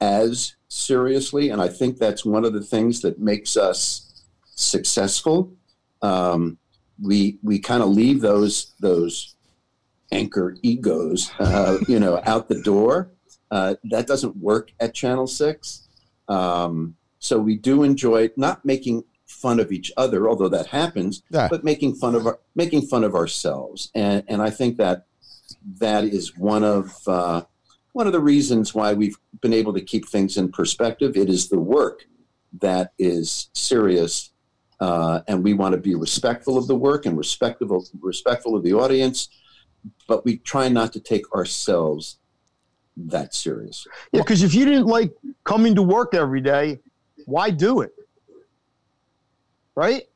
as 0.00 0.56
seriously, 0.68 1.50
and 1.50 1.60
I 1.62 1.68
think 1.68 1.98
that's 1.98 2.24
one 2.24 2.44
of 2.44 2.52
the 2.52 2.62
things 2.62 3.00
that 3.02 3.18
makes 3.18 3.56
us 3.56 4.24
successful. 4.54 5.54
Um, 6.02 6.58
we 7.02 7.38
we 7.42 7.58
kind 7.58 7.82
of 7.82 7.88
leave 7.88 8.20
those 8.20 8.74
those 8.80 9.36
anchor 10.12 10.56
egos, 10.62 11.30
uh, 11.38 11.78
you 11.88 11.98
know, 11.98 12.20
out 12.26 12.48
the 12.48 12.60
door. 12.62 13.12
Uh, 13.50 13.74
that 13.90 14.06
doesn't 14.06 14.36
work 14.36 14.72
at 14.80 14.94
Channel 14.94 15.26
Six. 15.26 15.88
Um, 16.28 16.96
so 17.18 17.38
we 17.38 17.56
do 17.56 17.82
enjoy 17.82 18.30
not 18.36 18.64
making 18.64 19.04
fun 19.40 19.60
of 19.60 19.72
each 19.72 19.92
other, 19.96 20.28
although 20.28 20.48
that 20.48 20.66
happens, 20.66 21.22
Yeah. 21.30 21.48
but 21.48 21.64
making 21.64 21.94
fun 21.94 22.14
of 22.14 22.26
our, 22.26 22.38
making 22.54 22.82
fun 22.82 23.04
of 23.04 23.14
ourselves, 23.14 23.90
and 23.94 24.22
and 24.28 24.42
I 24.42 24.50
think 24.50 24.76
that 24.78 25.06
that 25.80 26.04
is 26.04 26.36
one 26.36 26.64
of 26.64 26.92
uh, 27.06 27.42
one 27.92 28.06
of 28.06 28.12
the 28.12 28.20
reasons 28.20 28.74
why 28.74 28.92
we've 28.94 29.16
been 29.40 29.52
able 29.54 29.72
to 29.74 29.80
keep 29.80 30.08
things 30.08 30.36
in 30.36 30.50
perspective. 30.50 31.16
It 31.16 31.28
is 31.28 31.48
the 31.48 31.58
work 31.58 32.04
that 32.60 32.92
is 32.98 33.48
serious, 33.54 34.30
uh, 34.80 35.20
and 35.28 35.42
we 35.44 35.54
want 35.54 35.72
to 35.74 35.80
be 35.80 35.94
respectful 35.94 36.56
of 36.58 36.66
the 36.66 36.76
work 36.76 37.06
and 37.06 37.16
respectful 37.16 37.84
respectful 38.00 38.56
of 38.56 38.62
the 38.62 38.72
audience, 38.74 39.28
but 40.06 40.24
we 40.24 40.38
try 40.38 40.68
not 40.68 40.92
to 40.94 41.00
take 41.00 41.24
ourselves 41.34 42.18
that 42.96 43.32
serious. 43.34 43.86
Yeah, 44.12 44.22
because 44.22 44.42
if 44.42 44.52
you 44.54 44.64
didn't 44.64 44.86
like 44.86 45.12
coming 45.44 45.74
to 45.76 45.82
work 45.82 46.14
every 46.14 46.40
day, 46.40 46.80
why 47.26 47.50
do 47.50 47.80
it? 47.82 47.92
Right? 49.78 50.08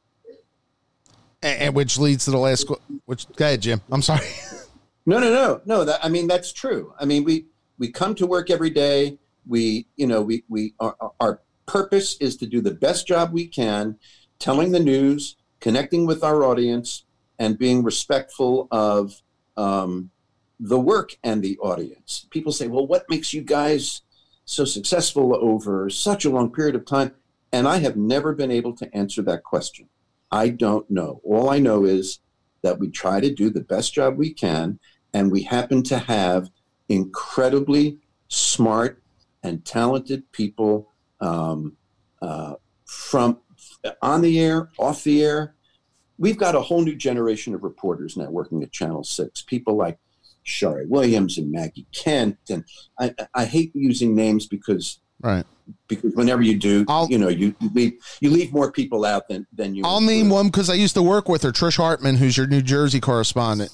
And, 1.40 1.60
and 1.60 1.74
which 1.76 1.96
leads 1.96 2.24
to 2.24 2.32
the 2.32 2.36
last. 2.36 2.68
Which 3.04 3.28
go 3.36 3.44
ahead, 3.44 3.62
Jim. 3.62 3.80
I'm 3.92 4.02
sorry. 4.02 4.26
No, 5.04 5.18
no, 5.18 5.30
no, 5.30 5.60
no. 5.64 5.84
That 5.84 6.04
I 6.04 6.08
mean, 6.08 6.28
that's 6.28 6.52
true. 6.52 6.94
I 6.96 7.06
mean, 7.06 7.24
we 7.24 7.46
we 7.76 7.90
come 7.90 8.14
to 8.14 8.24
work 8.24 8.50
every 8.50 8.70
day. 8.70 9.18
We, 9.44 9.88
you 9.96 10.06
know, 10.06 10.22
we 10.22 10.44
we 10.48 10.74
our, 10.78 10.96
our 11.18 11.40
purpose 11.66 12.16
is 12.20 12.36
to 12.36 12.46
do 12.46 12.60
the 12.60 12.70
best 12.70 13.08
job 13.08 13.32
we 13.32 13.48
can, 13.48 13.98
telling 14.38 14.70
the 14.70 14.78
news, 14.78 15.34
connecting 15.58 16.06
with 16.06 16.22
our 16.22 16.44
audience, 16.44 17.02
and 17.36 17.58
being 17.58 17.82
respectful 17.82 18.68
of 18.70 19.20
um, 19.56 20.12
the 20.60 20.78
work 20.78 21.16
and 21.24 21.42
the 21.42 21.58
audience. 21.58 22.28
People 22.30 22.52
say, 22.52 22.68
"Well, 22.68 22.86
what 22.86 23.10
makes 23.10 23.34
you 23.34 23.42
guys 23.42 24.02
so 24.44 24.64
successful 24.64 25.34
over 25.34 25.90
such 25.90 26.24
a 26.24 26.30
long 26.30 26.52
period 26.52 26.76
of 26.76 26.86
time?" 26.86 27.12
And 27.52 27.68
I 27.68 27.78
have 27.78 27.96
never 27.96 28.34
been 28.34 28.50
able 28.50 28.74
to 28.76 28.94
answer 28.96 29.22
that 29.22 29.44
question. 29.44 29.88
I 30.30 30.48
don't 30.48 30.90
know. 30.90 31.20
All 31.24 31.50
I 31.50 31.58
know 31.58 31.84
is 31.84 32.20
that 32.62 32.78
we 32.78 32.88
try 32.88 33.20
to 33.20 33.32
do 33.32 33.50
the 33.50 33.60
best 33.60 33.92
job 33.92 34.16
we 34.16 34.32
can, 34.32 34.78
and 35.12 35.30
we 35.30 35.42
happen 35.42 35.82
to 35.84 35.98
have 35.98 36.50
incredibly 36.88 37.98
smart 38.28 39.02
and 39.42 39.64
talented 39.64 40.30
people 40.32 40.90
um, 41.20 41.76
uh, 42.22 42.54
from 42.86 43.38
on 44.00 44.22
the 44.22 44.40
air, 44.40 44.70
off 44.78 45.04
the 45.04 45.22
air. 45.22 45.54
We've 46.18 46.38
got 46.38 46.54
a 46.54 46.60
whole 46.60 46.82
new 46.82 46.94
generation 46.94 47.54
of 47.54 47.62
reporters 47.62 48.16
now 48.16 48.30
working 48.30 48.62
at 48.62 48.72
Channel 48.72 49.04
Six. 49.04 49.42
People 49.42 49.76
like 49.76 49.98
Sharrie 50.46 50.88
Williams 50.88 51.36
and 51.36 51.50
Maggie 51.50 51.86
Kent, 51.92 52.38
and 52.48 52.64
I, 52.98 53.14
I 53.34 53.44
hate 53.44 53.72
using 53.74 54.14
names 54.14 54.46
because 54.46 55.00
Right. 55.22 55.44
because 55.88 56.12
whenever 56.14 56.42
you 56.42 56.58
do, 56.58 56.84
I'll- 56.88 57.08
you 57.08 57.16
know, 57.18 57.28
you, 57.28 57.54
you 57.60 57.70
leave 57.72 57.92
you 58.20 58.30
leave 58.30 58.52
more 58.52 58.72
people 58.72 59.04
out 59.04 59.28
than 59.28 59.46
than 59.52 59.74
you. 59.74 59.82
I'll 59.84 60.00
name 60.00 60.28
one 60.28 60.46
because 60.46 60.68
I 60.68 60.74
used 60.74 60.94
to 60.94 61.02
work 61.02 61.28
with 61.28 61.42
her, 61.44 61.52
Trish 61.52 61.76
Hartman, 61.76 62.16
who's 62.16 62.36
your 62.36 62.46
New 62.48 62.62
Jersey 62.62 63.00
correspondent. 63.00 63.70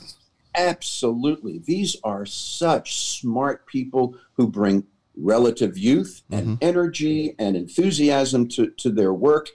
Absolutely. 0.54 1.60
These 1.64 1.96
are 2.04 2.26
such 2.26 3.18
smart 3.20 3.66
people 3.66 4.16
who 4.34 4.46
bring 4.48 4.84
relative 5.16 5.76
youth 5.78 6.22
and 6.30 6.58
energy 6.62 7.34
and 7.38 7.56
enthusiasm 7.56 8.46
to, 8.48 8.68
to 8.78 8.90
their 8.90 9.12
work. 9.14 9.48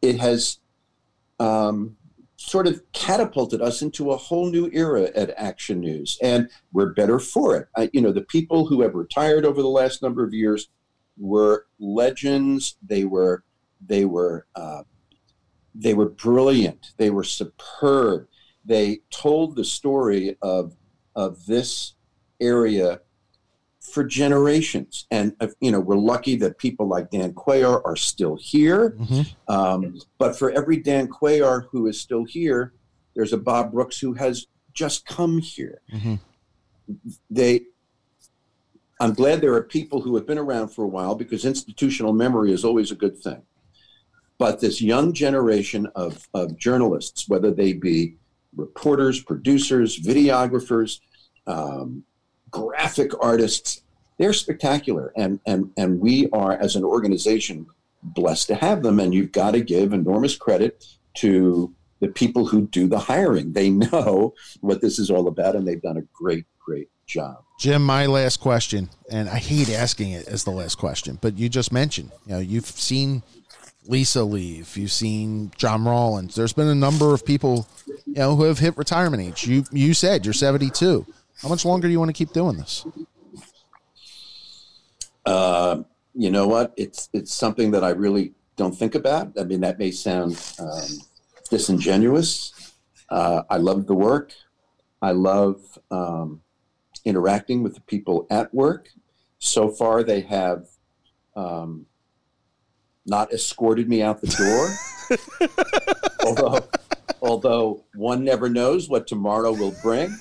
It 0.00 0.20
has 0.20 0.58
um, 1.40 1.96
sort 2.36 2.66
of 2.66 2.80
catapulted 2.92 3.60
us 3.60 3.82
into 3.82 4.10
a 4.12 4.16
whole 4.16 4.50
new 4.50 4.70
era 4.72 5.10
at 5.14 5.30
Action 5.36 5.80
News, 5.80 6.18
and 6.22 6.48
we're 6.72 6.92
better 6.92 7.18
for 7.18 7.56
it. 7.56 7.68
I, 7.76 7.90
you 7.92 8.00
know, 8.00 8.12
the 8.12 8.22
people 8.22 8.66
who 8.66 8.80
have 8.82 8.94
retired 8.94 9.44
over 9.44 9.60
the 9.60 9.68
last 9.68 10.02
number 10.02 10.24
of 10.24 10.32
years 10.32 10.68
were 11.18 11.66
legends. 11.78 12.76
They 12.86 13.04
were 13.04 13.44
they 13.86 14.04
were 14.04 14.46
uh, 14.54 14.82
they 15.74 15.94
were 15.94 16.10
brilliant. 16.10 16.92
They 16.96 17.10
were 17.10 17.24
superb. 17.24 18.26
They 18.64 19.00
told 19.10 19.56
the 19.56 19.64
story 19.64 20.36
of 20.42 20.74
of 21.14 21.44
this 21.46 21.94
area 22.40 23.00
for 23.80 24.02
generations, 24.02 25.06
and 25.10 25.36
uh, 25.40 25.48
you 25.60 25.70
know 25.70 25.80
we're 25.80 25.96
lucky 25.96 26.36
that 26.36 26.58
people 26.58 26.88
like 26.88 27.10
Dann 27.10 27.34
Cuellar 27.34 27.82
are 27.84 27.96
still 27.96 28.36
here. 28.36 28.96
Um, 29.48 30.00
but 30.18 30.36
for 30.38 30.50
every 30.50 30.78
Dann 30.78 31.08
Cuellar 31.08 31.66
who 31.70 31.86
is 31.86 32.00
still 32.00 32.24
here, 32.24 32.72
there's 33.14 33.32
a 33.32 33.38
Bob 33.38 33.72
Brooks 33.72 33.98
who 33.98 34.14
has 34.14 34.46
just 34.72 35.06
come 35.06 35.38
here. 35.38 35.80
Mhm. 35.92 36.18
They 37.30 37.66
I'm 39.04 39.12
glad 39.12 39.42
there 39.42 39.52
are 39.52 39.62
people 39.62 40.00
who 40.00 40.14
have 40.16 40.26
been 40.26 40.38
around 40.38 40.68
for 40.68 40.82
a 40.82 40.88
while 40.88 41.14
because 41.14 41.44
institutional 41.44 42.14
memory 42.14 42.52
is 42.52 42.64
always 42.64 42.90
a 42.90 42.94
good 42.94 43.18
thing. 43.18 43.42
But 44.38 44.60
this 44.60 44.80
young 44.80 45.12
generation 45.12 45.86
of, 45.94 46.26
of 46.32 46.56
journalists, 46.56 47.28
whether 47.28 47.50
they 47.50 47.74
be 47.74 48.16
reporters, 48.56 49.22
producers, 49.22 50.00
videographers, 50.00 51.00
um, 51.46 52.04
graphic 52.50 53.10
artists, 53.20 53.82
they're 54.16 54.32
spectacular. 54.32 55.12
And, 55.18 55.38
and, 55.44 55.70
and 55.76 56.00
we 56.00 56.30
are, 56.30 56.52
as 56.52 56.74
an 56.74 56.82
organization, 56.82 57.66
blessed 58.02 58.46
to 58.46 58.54
have 58.54 58.82
them. 58.82 59.00
And 59.00 59.12
you've 59.12 59.32
got 59.32 59.50
to 59.50 59.60
give 59.60 59.92
enormous 59.92 60.34
credit 60.34 60.82
to 61.16 61.74
the 62.04 62.12
people 62.12 62.46
who 62.46 62.66
do 62.66 62.86
the 62.86 62.98
hiring. 62.98 63.52
They 63.52 63.70
know 63.70 64.34
what 64.60 64.80
this 64.82 64.98
is 64.98 65.10
all 65.10 65.26
about, 65.26 65.56
and 65.56 65.66
they've 65.66 65.80
done 65.80 65.96
a 65.96 66.02
great, 66.12 66.44
great 66.58 66.88
job. 67.06 67.42
Jim, 67.58 67.84
my 67.84 68.06
last 68.06 68.40
question, 68.40 68.90
and 69.10 69.28
I 69.28 69.38
hate 69.38 69.70
asking 69.70 70.10
it 70.10 70.28
as 70.28 70.44
the 70.44 70.50
last 70.50 70.76
question, 70.76 71.18
but 71.20 71.38
you 71.38 71.48
just 71.48 71.72
mentioned, 71.72 72.10
you 72.26 72.34
know, 72.34 72.40
you've 72.40 72.66
seen 72.66 73.22
Lisa 73.86 74.22
leave, 74.22 74.76
you've 74.76 74.92
seen 74.92 75.50
John 75.56 75.84
Rollins. 75.84 76.34
There's 76.34 76.52
been 76.52 76.68
a 76.68 76.74
number 76.74 77.14
of 77.14 77.24
people, 77.24 77.66
you 77.86 78.14
know, 78.14 78.36
who 78.36 78.44
have 78.44 78.58
hit 78.58 78.76
retirement 78.76 79.22
age. 79.22 79.46
You 79.46 79.64
you 79.72 79.94
said 79.94 80.26
you're 80.26 80.34
72. 80.34 81.06
How 81.40 81.48
much 81.48 81.64
longer 81.64 81.88
do 81.88 81.92
you 81.92 81.98
want 81.98 82.10
to 82.10 82.12
keep 82.12 82.32
doing 82.32 82.56
this? 82.56 82.86
Uh, 85.24 85.82
you 86.14 86.30
know 86.30 86.46
what? 86.46 86.74
It's 86.76 87.08
it's 87.12 87.32
something 87.32 87.70
that 87.70 87.84
I 87.84 87.90
really 87.90 88.32
don't 88.56 88.76
think 88.76 88.94
about. 88.94 89.38
I 89.38 89.44
mean, 89.44 89.60
that 89.60 89.78
may 89.78 89.90
sound 89.90 90.40
um, 90.58 90.88
disingenuous. 91.50 92.72
Uh, 93.08 93.42
I 93.50 93.58
love 93.58 93.86
the 93.86 93.94
work. 93.94 94.32
I 95.02 95.12
love 95.12 95.78
um, 95.90 96.40
interacting 97.04 97.62
with 97.62 97.74
the 97.74 97.80
people 97.82 98.26
at 98.30 98.52
work. 98.54 98.88
so 99.38 99.68
far, 99.68 100.02
they 100.02 100.22
have 100.22 100.66
um, 101.36 101.86
not 103.04 103.32
escorted 103.32 103.88
me 103.88 104.02
out 104.02 104.22
the 104.22 104.28
door. 104.28 105.18
although, 106.26 106.68
although 107.20 107.84
one 107.94 108.24
never 108.24 108.48
knows 108.48 108.88
what 108.88 109.06
tomorrow 109.06 109.52
will 109.52 109.74
bring. 109.82 110.16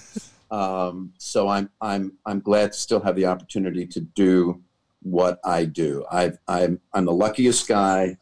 Um, 0.51 1.13
so 1.17 1.47
I'm 1.47 1.69
I'm 1.81 2.13
I'm 2.25 2.39
glad 2.39 2.73
to 2.73 2.77
still 2.77 2.99
have 3.01 3.15
the 3.15 3.25
opportunity 3.25 3.87
to 3.87 4.01
do 4.01 4.61
what 5.01 5.39
I 5.43 5.65
do. 5.65 6.05
I've, 6.11 6.37
I'm 6.47 6.79
I'm 6.93 7.05
the 7.05 7.13
luckiest 7.13 7.67
guy 7.67 8.17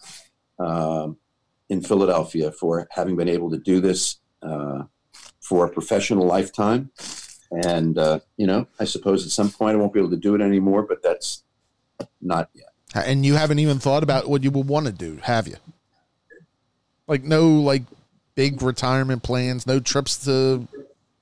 um, 0.60 1.18
in 1.72 1.82
Philadelphia 1.82 2.52
for 2.52 2.86
having 2.92 3.16
been 3.16 3.30
able 3.30 3.50
to 3.50 3.58
do 3.58 3.80
this 3.80 4.18
uh, 4.44 4.84
for 5.40 5.66
a 5.66 5.70
professional 5.70 6.28
lifetime. 6.28 6.92
And 7.64 7.98
uh, 7.98 8.20
you 8.36 8.46
know, 8.46 8.68
I 8.78 8.84
suppose 8.84 9.26
at 9.26 9.32
some 9.32 9.50
point 9.50 9.76
I 9.76 9.80
won't 9.80 9.94
be 9.94 10.00
able 10.00 10.10
to 10.12 10.18
do 10.18 10.36
it 10.36 10.42
anymore, 10.42 10.84
but 10.84 11.02
that's 11.02 11.44
not 12.22 12.50
yet. 12.54 12.68
And 12.94 13.26
you 13.26 13.36
haven't 13.36 13.60
even 13.60 13.80
thought 13.80 14.04
about 14.04 14.30
what 14.30 14.44
you 14.44 14.52
would 14.52 14.68
want 14.68 14.86
to 14.88 14.92
do, 14.92 15.18
have 15.24 15.48
you? 15.48 15.56
Like 17.08 17.24
no 17.24 17.48
like 17.48 17.84
big 18.36 18.62
retirement 18.62 19.24
plans, 19.24 19.66
no 19.66 19.80
trips 19.80 20.26
to 20.26 20.68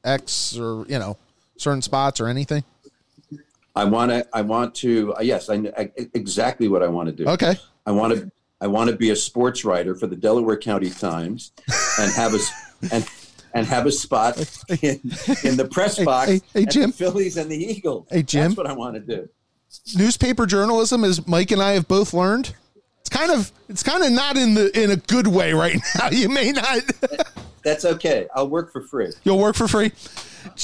X 0.04 0.58
or 0.58 0.84
you 0.88 0.97
know 0.97 1.18
certain 1.58 1.84
spots 1.84 2.20
or 2.20 2.28
anything. 2.28 2.64
I 3.76 3.86
want 3.86 4.12
to. 4.12 4.28
I 4.34 4.41
want 4.41 4.74
to. 4.76 5.14
Uh, 5.16 5.22
yes, 5.22 5.47
I, 5.50 5.56
I 5.78 5.91
exactly 6.16 6.68
what 6.68 6.82
I 6.82 6.88
want 6.88 7.08
to 7.08 7.14
do. 7.14 7.30
Okay. 7.30 7.56
I 7.86 7.91
want 7.91 8.14
to. 8.16 8.32
I 8.62 8.68
want 8.68 8.89
to 8.89 8.95
be 8.95 9.10
a 9.12 9.16
sports 9.16 9.64
writer 9.64 9.95
for 9.95 10.07
the 10.07 10.16
Delaware 10.16 10.57
County 10.57 10.89
Times, 10.89 11.51
and 11.99 12.12
have 12.12 12.34
a 12.34 12.39
and 12.93 13.07
and 13.53 13.66
have 13.66 13.86
a 13.86 13.91
spot 13.91 14.38
in, 14.82 14.99
in 15.43 15.57
the 15.57 15.68
press 15.72 16.03
box. 16.03 16.30
Hey, 16.30 16.41
hey, 16.53 16.66
Jim. 16.66 16.91
Phillies 16.91 17.38
and 17.38 17.49
the 17.49 17.57
Eagles. 17.57 18.07
Hey, 18.12 18.24
Jim. 18.24 18.43
That's 18.49 18.57
what 18.57 18.68
I 18.68 18.74
want 18.74 18.95
to 18.95 18.99
do. 18.99 19.30
Newspaper 19.97 20.45
journalism, 20.45 21.03
as 21.03 21.26
Mike 21.28 21.51
and 21.51 21.62
I 21.62 21.72
have 21.72 21.88
both 21.88 22.14
learned, 22.14 22.53
it's 22.99 23.10
kind 23.10 23.32
of 23.32 23.51
it's 23.70 23.84
kind 23.84 24.03
of 24.03 24.12
not 24.12 24.38
in 24.38 24.53
the 24.55 24.78
in 24.82 24.91
a 24.91 24.95
good 24.97 25.28
way 25.28 25.53
right 25.53 25.78
now. 25.99 26.10
You 26.10 26.30
may 26.30 26.51
not. 26.51 26.82
That's 27.64 27.86
okay. 27.86 28.28
I'll 28.36 28.49
work 28.49 28.72
for 28.72 28.82
free. 28.82 29.12
You'll 29.24 29.39
work 29.39 29.55
for 29.55 29.68
free. 29.68 29.91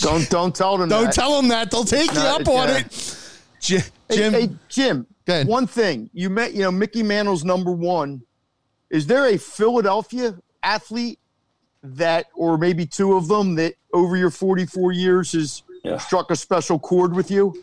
Don't 0.02 0.30
don't 0.30 0.56
tell 0.56 0.78
them. 0.78 0.89
Don't 0.89 1.06
that. 1.06 1.14
tell 1.14 1.36
them 1.36 1.50
that. 1.50 1.72
They'll 1.72 1.84
take 1.84 2.10
you 2.12 2.16
Not- 2.16 2.41
up 2.41 2.48
on 2.48 2.70
yeah. 2.70 2.78
it. 2.80 3.22
Jim, 3.66 3.82
Jim 4.11 4.34
hey, 4.34 4.49
Jim. 4.70 5.07
Go 5.26 5.34
ahead. 5.34 5.47
One 5.47 5.66
thing 5.68 6.09
you 6.13 6.30
met, 6.30 6.53
you 6.53 6.61
know, 6.61 6.72
Mickey 6.72 7.01
Mantle's 7.03 7.43
number 7.43 7.72
one. 7.72 8.22
Is 8.91 9.07
there 9.07 9.26
a 9.28 9.38
Philadelphia 9.38 10.36
athlete 10.61 11.20
that, 11.82 12.28
or 12.36 12.57
maybe 12.57 12.86
two 12.86 13.13
of 13.16 13.28
them, 13.28 13.55
that 13.55 13.74
over 13.93 14.16
your 14.16 14.30
44 14.30 14.91
years 14.91 15.32
has 15.32 15.63
Yeah. 15.84 15.97
struck 15.97 16.30
a 16.32 16.36
special 16.36 16.78
chord 16.80 17.13
with 17.16 17.32
you? 17.32 17.53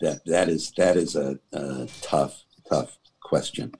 That 0.00 0.24
that 0.26 0.48
is 0.48 0.72
that 0.76 0.96
is 0.96 1.16
a, 1.16 1.38
a 1.52 1.88
tough 2.02 2.44
tough 2.68 2.98
question. 3.20 3.72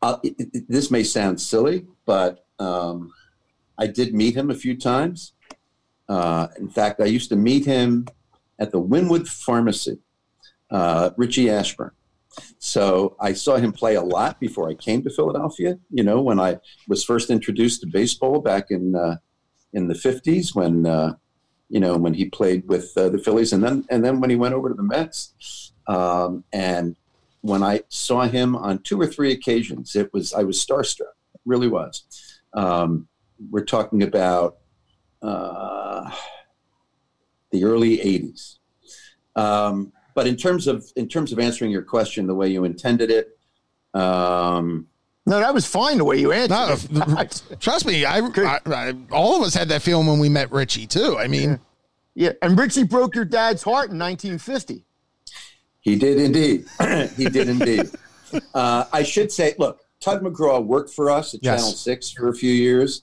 Uh, 0.00 0.16
it, 0.22 0.34
it- 0.54 0.68
this 0.68 0.90
may 0.90 1.02
sound 1.04 1.38
silly, 1.40 1.86
but 2.06 2.46
um, 2.58 3.12
I 3.76 3.86
did 3.86 4.14
meet 4.14 4.34
him 4.34 4.50
a 4.50 4.54
few 4.54 4.74
times. 4.78 5.32
Uh, 6.08 6.48
in 6.58 6.68
fact, 6.70 7.00
I 7.00 7.04
used 7.06 7.28
to 7.28 7.36
meet 7.36 7.66
him 7.66 8.06
at 8.58 8.72
the 8.72 8.80
Wynnewood 8.80 9.28
Pharmacy, 9.28 9.98
uh, 10.70 11.10
Richie 11.16 11.50
Ashburn. 11.50 11.92
So 12.58 13.16
I 13.20 13.32
saw 13.32 13.56
him 13.56 13.72
play 13.72 13.94
a 13.94 14.02
lot 14.02 14.40
before 14.40 14.68
I 14.68 14.74
came 14.74 15.02
to 15.02 15.10
Philadelphia. 15.10 15.78
You 15.90 16.04
know, 16.04 16.20
when 16.20 16.38
I 16.38 16.58
was 16.88 17.04
first 17.04 17.30
introduced 17.30 17.80
to 17.80 17.86
baseball 17.86 18.40
back 18.40 18.66
in 18.70 18.94
uh, 18.94 19.16
in 19.72 19.88
the 19.88 19.94
fifties, 19.94 20.54
when 20.54 20.86
uh, 20.86 21.14
you 21.68 21.80
know 21.80 21.96
when 21.96 22.14
he 22.14 22.26
played 22.26 22.68
with 22.68 22.92
uh, 22.96 23.08
the 23.08 23.18
Phillies, 23.18 23.52
and 23.52 23.62
then 23.62 23.84
and 23.90 24.04
then 24.04 24.20
when 24.20 24.30
he 24.30 24.36
went 24.36 24.54
over 24.54 24.68
to 24.68 24.74
the 24.74 24.82
Mets. 24.82 25.72
Um, 25.86 26.44
and 26.52 26.96
when 27.42 27.62
I 27.62 27.82
saw 27.88 28.22
him 28.22 28.56
on 28.56 28.80
two 28.80 29.00
or 29.00 29.06
three 29.06 29.32
occasions, 29.32 29.94
it 29.94 30.12
was 30.12 30.34
I 30.34 30.42
was 30.42 30.64
starstruck. 30.64 31.14
Really 31.44 31.68
was. 31.68 32.04
Um, 32.54 33.08
we're 33.50 33.64
talking 33.64 34.02
about 34.02 34.56
uh, 35.22 36.10
the 37.50 37.64
early 37.64 37.98
'80s. 37.98 38.58
Um, 39.36 39.92
but 40.16 40.26
in 40.26 40.34
terms 40.34 40.66
of 40.66 40.90
in 40.96 41.06
terms 41.08 41.30
of 41.30 41.38
answering 41.38 41.70
your 41.70 41.82
question 41.82 42.26
the 42.26 42.34
way 42.34 42.48
you 42.48 42.64
intended 42.64 43.10
it, 43.10 43.38
um, 43.94 44.88
No, 45.26 45.38
that 45.38 45.54
was 45.54 45.66
fine 45.66 45.98
the 45.98 46.04
way 46.04 46.18
you 46.18 46.32
answered. 46.32 46.90
No, 46.90 47.20
it. 47.20 47.42
trust 47.60 47.86
me, 47.86 48.04
I, 48.04 48.18
I, 48.18 48.60
I 48.66 48.94
all 49.12 49.36
of 49.36 49.42
us 49.42 49.54
had 49.54 49.68
that 49.68 49.82
feeling 49.82 50.06
when 50.08 50.18
we 50.18 50.30
met 50.30 50.50
Richie 50.50 50.86
too. 50.86 51.16
I 51.18 51.28
mean, 51.28 51.60
yeah, 52.14 52.32
and 52.42 52.58
Richie 52.58 52.84
broke 52.84 53.14
your 53.14 53.26
dad's 53.26 53.62
heart 53.62 53.90
in 53.90 53.98
1950. 53.98 54.84
He 55.80 55.96
did 55.96 56.18
indeed. 56.18 56.64
he 57.16 57.26
did 57.28 57.48
indeed. 57.48 57.90
Uh, 58.54 58.86
I 58.92 59.02
should 59.02 59.30
say, 59.30 59.54
look, 59.58 59.82
Tug 60.00 60.22
McGraw 60.22 60.64
worked 60.64 60.90
for 60.90 61.10
us 61.10 61.34
at 61.34 61.40
Yes. 61.44 61.60
Channel 61.60 61.72
Six 61.72 62.10
for 62.10 62.28
a 62.28 62.34
few 62.34 62.52
years. 62.52 63.02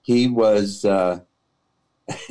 He 0.00 0.28
was 0.28 0.84
uh, 0.86 1.20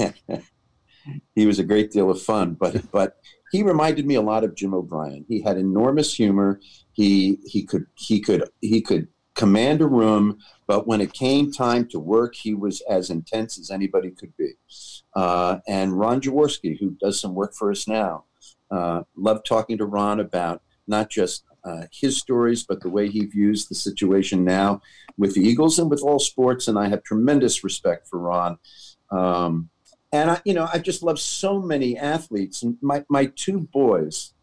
he 1.36 1.46
was 1.46 1.60
a 1.60 1.64
great 1.64 1.92
deal 1.92 2.10
of 2.10 2.20
fun, 2.22 2.56
but 2.56 2.92
but 2.92 3.18
he 3.54 3.62
reminded 3.62 4.08
me 4.08 4.16
a 4.16 4.22
lot 4.22 4.44
of 4.44 4.56
Jim 4.56 4.74
O'Brien. 4.74 5.26
He 5.30 5.44
had 5.44 5.58
enormous 5.58 6.12
humor. 6.12 6.60
He 6.92 7.38
he 7.46 7.64
could 7.64 7.86
he 7.96 8.20
could 8.20 8.50
he 8.62 8.82
could 8.82 9.08
command 9.36 9.80
a 9.82 9.88
room, 9.88 10.40
but 10.68 10.88
when 10.88 11.02
it 11.02 11.14
came 11.14 11.52
time 11.52 11.88
to 11.90 12.00
work, 12.00 12.34
he 12.36 12.56
was 12.56 12.82
as 12.90 13.12
intense 13.12 13.60
as 13.60 13.70
anybody 13.70 14.10
could 14.10 14.36
be. 14.38 14.54
Uh, 15.16 15.60
and 15.68 15.98
Ron 15.98 16.20
Jaworski, 16.20 16.80
who 16.80 16.98
does 17.00 17.20
some 17.22 17.36
work 17.36 17.54
for 17.54 17.70
us 17.70 17.88
now, 17.88 18.26
uh, 18.72 19.04
loved 19.16 19.46
talking 19.46 19.78
to 19.78 19.86
Ron 19.86 20.20
about 20.20 20.64
not 20.88 21.12
just 21.12 21.44
uh, 21.64 21.84
his 21.92 22.18
stories, 22.18 22.64
but 22.64 22.82
the 22.82 22.90
way 22.90 23.08
he 23.08 23.26
views 23.26 23.68
the 23.68 23.76
situation 23.76 24.44
now 24.44 24.82
with 25.16 25.36
the 25.36 25.42
Eagles 25.42 25.78
and 25.78 25.92
with 25.92 26.02
all 26.02 26.20
sports. 26.20 26.68
And 26.68 26.78
I 26.78 26.90
have 26.90 27.04
tremendous 27.04 27.64
respect 27.64 28.08
for 28.08 28.18
Ron. 28.18 28.58
Um, 29.12 29.70
and 30.14 30.32
I, 30.32 30.42
you 30.46 30.54
know, 30.54 30.70
I 30.72 30.80
just 30.80 31.04
love 31.04 31.20
so 31.20 31.60
many 31.60 31.98
athletes. 31.98 32.64
And 32.64 32.78
my 32.82 33.04
my 33.10 33.26
two 33.36 33.60
boys, 33.60 34.34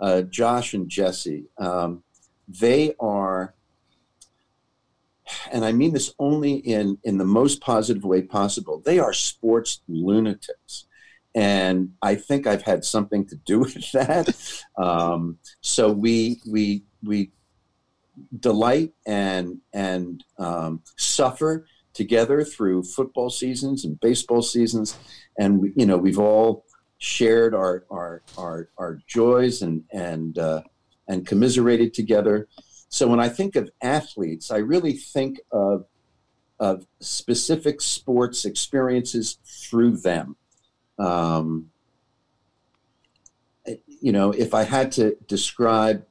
uh, 0.00 0.22
Josh 0.22 0.74
and 0.74 0.88
Jesse, 0.88 1.44
um, 1.58 2.02
they 2.48 2.94
are, 2.98 3.54
and 5.52 5.64
I 5.64 5.70
mean 5.70 5.92
this 5.92 6.12
only 6.18 6.54
in 6.54 6.98
in 7.04 7.18
the 7.18 7.24
most 7.24 7.60
positive 7.60 8.04
way 8.04 8.22
possible. 8.22 8.82
They 8.84 8.98
are 8.98 9.12
sports 9.12 9.82
lunatics 9.86 10.86
and 11.34 11.92
I 12.02 12.16
think 12.16 12.46
I've 12.46 12.62
had 12.62 12.84
something 12.84 13.24
to 13.26 13.36
do 13.36 13.58
with 13.60 13.92
that. 13.92 14.34
Um, 14.76 15.38
so 15.60 15.92
we 15.92 16.40
we 16.50 16.84
we 17.04 17.30
delight 18.40 18.92
and 19.06 19.58
and 19.72 20.24
um, 20.38 20.82
suffer 20.96 21.66
together 21.98 22.44
through 22.44 22.84
football 22.84 23.28
seasons 23.28 23.84
and 23.84 24.00
baseball 24.00 24.40
seasons, 24.40 24.96
and 25.38 25.72
you 25.76 25.84
know 25.84 25.98
we've 25.98 26.18
all 26.18 26.64
shared 26.96 27.54
our 27.54 27.84
our 27.90 28.22
our, 28.38 28.68
our 28.78 29.00
joys 29.06 29.60
and 29.60 29.84
and 29.92 30.38
uh, 30.38 30.62
and 31.08 31.26
commiserated 31.26 31.92
together. 31.92 32.48
So 32.88 33.06
when 33.06 33.20
I 33.20 33.28
think 33.28 33.54
of 33.56 33.70
athletes, 33.82 34.50
I 34.50 34.58
really 34.58 34.94
think 34.94 35.40
of 35.52 35.84
of 36.58 36.86
specific 37.00 37.82
sports 37.82 38.44
experiences 38.46 39.38
through 39.44 39.98
them 39.98 40.36
um, 40.98 41.70
you 44.00 44.12
know, 44.12 44.30
if 44.30 44.54
I 44.54 44.64
had 44.64 44.92
to 44.92 45.16
describe 45.26 46.04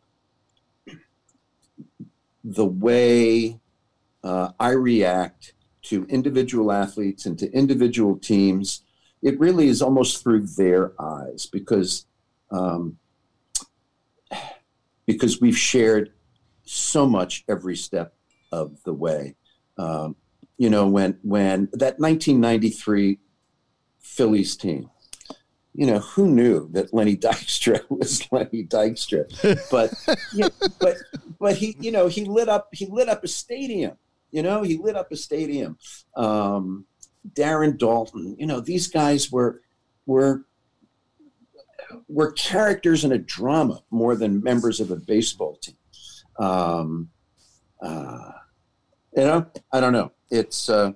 the 2.43 2.65
way 2.65 3.59
uh, 4.23 4.51
I 4.59 4.71
react 4.71 5.53
to 5.89 6.05
individual 6.09 6.71
athletes 6.71 7.25
and 7.25 7.38
to 7.39 7.51
individual 7.51 8.17
teams, 8.17 8.83
it 9.21 9.39
really 9.39 9.67
is 9.67 9.81
almost 9.81 10.23
through 10.23 10.47
their 10.47 10.93
eyes 11.01 11.45
because 11.45 12.05
um, 12.51 12.97
because 15.05 15.41
we've 15.41 15.57
shared 15.57 16.11
so 16.63 17.07
much 17.07 17.43
every 17.49 17.75
step 17.75 18.13
of 18.51 18.81
the 18.83 18.93
way. 18.93 19.35
Um, 19.77 20.15
you 20.57 20.69
know, 20.69 20.88
when 20.88 21.17
when 21.23 21.69
that 21.73 21.99
1993 21.99 23.19
Phillies 24.07 24.55
team. 24.55 24.89
You 25.73 25.85
know, 25.85 25.99
who 25.99 26.27
knew 26.27 26.69
that 26.71 26.91
Lenny 26.91 27.15
Dykstra 27.25 27.81
was 27.89 28.27
Lenny 28.31 28.65
Dykstra? 28.65 29.25
But 29.69 29.93
yeah, 30.33 30.49
but 30.79 30.95
but 31.39 31.55
he, 31.55 31.77
you 31.79 31.91
know, 31.91 32.07
he 32.07 32.25
lit 32.25 32.49
up 32.49 32.69
he 32.71 32.88
lit 32.88 33.09
up 33.09 33.23
a 33.23 33.27
stadium. 33.27 33.97
You 34.32 34.43
know, 34.43 34.63
he 34.63 34.78
lit 34.78 34.95
up 34.95 35.11
a 35.11 35.15
stadium. 35.15 35.78
Um, 36.15 36.86
Darren 37.34 37.78
Daulton. 37.78 38.36
You 38.38 38.45
know, 38.45 38.59
these 38.59 38.88
guys 38.88 39.32
were 39.32 39.61
were 40.05 40.45
were 42.07 42.32
characters 42.34 43.03
in 43.03 43.11
a 43.11 43.17
drama 43.17 43.82
more 43.91 44.15
than 44.15 44.43
members 44.43 44.80
of 44.80 44.91
a 44.91 44.95
baseball 44.95 45.57
team. 45.57 45.78
Um, 46.39 47.09
uh, 47.82 48.32
you 49.15 49.23
know, 49.23 49.47
I 49.71 49.80
don't 49.80 49.93
know. 49.93 50.11
It's 50.30 50.69
uh, 50.69 50.91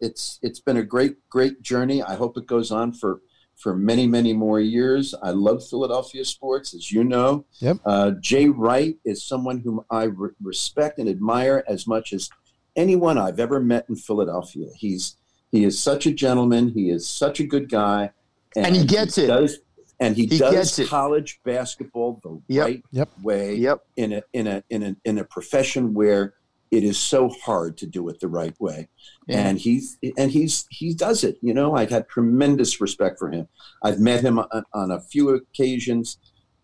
it's 0.00 0.38
it's 0.42 0.60
been 0.60 0.76
a 0.76 0.82
great 0.82 1.16
great 1.28 1.62
journey. 1.62 2.02
I 2.02 2.14
hope 2.14 2.36
it 2.36 2.46
goes 2.46 2.70
on 2.70 2.92
for 2.92 3.20
for 3.56 3.76
many, 3.76 4.06
many 4.08 4.32
more 4.32 4.60
years. 4.60 5.14
I 5.22 5.30
love 5.30 5.66
Philadelphia 5.66 6.24
sports, 6.24 6.74
as 6.74 6.90
you 6.90 7.04
know. 7.04 7.46
Yep. 7.60 7.76
Uh, 7.84 8.10
Jay 8.20 8.48
Wright 8.48 8.96
is 9.04 9.24
someone 9.24 9.60
whom 9.60 9.84
I 9.88 10.04
re- 10.04 10.30
respect 10.42 10.98
and 10.98 11.08
admire 11.08 11.62
as 11.68 11.86
much 11.86 12.12
as 12.12 12.28
anyone 12.76 13.18
I've 13.18 13.40
ever 13.40 13.60
met 13.60 13.86
in 13.88 13.96
Philadelphia. 13.96 14.68
He's 14.76 15.16
he 15.50 15.64
is 15.64 15.78
such 15.78 16.06
a 16.06 16.12
gentleman. 16.12 16.68
He 16.70 16.88
is 16.90 17.06
such 17.08 17.38
a 17.40 17.44
good 17.44 17.68
guy, 17.70 18.10
And 18.56 18.74
he 18.74 18.84
gets 18.86 19.18
it. 19.18 19.26
Does, 19.26 19.58
and 20.00 20.16
he, 20.16 20.26
He 20.26 20.38
does 20.38 20.54
gets 20.54 20.78
it. 20.78 20.88
college 20.88 21.40
basketball 21.44 22.20
the 22.22 22.40
Yep. 22.48 22.64
right 22.66 22.82
Yep. 22.92 23.10
way 23.22 23.54
Yep. 23.56 23.78
in 23.96 24.12
a 24.14 24.22
in 24.32 24.46
a 24.46 24.64
in 24.70 24.82
a 24.82 24.96
in 25.04 25.18
a 25.18 25.24
profession 25.24 25.92
where 25.94 26.34
it 26.70 26.84
is 26.84 26.96
so 26.98 27.28
hard 27.44 27.76
to 27.76 27.86
do 27.86 28.08
it 28.08 28.18
the 28.20 28.28
right 28.28 28.58
way 28.58 28.88
Yeah. 29.28 29.46
and 29.46 29.58
he's 29.58 29.98
and 30.16 30.30
he's 30.30 30.64
he 30.70 30.94
does 30.94 31.22
it 31.22 31.36
you 31.42 31.52
know 31.52 31.74
i've 31.76 31.90
had 31.90 32.08
tremendous 32.08 32.80
respect 32.80 33.18
for 33.18 33.30
him 33.30 33.46
i've 33.82 34.00
met 34.00 34.22
him 34.24 34.38
on, 34.38 34.62
on 34.72 34.90
a 34.90 34.98
few 34.98 35.28
occasions 35.28 36.16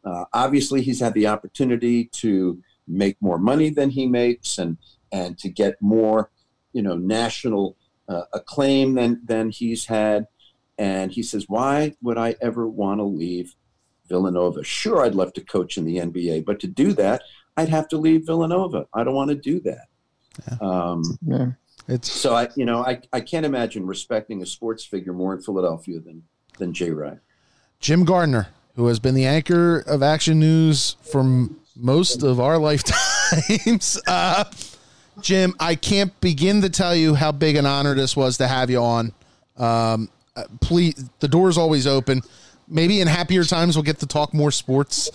uh, 0.06 0.24
obviously 0.32 0.80
he's 0.80 1.00
had 1.00 1.12
the 1.12 1.26
opportunity 1.26 2.06
to 2.06 2.58
make 2.86 3.16
more 3.20 3.36
money 3.38 3.68
than 3.68 3.90
he 3.90 4.06
makes 4.06 4.56
and 4.56 4.78
and 5.12 5.38
to 5.38 5.48
get 5.48 5.80
more 5.80 6.30
you 6.72 6.82
know 6.82 6.96
national 6.96 7.76
uh, 8.08 8.22
acclaim 8.32 8.94
than 8.94 9.20
than 9.24 9.50
he's 9.50 9.86
had 9.86 10.26
and 10.78 11.12
he 11.12 11.22
says 11.22 11.46
why 11.48 11.94
would 12.02 12.18
i 12.18 12.34
ever 12.40 12.68
want 12.68 12.98
to 13.00 13.04
leave 13.04 13.54
villanova 14.08 14.62
sure 14.64 15.02
i'd 15.02 15.14
love 15.14 15.32
to 15.32 15.40
coach 15.40 15.76
in 15.76 15.84
the 15.84 15.96
nba 15.96 16.44
but 16.44 16.58
to 16.60 16.66
do 16.66 16.92
that 16.92 17.22
i'd 17.56 17.68
have 17.68 17.88
to 17.88 17.96
leave 17.98 18.24
villanova 18.26 18.86
i 18.94 19.02
don't 19.04 19.14
want 19.14 19.30
to 19.30 19.36
do 19.36 19.60
that 19.60 19.88
um, 20.60 21.02
Yeah. 21.22 21.46
It's 21.88 22.12
so 22.12 22.34
I, 22.34 22.48
you 22.54 22.64
know, 22.66 22.84
I, 22.84 23.00
I 23.14 23.20
can't 23.20 23.46
imagine 23.46 23.86
respecting 23.86 24.42
a 24.42 24.46
sports 24.46 24.84
figure 24.84 25.12
more 25.14 25.34
in 25.34 25.40
Philadelphia 25.40 26.00
than 26.00 26.22
than 26.58 26.72
Jay 26.74 26.90
Wright. 26.90 27.18
Jim 27.80 28.04
Gardner, 28.04 28.48
who 28.76 28.86
has 28.88 28.98
been 28.98 29.14
the 29.14 29.24
anchor 29.24 29.78
of 29.80 30.02
Action 30.02 30.38
News 30.38 30.96
for 31.00 31.20
m- 31.20 31.56
most 31.74 32.22
of 32.22 32.40
our 32.40 32.58
lifetimes. 32.68 33.98
Uh, 34.06 34.44
Jim, 35.20 35.54
I 35.58 35.74
can't 35.74 36.18
begin 36.20 36.62
to 36.62 36.70
tell 36.70 36.94
you 36.94 37.14
how 37.14 37.32
big 37.32 37.56
an 37.56 37.66
honor 37.66 37.94
this 37.94 38.16
was 38.16 38.38
to 38.38 38.48
have 38.48 38.70
you 38.70 38.78
on. 38.78 39.12
Um, 39.56 40.08
uh, 40.36 40.44
please, 40.60 41.08
the 41.18 41.28
door's 41.28 41.58
always 41.58 41.86
open. 41.86 42.22
Maybe 42.68 43.00
in 43.00 43.08
happier 43.08 43.44
times 43.44 43.76
we'll 43.76 43.82
get 43.82 43.98
to 44.00 44.06
talk 44.06 44.34
more 44.34 44.50
sports 44.50 45.10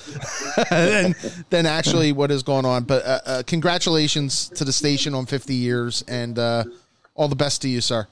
than, 0.70 1.16
than 1.50 1.66
actually 1.66 2.12
what 2.12 2.32
is 2.32 2.44
going 2.44 2.66
on. 2.66 2.84
But 2.84 3.06
uh, 3.06 3.20
uh, 3.26 3.44
congratulations 3.46 4.50
to 4.50 4.66
the 4.66 4.74
station 4.74 5.14
on 5.14 5.26
50 5.26 5.54
years 5.54 6.04
and 6.08 6.38
uh, 6.40 6.64
all 7.14 7.28
the 7.28 7.36
best 7.36 7.62
to 7.62 7.70
you, 7.70 7.80
sir. 7.80 8.08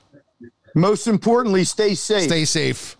Most 0.75 1.07
importantly, 1.07 1.63
stay 1.63 1.95
safe. 1.95 2.23
Stay 2.23 2.45
safe. 2.45 2.97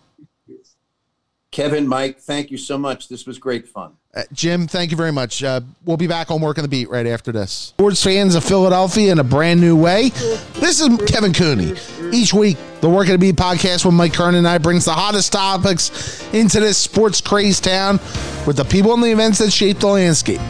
Kevin, 1.52 1.86
Mike, 1.86 2.18
thank 2.18 2.50
you 2.50 2.56
so 2.56 2.78
much. 2.78 3.08
This 3.08 3.26
was 3.26 3.38
great 3.38 3.68
fun. 3.68 3.92
Uh, 4.14 4.22
Jim, 4.32 4.66
thank 4.66 4.90
you 4.90 4.96
very 4.96 5.12
much. 5.12 5.44
Uh, 5.44 5.60
we'll 5.84 5.98
be 5.98 6.06
back 6.06 6.30
on 6.30 6.40
Working 6.40 6.62
the 6.62 6.68
Beat 6.68 6.88
right 6.88 7.06
after 7.06 7.30
this. 7.30 7.52
Sports 7.52 8.02
fans 8.02 8.34
of 8.34 8.42
Philadelphia 8.42 9.12
in 9.12 9.18
a 9.18 9.24
brand 9.24 9.60
new 9.60 9.76
way. 9.76 10.08
This 10.54 10.80
is 10.80 10.88
Kevin 11.06 11.34
Cooney. 11.34 11.74
Each 12.10 12.32
week, 12.32 12.56
the 12.80 12.88
Working 12.88 13.12
the 13.12 13.18
Beat 13.18 13.36
podcast 13.36 13.84
with 13.84 13.94
Mike 13.94 14.14
Kernan 14.14 14.36
and 14.36 14.48
I 14.48 14.56
brings 14.58 14.86
the 14.86 14.92
hottest 14.92 15.32
topics 15.32 16.26
into 16.32 16.58
this 16.58 16.78
sports 16.78 17.20
crazed 17.20 17.64
town 17.64 18.00
with 18.46 18.56
the 18.56 18.64
people 18.64 18.94
and 18.94 19.02
the 19.02 19.12
events 19.12 19.38
that 19.38 19.50
shape 19.50 19.78
the 19.78 19.88
landscape. 19.88 20.40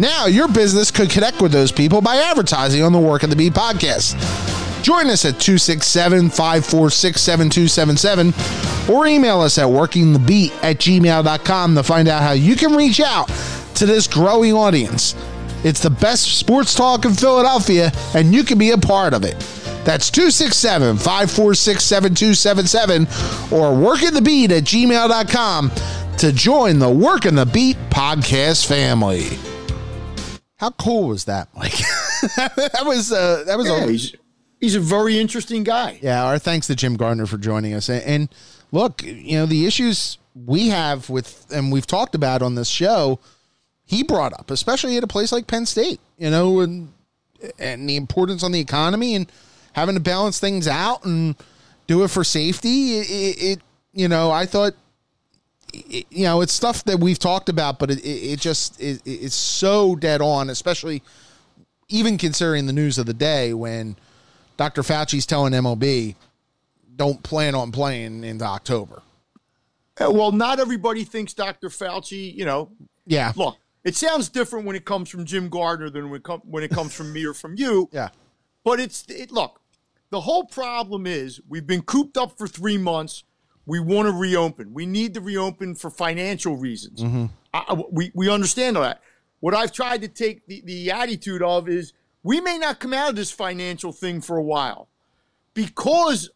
Now, 0.00 0.26
your 0.26 0.48
business 0.48 0.90
could 0.90 1.10
connect 1.10 1.40
with 1.40 1.52
those 1.52 1.70
people 1.70 2.00
by 2.00 2.16
advertising 2.16 2.82
on 2.82 2.92
the 2.92 2.98
Work 2.98 3.10
Working 3.22 3.30
the 3.30 3.36
Beat 3.36 3.52
podcast. 3.52 4.69
Join 4.82 5.08
us 5.08 5.24
at 5.24 5.38
267 5.38 6.30
546 6.30 7.20
7277 7.20 8.94
or 8.94 9.06
email 9.06 9.40
us 9.40 9.58
at 9.58 9.66
workingthebeat 9.66 10.50
at 10.62 10.78
gmail.com 10.78 11.74
to 11.74 11.82
find 11.82 12.08
out 12.08 12.22
how 12.22 12.32
you 12.32 12.56
can 12.56 12.74
reach 12.74 13.00
out 13.00 13.28
to 13.74 13.86
this 13.86 14.06
growing 14.06 14.52
audience. 14.52 15.14
It's 15.62 15.80
the 15.80 15.90
best 15.90 16.38
sports 16.38 16.74
talk 16.74 17.04
in 17.04 17.12
Philadelphia, 17.12 17.92
and 18.14 18.34
you 18.34 18.42
can 18.44 18.56
be 18.58 18.70
a 18.70 18.78
part 18.78 19.12
of 19.12 19.24
it. 19.24 19.38
That's 19.84 20.10
267 20.10 20.96
546 20.96 21.84
7277 21.84 23.02
or 23.52 23.72
workingthebeat 23.72 24.50
at 24.50 24.64
gmail.com 24.64 25.70
to 26.18 26.32
join 26.32 26.78
the 26.78 26.88
Working 26.88 27.34
the 27.34 27.46
Beat 27.46 27.76
podcast 27.90 28.66
family. 28.66 29.38
How 30.58 30.70
cool 30.70 31.08
was 31.08 31.24
that, 31.24 31.48
Mike? 31.56 31.72
that 32.36 32.82
was 32.84 33.10
uh, 33.12 33.44
that 33.46 33.56
was 33.56 33.66
Yeah, 33.68 33.84
a, 33.86 34.19
he's, 34.60 34.74
a 34.74 34.80
very 34.80 35.18
interesting 35.18 35.64
guy. 35.64 35.98
yeah, 36.02 36.24
our 36.24 36.38
thanks 36.38 36.66
to 36.68 36.76
Jim 36.76 36.96
Gardner 36.96 37.26
for 37.26 37.38
joining 37.38 37.74
us. 37.74 37.88
And, 37.88 38.28
look, 38.70 39.02
you 39.02 39.38
know, 39.38 39.46
the 39.46 39.66
issues 39.66 40.18
we 40.34 40.68
have 40.68 41.10
with, 41.10 41.46
and 41.52 41.72
we've 41.72 41.86
talked 41.86 42.14
about 42.14 42.42
on 42.42 42.54
this 42.54 42.68
show, 42.68 43.18
he 43.84 44.02
brought 44.02 44.32
up, 44.32 44.50
especially 44.50 44.96
at 44.96 45.04
a 45.04 45.08
place 45.08 45.32
like 45.32 45.46
Penn 45.46 45.66
State, 45.66 46.00
you 46.16 46.30
know, 46.30 46.60
and, 46.60 46.92
and 47.58 47.88
the 47.88 47.96
importance 47.96 48.42
on 48.42 48.52
the 48.52 48.60
economy 48.60 49.14
and 49.14 49.30
having 49.72 49.96
to 49.96 50.00
balance 50.00 50.38
things 50.38 50.68
out 50.68 51.04
and 51.04 51.34
do 51.86 52.04
it 52.04 52.08
for 52.08 52.22
safety. 52.22 52.98
It, 52.98 53.42
it, 53.42 53.60
you 53.92 54.08
know, 54.08 54.30
I 54.30 54.46
thought, 54.46 54.74
it, 55.72 56.06
you 56.10 56.24
know, 56.24 56.40
it's 56.40 56.52
stuff 56.52 56.84
that 56.84 57.00
we've 57.00 57.18
talked 57.18 57.48
about, 57.48 57.78
but 57.78 57.90
it, 57.90 58.38
just 58.38 58.76
it's 58.80 59.34
so 59.34 59.96
dead 59.96 60.20
on, 60.20 60.50
especially 60.50 61.02
even 61.88 62.18
considering 62.18 62.66
the 62.66 62.72
news 62.72 62.98
of 62.98 63.06
the 63.06 63.14
day 63.14 63.52
when 63.52 63.96
Dr. 64.60 64.82
Fauci's 64.82 65.24
telling 65.24 65.54
MLB 65.54 66.16
don't 66.94 67.22
plan 67.22 67.54
on 67.54 67.72
playing 67.72 68.24
into 68.24 68.44
October. 68.44 69.00
Uh, 69.98 70.10
Well, 70.10 70.32
not 70.32 70.60
everybody 70.60 71.02
thinks 71.02 71.32
Dr. 71.32 71.70
Fauci, 71.70 72.34
you 72.36 72.44
know, 72.44 72.70
Yeah. 73.06 73.32
look, 73.36 73.56
it 73.84 73.96
sounds 73.96 74.28
different 74.28 74.66
when 74.66 74.76
it 74.76 74.84
comes 74.84 75.08
from 75.08 75.24
Jim 75.24 75.48
Gardner 75.48 75.88
than 75.88 76.10
when 76.10 76.18
it, 76.18 76.24
com- 76.24 76.42
when 76.44 76.62
it 76.62 76.70
comes 76.70 76.92
from 76.92 77.10
me 77.10 77.24
or 77.24 77.32
from 77.32 77.54
you. 77.56 77.88
Yeah. 77.90 78.10
But 78.62 78.80
it's 78.80 79.06
it, 79.08 79.32
look, 79.32 79.62
the 80.10 80.20
whole 80.20 80.44
problem 80.44 81.06
is 81.06 81.40
we've 81.48 81.66
been 81.66 81.80
cooped 81.80 82.18
up 82.18 82.36
for 82.36 82.46
three 82.46 82.76
months. 82.76 83.24
We 83.64 83.80
want 83.80 84.08
to 84.08 84.12
reopen. 84.12 84.74
We 84.74 84.84
need 84.84 85.14
to 85.14 85.22
reopen 85.22 85.74
for 85.74 85.88
financial 85.88 86.58
reasons. 86.58 87.02
I, 87.54 87.64
I- 87.66 87.82
we 87.90 88.12
we 88.14 88.28
understand 88.28 88.76
all 88.76 88.82
that. 88.82 89.00
What 89.38 89.54
I've 89.54 89.72
tried 89.72 90.02
to 90.02 90.08
take 90.08 90.46
the, 90.46 90.60
the 90.66 90.90
attitude 90.90 91.40
of 91.42 91.66
is 91.66 91.94
we 92.22 92.40
may 92.40 92.58
not 92.58 92.80
come 92.80 92.92
out 92.92 93.10
of 93.10 93.16
this 93.16 93.30
financial 93.30 93.92
thing 93.92 94.20
for 94.20 94.36
a 94.36 94.42
while 94.42 94.88
because 95.54 96.30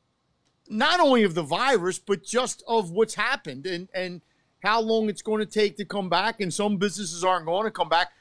not 0.68 1.00
only 1.00 1.22
of 1.24 1.34
the 1.34 1.42
virus, 1.42 1.98
but 1.98 2.24
just 2.24 2.62
of 2.66 2.90
what's 2.90 3.14
happened 3.14 3.66
and, 3.66 3.88
and 3.94 4.22
how 4.62 4.80
long 4.80 5.08
it's 5.08 5.22
going 5.22 5.40
to 5.40 5.46
take 5.46 5.76
to 5.76 5.84
come 5.84 6.08
back. 6.08 6.40
And 6.40 6.52
some 6.52 6.78
businesses 6.78 7.22
aren't 7.22 7.46
going 7.46 7.64
to 7.64 7.70
come 7.70 7.88
back. 7.88 8.12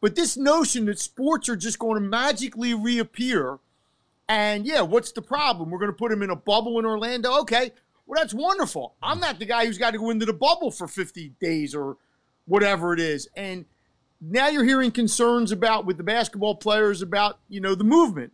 But 0.00 0.14
this 0.14 0.36
notion 0.36 0.84
that 0.86 1.00
sports 1.00 1.48
are 1.48 1.56
just 1.56 1.78
going 1.78 2.00
to 2.00 2.08
magically 2.08 2.72
reappear, 2.72 3.58
and 4.28 4.64
yeah, 4.64 4.82
what's 4.82 5.10
the 5.10 5.22
problem? 5.22 5.70
We're 5.70 5.80
going 5.80 5.90
to 5.90 5.96
put 5.96 6.10
them 6.10 6.22
in 6.22 6.30
a 6.30 6.36
bubble 6.36 6.78
in 6.78 6.86
Orlando. 6.86 7.40
Okay, 7.40 7.72
well, 8.06 8.20
that's 8.20 8.32
wonderful. 8.32 8.94
I'm 9.02 9.18
not 9.18 9.40
the 9.40 9.44
guy 9.44 9.66
who's 9.66 9.78
got 9.78 9.90
to 9.90 9.98
go 9.98 10.10
into 10.10 10.24
the 10.24 10.32
bubble 10.32 10.70
for 10.70 10.86
50 10.86 11.32
days 11.40 11.74
or 11.74 11.96
whatever 12.46 12.92
it 12.94 13.00
is. 13.00 13.28
And 13.36 13.64
now 14.20 14.48
you're 14.48 14.64
hearing 14.64 14.90
concerns 14.90 15.52
about 15.52 15.86
with 15.86 15.96
the 15.96 16.02
basketball 16.02 16.54
players 16.54 17.02
about, 17.02 17.38
you 17.48 17.60
know, 17.60 17.74
the 17.74 17.84
movement 17.84 18.32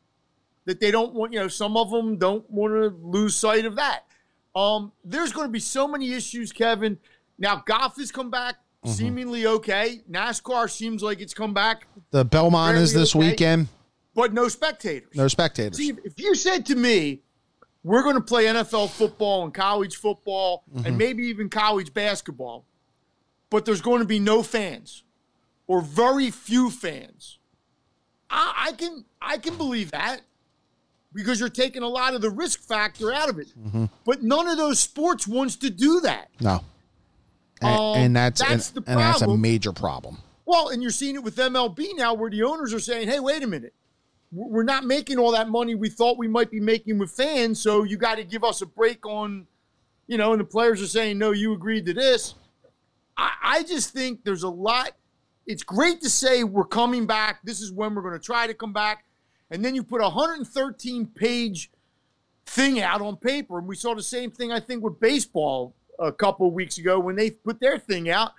that 0.65 0.81
they 0.81 0.91
don't 0.91 1.13
want, 1.13 1.33
you 1.33 1.39
know, 1.39 1.49
some 1.49 1.77
of 1.77 1.91
them 1.91 2.17
don't 2.17 2.49
want 2.51 2.73
to 2.73 2.97
lose 3.07 3.37
sight 3.37 3.65
of 3.65 3.77
that. 3.77 4.07
Um, 4.57 4.93
there's 5.05 5.33
going 5.33 5.47
to 5.47 5.53
be 5.53 5.61
so 5.61 5.87
many 5.87 6.13
issues, 6.13 6.53
Kevin. 6.53 6.99
Now, 7.39 7.63
golf 7.67 7.97
has 7.97 8.13
come 8.13 8.31
back 8.31 8.57
seemingly 8.85 9.47
okay. 9.47 10.01
NASCAR 10.11 10.71
seems 10.71 11.03
like 11.03 11.21
it's 11.21 11.35
come 11.35 11.55
back, 11.55 11.87
The 12.11 12.25
Belmont 12.25 12.77
is 12.77 12.93
this 12.93 13.15
okay. 13.17 13.31
weekend. 13.31 13.69
but 14.15 14.33
no 14.33 14.49
spectators. 14.49 15.15
No 15.15 15.29
spectators. 15.29 15.77
See, 15.77 15.93
if 16.05 16.21
you 16.21 16.35
said 16.35 16.67
to 16.67 16.77
me, 16.77 17.23
we're 17.83 18.03
going 18.03 18.17
to 18.17 18.23
play 18.23 18.45
NFL 18.45 18.91
football 18.91 19.45
and 19.45 19.53
college 19.53 19.97
football 19.97 20.65
and 20.85 20.97
maybe 20.97 21.25
even 21.25 21.51
college 21.51 21.93
basketball, 21.93 22.65
but 23.51 23.65
there's 23.65 23.83
going 23.83 24.01
to 24.01 24.07
be 24.07 24.19
no 24.19 24.43
fans 24.43 25.03
or 25.67 25.81
very 25.81 26.31
few 26.31 26.71
fans, 26.71 27.39
I, 28.31 28.69
I 28.69 28.73
can 28.73 29.05
I 29.21 29.39
can 29.39 29.57
believe 29.57 29.91
that 29.93 30.21
because 31.13 31.39
you're 31.41 31.49
taking 31.49 31.83
a 31.83 31.89
lot 31.89 32.15
of 32.15 32.21
the 32.23 32.31
risk 32.31 32.61
factor 32.61 33.13
out 33.13 33.29
of 33.29 33.39
it. 33.39 33.49
But 34.05 34.23
none 34.23 34.49
of 34.49 34.57
those 34.57 34.81
sports 34.81 35.27
wants 35.29 35.57
to 35.57 35.71
do 35.71 36.01
that. 36.01 36.29
No. 36.41 36.65
And, 37.63 37.71
Um, 37.71 37.97
and 37.97 38.17
that's, 38.17 38.41
that's 38.41 38.73
and, 38.73 38.85
the 38.85 38.91
and 38.91 39.01
that's 39.01 39.23
a 39.23 39.37
major 39.37 39.73
problem. 39.73 40.19
Well, 40.45 40.69
and 40.69 40.83
you're 40.83 40.91
seeing 40.91 41.15
it 41.15 41.23
with 41.23 41.37
MLB 41.37 41.97
now, 41.97 42.13
where 42.15 42.29
the 42.31 42.43
owners 42.43 42.75
are 42.75 42.81
saying, 42.81 43.09
"Hey, 43.09 43.21
wait 43.21 43.43
a 43.43 43.47
minute, 43.47 43.73
We're 44.33 44.49
we're 44.49 44.65
not 44.65 44.85
making 44.85 45.19
all 45.19 45.31
that 45.33 45.49
money 45.49 45.75
we 45.75 45.89
thought 45.89 46.19
we 46.19 46.29
might 46.29 46.51
be 46.51 46.61
making 46.61 46.99
with 46.99 47.13
fans, 47.13 47.61
so 47.61 47.85
you 47.85 47.97
got 47.97 48.17
to 48.17 48.25
give 48.25 48.45
us 48.45 48.61
a 48.61 48.67
break 48.67 49.07
on, 49.07 49.47
you 50.09 50.19
know." 50.19 50.33
And 50.33 50.41
the 50.41 50.45
players 50.45 50.83
are 50.83 50.87
saying, 50.89 51.17
"No, 51.17 51.31
you 51.31 51.55
agreed 51.55 51.87
to 51.87 51.95
this." 51.95 52.35
I, 53.17 53.31
I 53.43 53.63
just 53.63 53.91
think 53.91 54.25
there's 54.25 54.43
a 54.43 54.49
lot. 54.51 54.91
It's 55.47 55.63
great 55.63 56.01
to 56.03 56.11
say 56.11 56.45
we're 56.45 56.65
coming 56.65 57.07
back. 57.07 57.41
This 57.45 57.61
is 57.61 57.71
when 57.71 57.95
we're 57.95 58.03
going 58.03 58.19
to 58.19 58.25
try 58.25 58.47
to 58.47 58.55
come 58.55 58.73
back, 58.73 59.05
and 59.51 59.65
then 59.65 59.75
you 59.75 59.83
put 59.83 60.01
a 60.01 60.05
113 60.05 61.07
page 61.07 61.71
thing 62.47 62.81
out 62.81 63.01
on 63.01 63.17
paper, 63.17 63.59
and 63.59 63.67
we 63.67 63.77
saw 63.77 63.95
the 63.95 64.03
same 64.03 64.31
thing 64.31 64.53
I 64.53 64.61
think 64.61 64.83
with 64.83 65.01
baseball 65.01 65.75
a 65.99 66.13
couple 66.13 66.47
of 66.47 66.53
weeks 66.53 66.79
ago 66.79 66.99
when 66.99 67.17
they 67.17 67.31
put 67.31 67.61
their 67.61 67.79
thing 67.79 68.11
out. 68.11 68.33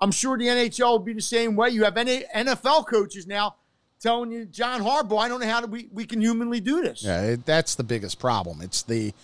I'm 0.00 0.10
sure 0.10 0.36
the 0.36 0.46
NHL 0.46 0.90
will 0.90 0.98
be 0.98 1.12
the 1.12 1.20
same 1.20 1.54
way. 1.54 1.70
You 1.70 1.84
have 1.84 1.94
NFL 1.94 2.88
coaches 2.88 3.26
now 3.26 3.54
telling 4.00 4.32
you, 4.32 4.46
John 4.46 4.82
Harbaugh, 4.82 5.20
I 5.20 5.28
don't 5.28 5.40
know 5.40 5.46
how 5.46 5.64
we, 5.64 5.88
we 5.92 6.04
can 6.04 6.20
humanly 6.20 6.60
do 6.60 6.82
this. 6.82 7.04
Yeah, 7.04 7.22
it, 7.22 7.46
that's 7.46 7.76
the 7.76 7.84
biggest 7.84 8.18
problem. 8.18 8.60
It's 8.60 8.82
the 8.82 9.14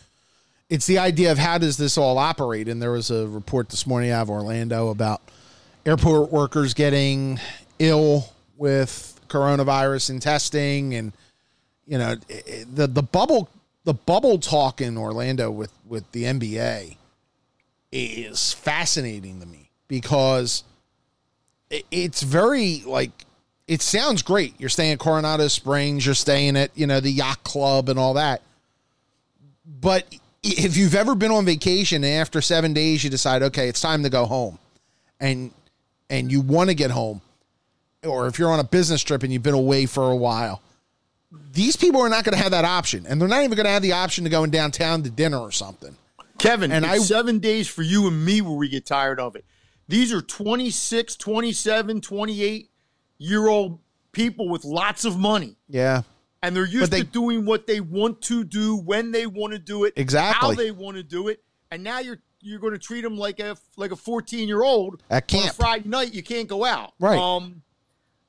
it's 0.70 0.86
the 0.86 0.98
idea 0.98 1.32
of 1.32 1.38
how 1.38 1.58
does 1.58 1.78
this 1.78 1.96
all 1.96 2.18
operate. 2.18 2.68
And 2.68 2.80
there 2.80 2.92
was 2.92 3.10
a 3.10 3.26
report 3.26 3.70
this 3.70 3.86
morning 3.86 4.10
out 4.10 4.22
of 4.22 4.30
Orlando 4.30 4.88
about 4.90 5.22
airport 5.86 6.30
workers 6.30 6.74
getting 6.74 7.40
ill 7.78 8.28
with 8.56 9.20
coronavirus 9.28 10.10
and 10.10 10.22
testing, 10.22 10.94
and 10.94 11.12
you 11.86 11.98
know 11.98 12.16
the 12.74 12.86
the 12.86 13.02
bubble 13.02 13.48
the 13.84 13.94
bubble 13.94 14.38
talk 14.38 14.80
in 14.80 14.96
Orlando 14.96 15.50
with 15.50 15.72
with 15.86 16.10
the 16.12 16.24
NBA 16.24 16.96
is 17.90 18.52
fascinating 18.52 19.40
to 19.40 19.46
me 19.46 19.70
because 19.88 20.64
it's 21.90 22.22
very 22.22 22.82
like 22.86 23.24
it 23.68 23.82
sounds 23.82 24.22
great. 24.22 24.54
You're 24.58 24.70
staying 24.70 24.92
at 24.92 24.98
Coronado 24.98 25.46
Springs, 25.48 26.04
you're 26.04 26.14
staying 26.14 26.56
at, 26.56 26.70
you 26.74 26.86
know, 26.86 27.00
the 27.00 27.10
yacht 27.10 27.44
club 27.44 27.90
and 27.90 27.98
all 27.98 28.14
that. 28.14 28.40
But 29.80 30.06
if 30.42 30.76
you've 30.76 30.94
ever 30.94 31.14
been 31.14 31.30
on 31.30 31.44
vacation 31.44 32.02
and 32.02 32.14
after 32.14 32.40
7 32.40 32.72
days 32.72 33.04
you 33.04 33.10
decide, 33.10 33.42
okay, 33.42 33.68
it's 33.68 33.82
time 33.82 34.02
to 34.02 34.08
go 34.08 34.24
home. 34.24 34.58
And 35.20 35.52
and 36.10 36.30
you 36.30 36.40
want 36.40 36.70
to 36.70 36.74
get 36.74 36.90
home 36.90 37.20
or 38.04 38.26
if 38.26 38.38
you're 38.38 38.50
on 38.50 38.60
a 38.60 38.64
business 38.64 39.02
trip 39.02 39.22
and 39.22 39.32
you've 39.32 39.42
been 39.42 39.54
away 39.54 39.86
for 39.86 40.10
a 40.10 40.16
while, 40.16 40.62
these 41.52 41.76
people 41.76 42.00
are 42.00 42.08
not 42.08 42.24
going 42.24 42.36
to 42.36 42.42
have 42.42 42.52
that 42.52 42.64
option. 42.64 43.06
And 43.06 43.20
they're 43.20 43.28
not 43.28 43.42
even 43.42 43.56
going 43.56 43.66
to 43.66 43.72
have 43.72 43.82
the 43.82 43.92
option 43.92 44.24
to 44.24 44.30
go 44.30 44.44
in 44.44 44.50
downtown 44.50 45.02
to 45.02 45.10
dinner 45.10 45.38
or 45.38 45.52
something. 45.52 45.96
Kevin, 46.38 46.70
and 46.70 46.86
I, 46.86 46.98
seven 46.98 47.40
days 47.40 47.66
for 47.66 47.82
you 47.82 48.06
and 48.06 48.24
me 48.24 48.40
where 48.40 48.54
we 48.54 48.68
get 48.68 48.86
tired 48.86 49.18
of 49.18 49.34
it. 49.34 49.44
These 49.88 50.12
are 50.12 50.22
26, 50.22 51.16
27, 51.16 52.00
28 52.00 52.70
year 53.18 53.48
old 53.48 53.80
people 54.12 54.48
with 54.48 54.64
lots 54.64 55.04
of 55.04 55.18
money. 55.18 55.56
Yeah. 55.68 56.02
And 56.40 56.54
they're 56.54 56.66
used 56.66 56.92
they, 56.92 57.00
to 57.00 57.04
doing 57.04 57.44
what 57.44 57.66
they 57.66 57.80
want 57.80 58.22
to 58.22 58.44
do 58.44 58.76
when 58.76 59.10
they 59.10 59.26
want 59.26 59.54
to 59.54 59.58
do 59.58 59.84
it, 59.84 59.94
exactly 59.96 60.48
how 60.48 60.54
they 60.54 60.70
want 60.70 60.96
to 60.96 61.02
do 61.02 61.26
it. 61.26 61.42
And 61.72 61.82
now 61.82 61.98
you're 61.98 62.20
you're 62.40 62.60
going 62.60 62.72
to 62.72 62.78
treat 62.78 63.02
them 63.02 63.16
like 63.16 63.40
a 63.40 63.56
like 63.76 63.90
a 63.90 63.96
14 63.96 64.48
year 64.48 64.62
old 64.62 65.02
at 65.10 65.28
camp. 65.28 65.54
Friday 65.54 65.88
night, 65.88 66.14
you 66.14 66.22
can't 66.22 66.48
go 66.48 66.64
out. 66.64 66.94
Right. 66.98 67.18
Um, 67.18 67.62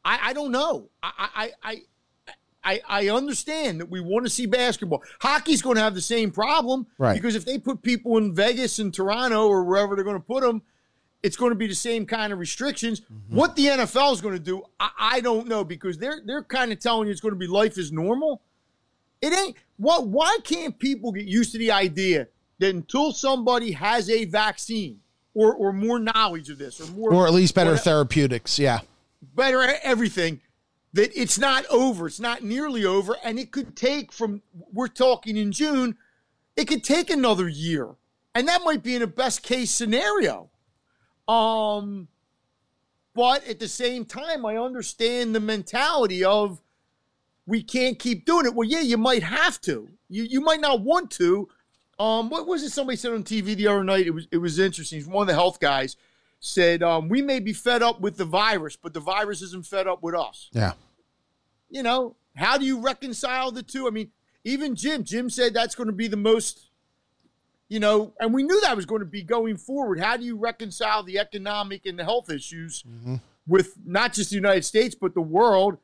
I, 0.04 0.30
I 0.30 0.34
don't 0.34 0.52
know. 0.52 0.90
I, 1.04 1.30
I, 1.36 1.52
I 1.64 1.82
I, 2.64 2.82
I 2.88 3.10
understand 3.10 3.80
that 3.80 3.90
we 3.90 4.02
want 4.02 4.26
to 4.26 4.30
see 4.30 4.46
basketball. 4.46 5.04
Hockey's 5.22 5.62
going 5.62 5.76
to 5.76 5.82
have 5.82 5.96
the 5.96 6.02
same 6.02 6.30
problem, 6.30 6.88
right? 6.98 7.14
Because 7.14 7.36
if 7.36 7.46
they 7.46 7.58
put 7.58 7.82
people 7.82 8.18
in 8.18 8.36
Vegas 8.36 8.80
and 8.80 8.94
Toronto 8.94 9.48
or 9.48 9.64
wherever 9.64 9.96
they're 9.96 10.04
going 10.04 10.18
to 10.18 10.26
put 10.26 10.44
them, 10.44 10.62
it's 11.24 11.38
going 11.38 11.52
to 11.52 11.56
be 11.56 11.68
the 11.68 11.76
same 11.76 12.06
kind 12.06 12.34
of 12.34 12.40
restrictions. 12.40 13.02
Mm-hmm. 13.02 13.36
What 13.36 13.56
the 13.56 13.66
NFL 13.66 14.14
is 14.14 14.22
going 14.22 14.36
to 14.36 14.44
do, 14.44 14.64
I, 14.80 14.90
I, 15.00 15.22
don't 15.22 15.48
know 15.48 15.64
because 15.64 15.98
they're 15.98 16.22
they're 16.26 16.44
kind 16.44 16.72
of 16.72 16.80
telling 16.80 17.08
you 17.08 17.12
it's 17.12 17.22
going 17.22 17.34
to 17.34 17.40
be 17.40 17.48
life 17.48 17.78
is 17.78 17.92
normal. 17.92 18.42
It 19.22 19.34
ain't. 19.34 19.56
What? 19.78 20.08
Why 20.08 20.38
can't 20.44 20.78
people 20.78 21.12
get 21.12 21.26
used 21.26 21.52
to 21.54 21.58
the 21.58 21.72
idea 21.72 22.28
that 22.60 22.76
until 22.76 23.12
somebody 23.12 23.72
has 23.72 24.10
a 24.10 24.26
vaccine 24.26 25.00
or 25.34 25.54
or 25.54 25.74
more 25.74 26.00
knowledge 26.00 26.50
of 26.50 26.58
this 26.58 26.80
or 26.80 26.92
more 26.92 27.14
or 27.14 27.28
at 27.28 27.34
least 27.34 27.56
better 27.56 27.78
therapeutics, 27.78 28.60
yeah, 28.60 28.80
better 29.36 29.62
everything 29.84 30.42
that 30.94 31.12
it's 31.20 31.38
not 31.38 31.66
over. 31.68 32.08
It's 32.08 32.20
not 32.20 32.44
nearly 32.44 32.86
over. 32.86 33.16
And 33.24 33.40
it 33.40 33.52
could 33.52 33.76
take 33.76 34.12
from, 34.12 34.42
we're 34.74 34.88
talking 34.88 35.38
in 35.38 35.52
June, 35.52 35.98
it 36.56 36.68
could 36.68 36.84
take 36.84 37.10
another 37.10 37.48
year. 37.48 37.90
And 38.36 38.48
that 38.48 38.62
might 38.64 38.84
be 38.84 38.96
in 38.96 39.02
a 39.02 39.08
best 39.08 39.44
case 39.44 39.72
scenario. 39.72 40.50
Um, 41.28 42.08
but 43.16 43.48
at 43.48 43.60
the 43.60 43.68
same 43.68 44.06
time, 44.06 44.46
I 44.46 44.58
understand 44.58 45.36
the 45.36 45.40
mentality 45.40 46.24
of 46.24 46.62
we 47.46 47.64
can't 47.64 47.98
keep 47.98 48.26
doing 48.26 48.46
it. 48.46 48.54
Well, 48.54 48.68
yeah, 48.68 48.82
you 48.82 48.98
might 48.98 49.24
have 49.24 49.60
to. 49.62 49.90
You 50.10 50.24
you 50.24 50.42
might 50.42 50.62
not 50.62 50.82
want 50.82 51.12
to. 51.12 51.50
Um, 52.00 52.30
what 52.30 52.48
was 52.48 52.64
it? 52.64 52.72
Somebody 52.72 52.96
said 52.96 53.12
on 53.12 53.24
TV 53.24 53.56
the 53.56 53.68
other 53.68 53.84
night. 53.84 54.08
It 54.08 54.12
was 54.12 54.28
it 54.32 54.38
was 54.38 54.58
interesting. 54.58 55.04
One 55.12 55.24
of 55.24 55.28
the 55.28 55.34
health 55.34 55.60
guys 55.60 55.98
said, 56.40 56.82
um, 56.82 57.10
we 57.10 57.22
may 57.22 57.40
be 57.40 57.54
fed 57.54 57.84
up 57.84 58.00
with 58.00 58.18
the 58.18 58.26
virus, 58.26 58.76
but 58.76 58.94
the 58.94 59.00
virus 59.00 59.42
isn't 59.42 59.66
fed 59.66 59.88
up 59.88 60.02
with 60.02 60.16
us. 60.16 60.50
Yeah. 60.54 60.74
You 61.70 61.84
know, 61.84 62.16
how 62.36 62.58
do 62.58 62.66
you 62.66 62.80
reconcile 62.80 63.52
the 63.52 63.64
two? 63.64 63.88
I 63.88 63.92
mean, 63.92 64.12
even 64.44 64.76
Jim, 64.76 65.04
Jim 65.04 65.30
said 65.30 65.54
that's 65.54 65.76
going 65.76 65.88
to 65.88 65.94
be 65.94 66.08
the 66.08 66.18
most, 66.18 66.70
you 67.68 67.80
know, 67.80 68.14
and 68.20 68.34
we 68.34 68.44
knew 68.44 68.60
that 68.62 68.76
was 68.76 68.86
going 68.86 69.02
to 69.02 69.06
be 69.06 69.22
going 69.22 69.58
forward. 69.58 70.00
How 70.00 70.18
do 70.18 70.24
you 70.24 70.38
reconcile 70.38 71.04
the 71.04 71.20
economic 71.20 71.86
and 71.86 72.00
the 72.00 72.04
health 72.04 72.32
issues 72.32 72.84
mm-hmm. 72.84 73.16
with 73.46 73.76
not 73.86 74.14
just 74.14 74.30
the 74.30 74.38
United 74.38 74.64
States, 74.64 74.96
but 74.96 75.14
the 75.14 75.22
world? 75.22 75.78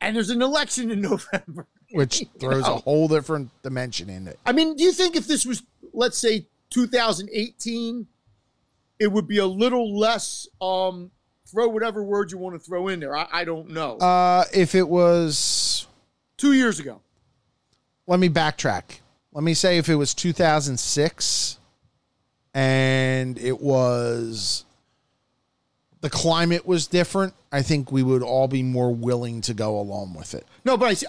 And 0.00 0.16
there's 0.16 0.30
an 0.30 0.42
election 0.42 0.90
in 0.90 1.00
November. 1.02 1.66
Which 1.92 2.24
throws 2.40 2.66
know? 2.66 2.74
a 2.74 2.78
whole 2.78 3.08
different 3.08 3.50
dimension 3.62 4.10
in 4.10 4.28
it. 4.28 4.38
I 4.44 4.52
mean, 4.52 4.76
do 4.76 4.84
you 4.84 4.92
think 4.92 5.16
if 5.16 5.26
this 5.26 5.44
was, 5.46 5.62
let's 5.92 6.18
say, 6.18 6.46
2018, 6.70 8.06
it 8.98 9.12
would 9.12 9.28
be 9.28 9.38
a 9.38 9.46
little 9.46 9.98
less 9.98 10.48
um 10.60 11.10
throw 11.46 11.68
whatever 11.68 12.02
word 12.02 12.32
you 12.32 12.38
want 12.38 12.54
to 12.54 12.58
throw 12.58 12.88
in 12.88 13.00
there. 13.00 13.16
I, 13.16 13.26
I 13.32 13.44
don't 13.44 13.70
know. 13.70 13.96
Uh 13.98 14.44
if 14.52 14.74
it 14.74 14.88
was 14.88 15.86
two 16.36 16.52
years 16.52 16.80
ago. 16.80 17.00
Let 18.06 18.20
me 18.20 18.28
backtrack. 18.28 19.00
Let 19.32 19.44
me 19.44 19.54
say 19.54 19.78
if 19.78 19.88
it 19.88 19.94
was 19.96 20.14
2006 20.14 21.58
and 22.54 23.38
it 23.38 23.60
was 23.60 24.64
the 26.00 26.10
climate 26.10 26.66
was 26.66 26.86
different, 26.86 27.34
I 27.50 27.62
think 27.62 27.90
we 27.90 28.02
would 28.02 28.22
all 28.22 28.46
be 28.46 28.62
more 28.62 28.94
willing 28.94 29.40
to 29.42 29.54
go 29.54 29.78
along 29.78 30.14
with 30.14 30.34
it. 30.34 30.46
No, 30.64 30.76
but 30.76 31.02
I, 31.02 31.06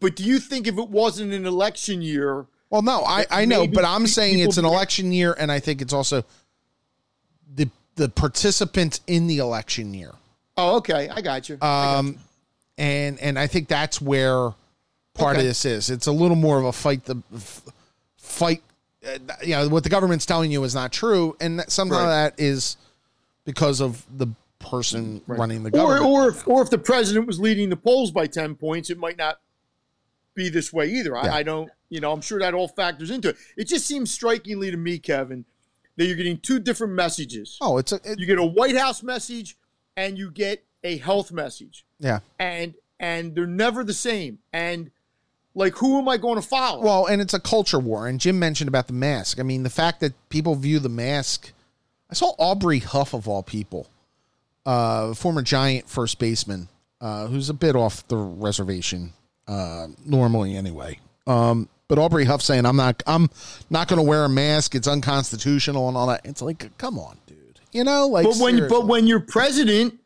but 0.00 0.16
do 0.16 0.24
you 0.24 0.38
think 0.38 0.66
if 0.66 0.78
it 0.78 0.88
wasn't 0.88 1.32
an 1.32 1.46
election 1.46 2.02
year? 2.02 2.46
Well, 2.70 2.82
no, 2.82 3.02
I, 3.04 3.26
I 3.30 3.44
know, 3.44 3.66
but 3.66 3.84
I'm 3.84 4.06
saying 4.06 4.40
it's 4.40 4.58
an 4.58 4.64
election 4.64 5.10
year, 5.12 5.34
and 5.38 5.50
I 5.50 5.58
think 5.58 5.80
it's 5.80 5.92
also 5.92 6.24
the 7.54 7.70
the 7.96 8.08
participants 8.08 9.00
in 9.06 9.26
the 9.26 9.38
election 9.38 9.94
year. 9.94 10.12
Oh, 10.56 10.76
okay, 10.76 11.08
I 11.08 11.20
got 11.20 11.48
you. 11.48 11.54
Um, 11.56 11.60
got 11.60 12.04
you. 12.04 12.18
and 12.78 13.20
and 13.20 13.38
I 13.38 13.46
think 13.46 13.68
that's 13.68 14.00
where 14.00 14.52
part 15.14 15.36
okay. 15.36 15.40
of 15.40 15.46
this 15.46 15.64
is. 15.64 15.90
It's 15.90 16.06
a 16.06 16.12
little 16.12 16.36
more 16.36 16.58
of 16.58 16.64
a 16.64 16.72
fight 16.72 17.04
the 17.04 17.22
fight. 18.16 18.62
Uh, 19.06 19.18
you 19.42 19.54
know 19.54 19.68
what 19.68 19.84
the 19.84 19.90
government's 19.90 20.26
telling 20.26 20.50
you 20.50 20.62
is 20.64 20.74
not 20.74 20.92
true, 20.92 21.36
and 21.40 21.64
some 21.68 21.90
right. 21.90 22.02
of 22.02 22.08
that 22.08 22.34
is 22.36 22.76
because 23.44 23.80
of 23.80 24.04
the 24.14 24.26
person 24.58 25.22
right. 25.26 25.38
running 25.38 25.62
the 25.62 25.70
government. 25.70 26.04
Or, 26.04 26.24
or 26.24 26.28
if, 26.28 26.46
or 26.46 26.62
if 26.62 26.70
the 26.70 26.78
president 26.78 27.26
was 27.26 27.40
leading 27.40 27.70
the 27.70 27.76
polls 27.76 28.10
by 28.10 28.26
ten 28.26 28.54
points, 28.54 28.90
it 28.90 28.98
might 28.98 29.16
not 29.16 29.40
be 30.38 30.48
this 30.48 30.72
way 30.72 30.88
either. 30.88 31.16
I, 31.16 31.26
yeah. 31.26 31.34
I 31.34 31.42
don't. 31.42 31.70
You 31.90 32.00
know, 32.00 32.12
I'm 32.12 32.20
sure 32.20 32.38
that 32.38 32.54
all 32.54 32.68
factors 32.68 33.10
into 33.10 33.30
it. 33.30 33.36
It 33.56 33.68
just 33.68 33.86
seems 33.86 34.10
strikingly 34.10 34.70
to 34.70 34.76
me, 34.76 34.98
Kevin, 34.98 35.44
that 35.96 36.06
you're 36.06 36.16
getting 36.16 36.38
two 36.38 36.58
different 36.58 36.94
messages. 36.94 37.58
Oh, 37.60 37.78
it's 37.78 37.92
a, 37.92 38.00
it, 38.04 38.18
you 38.18 38.26
get 38.26 38.38
a 38.38 38.44
White 38.44 38.76
House 38.76 39.02
message 39.02 39.56
and 39.96 40.16
you 40.16 40.30
get 40.30 40.64
a 40.84 40.98
health 40.98 41.32
message. 41.32 41.84
Yeah. 41.98 42.20
And 42.38 42.74
and 43.00 43.34
they're 43.34 43.46
never 43.46 43.84
the 43.84 43.94
same. 43.94 44.38
And 44.52 44.90
like 45.54 45.74
who 45.76 45.98
am 45.98 46.08
I 46.08 46.16
going 46.16 46.36
to 46.36 46.46
follow? 46.46 46.82
Well, 46.82 47.06
and 47.06 47.20
it's 47.20 47.34
a 47.34 47.40
culture 47.40 47.78
war. 47.78 48.06
And 48.06 48.20
Jim 48.20 48.38
mentioned 48.38 48.68
about 48.68 48.86
the 48.86 48.92
mask. 48.92 49.40
I 49.40 49.42
mean, 49.42 49.62
the 49.62 49.70
fact 49.70 50.00
that 50.00 50.12
people 50.30 50.54
view 50.54 50.78
the 50.78 50.88
mask 50.88 51.52
I 52.10 52.14
saw 52.14 52.34
Aubrey 52.38 52.78
Huff 52.78 53.12
of 53.12 53.28
all 53.28 53.42
people, 53.42 53.86
uh, 54.64 55.12
former 55.14 55.42
giant 55.42 55.88
first 55.88 56.18
baseman, 56.18 56.68
uh, 57.00 57.26
who's 57.26 57.50
a 57.50 57.54
bit 57.54 57.76
off 57.76 58.06
the 58.08 58.16
reservation, 58.16 59.12
uh, 59.48 59.88
normally 60.04 60.56
anyway. 60.56 61.00
Um, 61.26 61.68
but 61.88 61.98
Aubrey 61.98 62.26
Huff 62.26 62.42
saying 62.42 62.66
I'm 62.66 62.76
not 62.76 63.02
I'm 63.06 63.30
not 63.70 63.88
going 63.88 63.98
to 63.98 64.02
wear 64.02 64.24
a 64.24 64.28
mask. 64.28 64.74
It's 64.74 64.86
unconstitutional 64.86 65.88
and 65.88 65.96
all 65.96 66.06
that. 66.08 66.20
It's 66.24 66.42
like, 66.42 66.76
come 66.78 66.98
on, 66.98 67.18
dude. 67.26 67.60
You 67.72 67.84
know, 67.84 68.06
like. 68.06 68.24
But 68.24 68.36
when 68.36 68.56
seriously. 68.56 68.68
but 68.68 68.86
when 68.86 69.06
your 69.06 69.20
president 69.20 69.98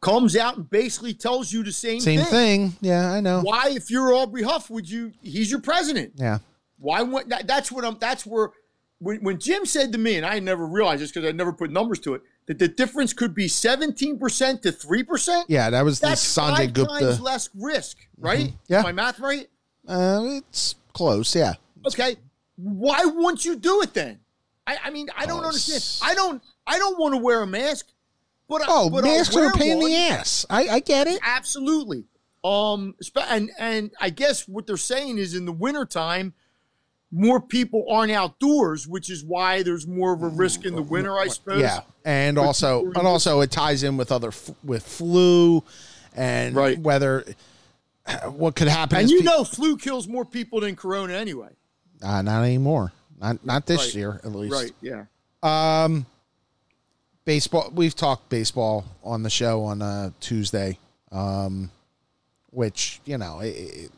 comes 0.00 0.36
out 0.36 0.56
and 0.56 0.68
basically 0.68 1.14
tells 1.14 1.52
you 1.52 1.62
the 1.62 1.72
same 1.72 2.00
same 2.00 2.20
thing, 2.20 2.70
thing. 2.70 2.76
yeah, 2.82 3.10
I 3.10 3.20
know. 3.20 3.40
Why, 3.40 3.70
if 3.70 3.90
you're 3.90 4.12
Aubrey 4.12 4.42
Huff, 4.42 4.68
would 4.68 4.88
you? 4.88 5.12
He's 5.22 5.50
your 5.50 5.60
president. 5.60 6.12
Yeah. 6.16 6.38
Why? 6.78 7.02
What? 7.02 7.30
That, 7.30 7.46
that's 7.46 7.72
what 7.72 7.84
I'm. 7.84 7.96
That's 7.98 8.26
where. 8.26 8.50
When, 8.98 9.18
when 9.24 9.40
Jim 9.40 9.66
said 9.66 9.90
to 9.92 9.98
me, 9.98 10.16
and 10.16 10.24
I 10.24 10.38
never 10.38 10.64
realized 10.64 11.02
this 11.02 11.10
because 11.10 11.28
I 11.28 11.32
never 11.32 11.52
put 11.52 11.72
numbers 11.72 11.98
to 12.00 12.14
it, 12.14 12.22
that 12.46 12.58
the 12.58 12.68
difference 12.68 13.12
could 13.12 13.34
be 13.34 13.46
17% 13.46 14.62
to 14.62 14.72
3%. 14.72 15.44
Yeah, 15.48 15.70
that 15.70 15.84
was 15.84 16.00
that's 16.00 16.34
the 16.34 16.40
Sanjay 16.40 16.56
five 16.56 16.72
Gupta. 16.72 17.00
times 17.00 17.20
less 17.20 17.50
risk, 17.54 17.98
right? 18.18 18.48
Mm-hmm. 18.48 18.56
Yeah. 18.68 18.78
Is 18.78 18.84
my 18.84 18.92
math 18.92 19.20
right? 19.20 19.48
Uh, 19.86 20.40
it's 20.48 20.74
Close, 20.92 21.34
yeah. 21.34 21.54
Okay. 21.86 22.16
Why 22.56 23.04
wouldn't 23.04 23.44
you 23.44 23.56
do 23.56 23.82
it 23.82 23.94
then? 23.94 24.20
I, 24.66 24.78
I 24.84 24.90
mean, 24.90 25.08
I 25.16 25.26
don't 25.26 25.42
oh, 25.42 25.46
understand. 25.46 25.82
I 26.02 26.14
don't 26.14 26.42
I 26.66 26.78
don't 26.78 26.98
want 26.98 27.14
to 27.14 27.18
wear 27.18 27.42
a 27.42 27.46
mask. 27.46 27.88
But 28.48 28.62
oh, 28.68 28.90
but 28.90 29.04
masks 29.04 29.34
are 29.34 29.48
a 29.48 29.52
pain 29.52 29.72
in 29.72 29.80
the 29.80 29.96
ass. 29.96 30.44
I, 30.50 30.68
I 30.68 30.80
get 30.80 31.06
it. 31.06 31.18
Absolutely. 31.22 32.04
Um, 32.44 32.94
and 33.28 33.50
and 33.58 33.92
I 34.00 34.10
guess 34.10 34.46
what 34.46 34.66
they're 34.66 34.76
saying 34.76 35.18
is 35.18 35.34
in 35.34 35.46
the 35.46 35.52
wintertime, 35.52 36.34
more 37.14 37.40
people 37.40 37.84
aren't 37.90 38.10
outdoors, 38.10 38.88
which 38.88 39.10
is 39.10 39.22
why 39.22 39.62
there's 39.62 39.86
more 39.86 40.12
of 40.14 40.22
a 40.22 40.28
risk 40.28 40.64
in 40.64 40.74
the 40.74 40.82
winter, 40.82 41.16
I 41.18 41.28
suppose. 41.28 41.60
Yeah, 41.60 41.80
and 42.04 42.38
also 42.38 42.86
and 42.86 43.06
also 43.06 43.40
it 43.42 43.50
ties 43.50 43.82
in 43.82 43.96
with 43.98 44.10
other 44.10 44.28
f- 44.28 44.50
with 44.64 44.82
flu 44.82 45.62
and 46.16 46.56
Right. 46.56 46.78
whether 46.78 47.24
what 48.30 48.56
could 48.56 48.68
happen. 48.68 48.96
And 48.98 49.04
is 49.04 49.10
you 49.12 49.18
pe- 49.20 49.24
know, 49.26 49.44
flu 49.44 49.76
kills 49.76 50.08
more 50.08 50.24
people 50.24 50.60
than 50.60 50.74
corona 50.74 51.12
anyway. 51.12 51.50
uh, 52.02 52.22
not 52.22 52.42
anymore. 52.44 52.92
Not 53.20 53.44
not 53.44 53.66
this 53.66 53.80
Right. 53.86 53.94
year 53.94 54.20
at 54.24 54.32
least. 54.34 54.52
Right. 54.54 54.72
Yeah. 54.80 55.04
Um, 55.42 56.06
baseball. 57.24 57.70
We've 57.74 57.94
talked 57.94 58.28
baseball 58.30 58.84
on 59.04 59.22
the 59.22 59.30
show 59.30 59.64
on 59.64 59.82
uh, 59.82 60.10
Tuesday, 60.20 60.78
um, 61.12 61.70
which 62.50 63.00
you 63.04 63.18
know, 63.18 63.40
it, 63.40 63.48
it, 63.48 63.90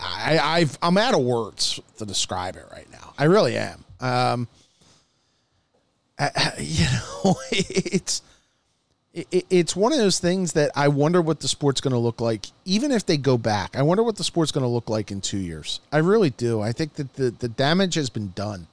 I, 0.00 0.38
I've 0.38 0.78
I'm 0.82 0.96
out 0.96 1.14
of 1.14 1.20
words 1.20 1.80
to 1.98 2.06
describe 2.06 2.56
it 2.56 2.66
right 2.72 2.90
now. 2.90 3.12
I 3.18 3.24
really 3.24 3.56
am. 3.56 3.84
Um, 4.00 4.48
I- 6.18 6.52
you 6.58 6.84
know, 6.84 7.36
it's 7.50 8.22
it, 9.14 9.46
it's 9.50 9.74
one 9.74 9.92
of 9.92 9.98
those 9.98 10.18
things 10.18 10.52
that 10.52 10.70
I 10.76 10.88
wonder 10.88 11.20
what 11.20 11.40
the 11.40 11.48
sport's 11.48 11.80
going 11.80 11.92
to 11.92 11.98
look 11.98 12.20
like, 12.20 12.46
even 12.64 12.92
if 12.92 13.04
they 13.06 13.16
go 13.16 13.36
back. 13.38 13.76
I 13.76 13.82
wonder 13.82 14.02
what 14.02 14.16
the 14.16 14.24
sport's 14.24 14.52
going 14.52 14.62
to 14.62 14.68
look 14.68 14.88
like 14.88 15.10
in 15.10 15.20
two 15.20 15.38
years. 15.38 15.80
I 15.90 15.98
really 15.98 16.30
do. 16.30 16.60
I 16.60 16.72
think 16.72 16.94
that 16.94 17.14
the, 17.14 17.30
the 17.30 17.48
damage 17.48 17.94
has 17.94 18.10
been 18.10 18.32
done. 18.36 18.66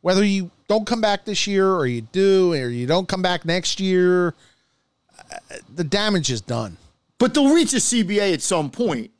Whether 0.00 0.24
you 0.24 0.50
don't 0.68 0.86
come 0.86 1.00
back 1.00 1.24
this 1.24 1.46
year 1.46 1.70
or 1.70 1.86
you 1.86 2.00
do, 2.02 2.52
or 2.54 2.68
you 2.68 2.86
don't 2.86 3.08
come 3.08 3.22
back 3.22 3.44
next 3.44 3.78
year, 3.78 4.34
uh, 5.30 5.36
the 5.74 5.84
damage 5.84 6.30
is 6.30 6.40
done. 6.40 6.76
But 7.18 7.34
they'll 7.34 7.52
reach 7.52 7.72
a 7.74 7.76
CBA 7.78 8.32
at 8.32 8.42
some 8.42 8.70
point. 8.70 9.10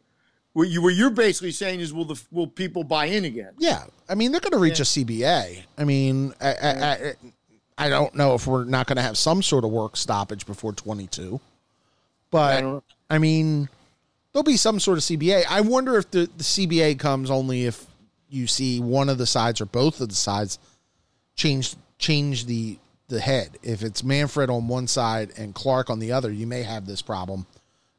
What 0.59 0.71
you 0.71 0.83
what 0.83 0.97
you're 0.97 1.11
basically 1.11 1.53
saying 1.53 1.79
is, 1.79 1.95
will 1.95 2.05
the 2.05 2.21
will 2.33 2.49
people 2.49 2.83
buy 2.83 3.05
in 3.05 3.25
again? 3.25 3.53
Yeah, 3.59 3.85
I 4.09 4.17
mean 4.17 4.33
they're 4.33 4.41
going 4.41 4.55
to 4.55 4.59
reach 4.59 4.81
a 4.81 4.83
CBA. 4.83 5.63
I 5.79 5.85
mean, 5.85 6.35
I, 6.41 6.49
I, 6.49 6.71
I, 6.71 7.13
I 7.79 7.89
don't 7.89 8.13
know 8.17 8.35
if 8.35 8.49
we're 8.49 8.65
not 8.65 8.89
going 8.89 8.97
to 8.97 9.03
have 9.03 9.17
some 9.17 9.41
sort 9.41 9.65
of 9.65 9.71
work 9.71 9.97
stoppage 9.97 10.47
before 10.47 10.73
22, 10.73 11.41
but 12.33 12.65
I. 12.65 12.81
I 13.09 13.19
mean, 13.19 13.69
there'll 14.33 14.43
be 14.43 14.57
some 14.57 14.81
sort 14.81 14.99
of 14.99 15.05
CBA. 15.05 15.45
I 15.49 15.61
wonder 15.61 15.97
if 15.97 16.11
the, 16.11 16.29
the 16.37 16.43
CBA 16.43 16.99
comes 16.99 17.31
only 17.31 17.67
if 17.67 17.87
you 18.29 18.49
see 18.49 18.81
one 18.81 19.09
of 19.09 19.17
the 19.17 19.27
sides 19.27 19.61
or 19.61 19.67
both 19.67 20.01
of 20.01 20.09
the 20.09 20.17
sides 20.17 20.59
change 21.37 21.77
change 21.99 22.47
the 22.47 22.81
the 23.07 23.21
head. 23.21 23.59
If 23.63 23.85
it's 23.85 24.03
Manfred 24.03 24.51
on 24.51 24.67
one 24.67 24.89
side 24.89 25.31
and 25.39 25.55
Clark 25.55 25.89
on 25.89 26.01
the 26.01 26.11
other, 26.11 26.33
you 26.33 26.49
may 26.49 26.65
have 26.65 26.85
this 26.85 27.01
problem 27.01 27.47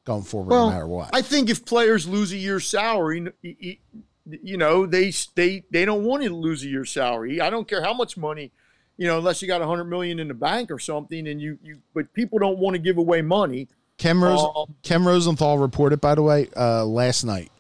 going 0.10 0.24
forward 0.24 0.49
no 0.49 0.70
matter 0.70 0.88
what. 0.88 1.12
I 1.14 1.22
think 1.22 1.49
if 1.49 1.66
players 1.66 2.07
lose 2.07 2.32
a 2.32 2.38
year's 2.38 2.68
salary, 2.68 3.28
you 3.43 4.57
know, 4.57 4.86
they 4.88 5.14
they 5.36 5.64
they 5.70 5.86
don't 5.86 6.03
want 6.03 6.24
to 6.24 6.30
lose 6.34 6.64
a 6.64 6.68
year's 6.68 6.91
salary. 6.91 7.39
I 7.39 7.49
don't 7.51 7.68
care 7.68 7.84
how 7.84 7.93
much 7.93 8.18
money, 8.18 8.51
you 8.97 9.05
know, 9.05 9.20
unless 9.20 9.41
you 9.41 9.47
got 9.47 9.62
a 9.62 9.68
hundred 9.68 9.86
million 9.86 10.20
in 10.20 10.28
the 10.28 10.34
bank 10.34 10.72
or 10.72 10.80
something, 10.80 11.28
and 11.28 11.39
you 11.39 11.60
you. 11.64 11.78
But 11.93 12.12
people 12.14 12.39
don't 12.39 12.57
want 12.57 12.74
to 12.74 12.80
give 12.80 12.97
away 12.97 13.22
money. 13.22 13.68
Ken, 13.99 14.20
Rose, 14.20 14.39
Um, 14.55 14.74
Ken 14.82 15.03
Rosenthal 15.03 15.57
reported, 15.57 15.99
by 16.01 16.16
the 16.16 16.24
way, 16.24 16.47
uh, 16.55 16.86
last 16.86 17.24
night 17.24 17.51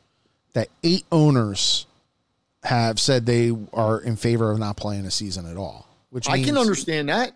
that 0.53 0.69
eight 0.83 1.03
owners 1.11 1.85
have 2.63 2.99
said 2.99 3.25
they 3.25 3.55
are 3.73 3.99
in 3.99 4.15
favor 4.15 4.51
of 4.51 4.57
not 4.57 4.75
playing 4.77 5.05
a 5.05 5.11
season 5.11 5.45
at 5.45 5.57
all. 5.57 5.85
Which 6.09 6.27
I 6.29 6.41
can 6.41 6.57
understand 6.57 7.09
that. 7.09 7.33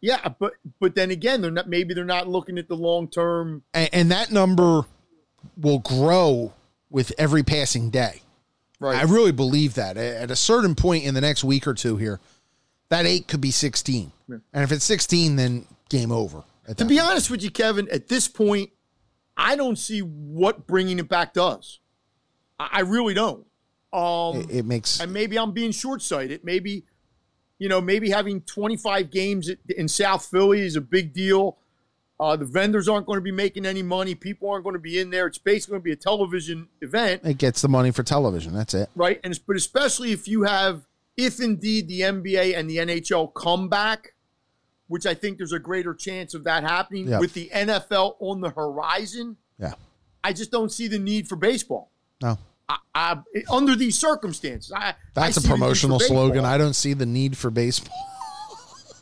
Yeah, 0.00 0.28
but 0.38 0.54
but 0.80 0.94
then 0.94 1.10
again, 1.10 1.42
they're 1.42 1.50
not. 1.50 1.68
Maybe 1.68 1.94
they're 1.94 2.04
not 2.04 2.28
looking 2.28 2.58
at 2.58 2.68
the 2.68 2.76
long 2.76 3.08
term. 3.08 3.62
and, 3.74 3.90
and 3.92 4.10
that 4.10 4.30
number 4.30 4.82
will 5.56 5.78
grow 5.80 6.52
with 6.90 7.12
every 7.18 7.42
passing 7.42 7.90
day. 7.90 8.22
Right. 8.78 8.96
I 8.96 9.02
really 9.02 9.32
believe 9.32 9.74
that. 9.74 9.96
At 9.96 10.30
a 10.30 10.36
certain 10.36 10.74
point 10.74 11.04
in 11.04 11.14
the 11.14 11.20
next 11.20 11.44
week 11.44 11.66
or 11.66 11.74
two 11.74 11.96
here, 11.96 12.18
that 12.88 13.06
eight 13.06 13.28
could 13.28 13.40
be 13.40 13.50
16. 13.50 14.10
And 14.28 14.42
if 14.52 14.72
it's 14.72 14.84
16, 14.84 15.36
then 15.36 15.66
game 15.88 16.10
over. 16.10 16.44
To 16.66 16.84
be 16.84 16.96
point. 16.96 17.10
honest 17.10 17.30
with 17.30 17.42
you, 17.42 17.50
Kevin, 17.50 17.88
at 17.90 18.08
this 18.08 18.26
point, 18.28 18.70
I 19.36 19.56
don't 19.56 19.76
see 19.76 20.00
what 20.00 20.66
bringing 20.66 20.98
it 20.98 21.08
back 21.08 21.34
does. 21.34 21.80
I, 22.58 22.68
I 22.72 22.80
really 22.80 23.14
don't. 23.14 23.46
Um, 23.92 24.36
it, 24.36 24.50
it 24.50 24.64
makes 24.64 25.00
and 25.00 25.12
maybe 25.12 25.36
I'm 25.36 25.52
being 25.52 25.72
short 25.72 26.00
sighted. 26.00 26.44
Maybe, 26.44 26.84
you 27.60 27.68
know, 27.68 27.80
maybe 27.80 28.10
having 28.10 28.40
25 28.40 29.10
games 29.12 29.48
in 29.76 29.86
South 29.86 30.24
Philly 30.26 30.62
is 30.62 30.74
a 30.74 30.80
big 30.80 31.12
deal. 31.12 31.58
Uh, 32.18 32.34
the 32.36 32.44
vendors 32.44 32.88
aren't 32.88 33.06
going 33.06 33.18
to 33.18 33.22
be 33.22 33.30
making 33.30 33.64
any 33.64 33.82
money. 33.82 34.14
People 34.14 34.50
aren't 34.50 34.64
going 34.64 34.74
to 34.74 34.80
be 34.80 34.98
in 34.98 35.10
there. 35.10 35.26
It's 35.26 35.38
basically 35.38 35.72
going 35.74 35.80
to 35.82 35.84
be 35.84 35.92
a 35.92 35.96
television 35.96 36.68
event, 36.82 37.22
it 37.24 37.38
gets 37.38 37.62
the 37.62 37.68
money 37.68 37.92
for 37.92 38.02
television. 38.02 38.52
That's 38.54 38.74
it. 38.74 38.88
right? 38.96 39.20
And 39.22 39.30
it's, 39.30 39.38
but 39.38 39.56
especially 39.56 40.10
if 40.12 40.26
you 40.26 40.42
have, 40.42 40.86
if 41.16 41.38
indeed 41.40 41.86
the 41.88 42.00
NBA 42.00 42.58
and 42.58 42.68
the 42.68 42.78
NHL 42.78 43.32
come 43.34 43.68
back, 43.68 44.14
which 44.88 45.06
I 45.06 45.14
think 45.14 45.38
there's 45.38 45.52
a 45.52 45.58
greater 45.58 45.94
chance 45.94 46.34
of 46.34 46.44
that 46.44 46.62
happening 46.64 47.08
Yeah. 47.08 47.20
with 47.20 47.32
the 47.34 47.48
NFL 47.54 48.16
on 48.20 48.40
the 48.40 48.50
horizon. 48.50 49.36
Yeah. 49.58 49.74
I 50.24 50.32
just 50.32 50.50
don't 50.50 50.70
see 50.72 50.88
the 50.88 50.98
need 50.98 51.28
for 51.28 51.36
baseball. 51.36 51.90
No. 52.22 52.38
I, 52.70 52.78
I, 52.94 53.42
under 53.50 53.74
these 53.74 53.98
circumstances, 53.98 54.72
I, 54.74 54.94
That's 55.14 55.36
a 55.36 55.40
see 55.40 55.48
the 55.48 55.48
need 55.48 55.54
for 55.54 55.58
promotional 55.58 56.00
slogan. 56.00 56.44
I 56.44 56.58
don't 56.58 56.74
see 56.74 56.92
the 56.92 57.06
need 57.06 57.36
for 57.36 57.50
baseball. 57.50 57.96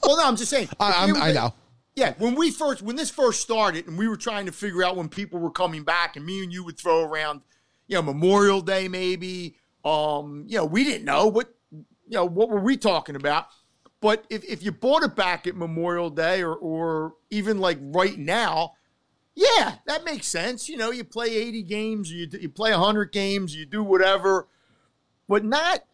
Well, 0.02 0.16
no, 0.16 0.26
I'm 0.26 0.36
just 0.36 0.50
saying. 0.50 0.68
I, 0.80 1.12
I 1.14 1.32
know. 1.32 1.54
Yeah, 1.94 2.14
when 2.18 2.34
we 2.36 2.50
first, 2.50 2.80
when 2.80 2.96
this 2.96 3.10
first 3.10 3.40
started, 3.40 3.88
and 3.88 3.98
we 3.98 4.06
were 4.08 4.16
trying 4.16 4.46
to 4.46 4.52
figure 4.52 4.84
out 4.84 4.96
when 4.96 5.08
people 5.08 5.40
were 5.40 5.50
coming 5.50 5.82
back, 5.82 6.16
and 6.16 6.24
me 6.24 6.42
and 6.42 6.52
you 6.52 6.64
would 6.64 6.78
throw 6.78 7.02
around, 7.02 7.42
you 7.88 7.96
know, 7.96 8.02
Memorial 8.02 8.60
Day 8.60 8.88
maybe. 8.88 9.56
Um, 9.84 10.44
you 10.46 10.58
know, 10.58 10.64
we 10.64 10.84
didn't 10.84 11.04
know 11.04 11.26
what, 11.26 11.52
you 11.72 11.84
know, 12.10 12.24
what 12.24 12.48
were 12.48 12.60
we 12.60 12.76
talking 12.76 13.16
about? 13.16 13.46
But 14.00 14.24
if, 14.30 14.44
if 14.44 14.62
you 14.62 14.70
bought 14.70 15.02
it 15.02 15.16
back 15.16 15.46
at 15.46 15.56
Memorial 15.56 16.10
Day 16.10 16.42
or 16.42 16.54
or 16.54 17.14
even 17.30 17.58
like 17.58 17.78
right 17.80 18.16
now, 18.16 18.74
yeah, 19.38 19.76
that 19.86 20.04
makes 20.04 20.26
sense. 20.26 20.68
You 20.68 20.76
know, 20.76 20.90
you 20.90 21.04
play 21.04 21.28
80 21.28 21.62
games, 21.62 22.10
you 22.10 22.26
you 22.40 22.48
play 22.48 22.72
100 22.72 23.12
games, 23.12 23.54
you 23.54 23.64
do 23.66 23.84
whatever, 23.84 24.48
but 25.28 25.44
not, 25.44 25.84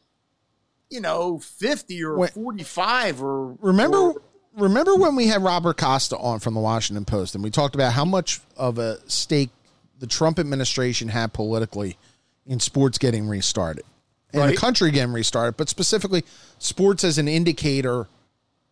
you 0.88 1.00
know, 1.02 1.38
50 1.38 2.02
or 2.04 2.16
Wait. 2.16 2.30
45 2.30 3.22
or 3.22 3.52
Remember, 3.60 3.98
or- 3.98 4.22
remember 4.56 4.94
when 4.96 5.14
we 5.14 5.26
had 5.26 5.42
Robert 5.42 5.76
Costa 5.76 6.16
on 6.16 6.40
from 6.40 6.54
the 6.54 6.60
Washington 6.60 7.04
Post, 7.04 7.34
and 7.34 7.44
we 7.44 7.50
talked 7.50 7.74
about 7.74 7.92
how 7.92 8.06
much 8.06 8.40
of 8.56 8.78
a 8.78 8.98
stake 9.10 9.50
the 9.98 10.06
Trump 10.06 10.38
administration 10.38 11.08
had 11.08 11.34
politically 11.34 11.98
in 12.46 12.60
sports 12.60 12.96
getting 12.96 13.28
restarted, 13.28 13.84
and 14.32 14.50
the 14.50 14.56
country 14.56 14.90
getting 14.90 15.12
restarted, 15.12 15.58
but 15.58 15.68
specifically 15.68 16.24
sports 16.58 17.04
as 17.04 17.18
an 17.18 17.28
indicator 17.28 18.06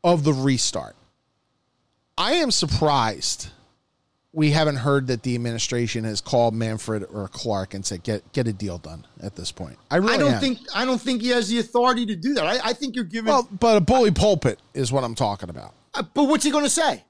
of 0.02 0.24
the 0.24 0.32
restart. 0.32 0.96
I 2.16 2.32
am 2.34 2.50
surprised 2.50 3.48
we 4.34 4.50
haven't 4.52 4.76
heard 4.76 5.08
that 5.08 5.22
the 5.24 5.34
administration 5.34 6.04
has 6.04 6.20
called 6.22 6.54
Manfred 6.54 7.04
or 7.12 7.28
Clark 7.28 7.74
and 7.74 7.84
said 7.84 8.02
get 8.02 8.32
get 8.32 8.46
a 8.48 8.52
deal 8.52 8.78
done 8.78 9.06
at 9.22 9.36
this 9.36 9.52
point. 9.52 9.76
I 9.90 9.96
really 9.96 10.14
I 10.14 10.16
don't 10.18 10.34
am. 10.34 10.40
think 10.40 10.58
I 10.74 10.84
don't 10.84 11.00
think 11.00 11.20
he 11.22 11.28
has 11.28 11.48
the 11.48 11.58
authority 11.58 12.06
to 12.06 12.16
do 12.16 12.34
that. 12.34 12.46
I, 12.46 12.70
I 12.70 12.72
think 12.72 12.94
you're 12.96 13.04
giving. 13.04 13.28
Well, 13.32 13.48
but 13.60 13.76
a 13.76 13.80
bully 13.80 14.10
pulpit 14.10 14.58
is 14.74 14.90
what 14.90 15.04
I'm 15.04 15.14
talking 15.14 15.50
about. 15.50 15.74
uh, 15.94 16.02
but 16.14 16.24
what's 16.24 16.44
he 16.44 16.50
going 16.50 16.64
to 16.64 16.70
say? 16.70 17.04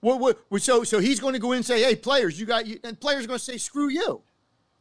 What, 0.00 0.38
what, 0.48 0.62
so 0.62 0.82
so 0.82 0.98
he's 0.98 1.20
going 1.20 1.34
to 1.34 1.38
go 1.38 1.52
in 1.52 1.56
and 1.56 1.66
say, 1.66 1.82
"Hey, 1.82 1.94
players, 1.94 2.40
you 2.40 2.46
got," 2.46 2.66
you, 2.66 2.80
and 2.82 2.98
players 2.98 3.24
are 3.24 3.28
going 3.28 3.38
to 3.38 3.44
say, 3.44 3.58
"Screw 3.58 3.88
you." 3.90 4.22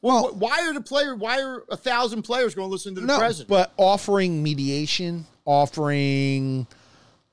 Well, 0.01 0.23
Well- 0.23 0.33
why 0.35 0.61
are 0.65 0.73
the 0.73 0.79
player? 0.81 1.13
Why 1.13 1.41
are 1.41 1.65
a 1.69 1.75
thousand 1.77 2.21
players 2.23 2.55
going 2.55 2.67
to 2.69 2.71
listen 2.71 2.95
to 2.95 3.01
the 3.01 3.07
no, 3.07 3.17
president? 3.17 3.49
but 3.49 3.73
offering 3.77 4.41
mediation, 4.41 5.25
offering 5.45 6.67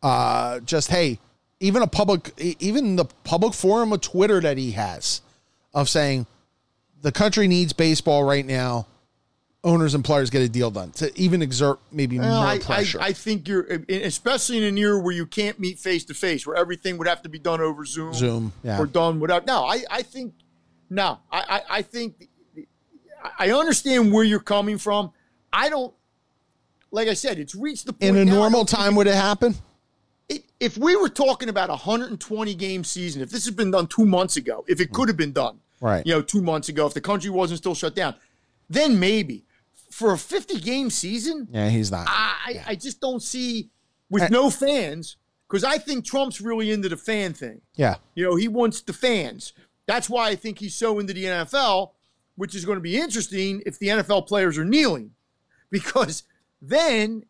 uh, 0.02 0.58
just 0.60 0.90
hey, 0.90 1.20
even 1.60 1.82
a 1.82 1.86
public, 1.86 2.32
even 2.38 2.96
the 2.96 3.06
public 3.24 3.54
forum 3.54 3.92
of 3.92 4.00
Twitter 4.00 4.40
that 4.40 4.58
he 4.58 4.72
has 4.72 5.20
of 5.74 5.88
saying 5.88 6.26
the 7.02 7.12
country 7.12 7.48
needs 7.48 7.72
baseball 7.72 8.24
right 8.24 8.44
now. 8.44 8.86
Owners 9.64 9.94
and 9.94 10.04
players 10.04 10.30
get 10.30 10.42
a 10.42 10.48
deal 10.48 10.70
done 10.70 10.92
to 10.92 11.10
even 11.18 11.42
exert 11.42 11.80
maybe 11.90 12.20
Well, 12.20 12.28
more 12.28 12.46
I, 12.46 12.52
I, 12.52 12.58
pressure. 12.60 13.00
I 13.00 13.12
think 13.12 13.48
you're, 13.48 13.64
especially 13.88 14.58
in 14.58 14.62
an 14.62 14.78
era 14.78 15.00
where 15.00 15.12
you 15.12 15.26
can't 15.26 15.58
meet 15.58 15.80
face 15.80 16.04
to 16.04 16.14
face, 16.14 16.46
where 16.46 16.54
everything 16.54 16.98
would 16.98 17.08
have 17.08 17.20
to 17.22 17.28
be 17.28 17.40
done 17.40 17.60
over 17.60 17.84
Zoom, 17.84 18.14
Zoom, 18.14 18.52
yeah. 18.62 18.78
or 18.78 18.86
done 18.86 19.18
without. 19.18 19.44
No, 19.44 19.64
I, 19.64 19.82
I 19.90 20.02
think, 20.02 20.34
no, 20.88 21.18
I, 21.32 21.40
I, 21.40 21.78
I 21.78 21.82
think, 21.82 22.28
I 23.40 23.50
understand 23.50 24.12
where 24.12 24.22
you're 24.22 24.38
coming 24.38 24.78
from. 24.78 25.10
I 25.52 25.68
don't, 25.68 25.92
like 26.92 27.08
I 27.08 27.14
said, 27.14 27.40
it's 27.40 27.56
reached 27.56 27.86
the 27.86 27.92
point 27.92 28.04
In 28.04 28.16
a 28.18 28.24
now, 28.24 28.34
normal 28.34 28.66
time, 28.66 28.94
would 28.94 29.08
it 29.08 29.16
happen? 29.16 29.56
It, 30.28 30.44
if 30.60 30.76
we 30.76 30.96
were 30.96 31.08
talking 31.08 31.48
about 31.48 31.68
a 31.68 31.72
120 31.76 32.54
game 32.54 32.84
season, 32.84 33.22
if 33.22 33.30
this 33.30 33.44
had 33.44 33.56
been 33.56 33.70
done 33.70 33.86
two 33.86 34.04
months 34.06 34.36
ago, 34.36 34.64
if 34.68 34.80
it 34.80 34.92
could 34.92 35.08
have 35.08 35.16
been 35.16 35.32
done, 35.32 35.60
Right. 35.80 36.04
you 36.06 36.12
know, 36.14 36.22
two 36.22 36.40
months 36.42 36.68
ago, 36.68 36.86
if 36.86 36.94
the 36.94 37.00
country 37.00 37.30
wasn't 37.30 37.58
still 37.58 37.74
shut 37.74 37.94
down, 37.94 38.14
then 38.68 38.98
maybe. 38.98 39.44
For 39.90 40.12
a 40.12 40.18
50 40.18 40.60
game 40.60 40.90
season, 40.90 41.48
Yeah, 41.50 41.68
he's 41.68 41.90
not. 41.90 42.06
I, 42.08 42.62
I 42.66 42.74
just 42.74 43.00
don't 43.00 43.22
see 43.22 43.70
with 44.10 44.24
Uh, 44.24 44.28
no 44.30 44.50
fans 44.50 45.16
because 45.48 45.64
I 45.64 45.78
think 45.78 46.04
Trump's 46.04 46.40
really 46.40 46.70
into 46.72 46.88
the 46.88 46.96
fan 46.96 47.32
thing. 47.32 47.60
yeah, 47.76 47.96
You 48.14 48.24
know, 48.24 48.36
he 48.36 48.48
wants 48.48 48.80
the 48.82 48.92
fans. 48.92 49.52
That's 49.86 50.10
why 50.10 50.28
I 50.28 50.34
think 50.34 50.58
he's 50.58 50.74
so 50.74 50.98
into 50.98 51.12
the 51.14 51.24
NFL, 51.24 51.92
which 52.34 52.54
is 52.54 52.64
going 52.64 52.76
to 52.76 52.82
be 52.82 52.96
interesting 52.98 53.62
if 53.64 53.78
the 53.78 53.88
NFL 53.88 54.26
players 54.26 54.58
are 54.58 54.64
kneeling. 54.64 55.12
because 55.70 56.22
then, 56.62 57.24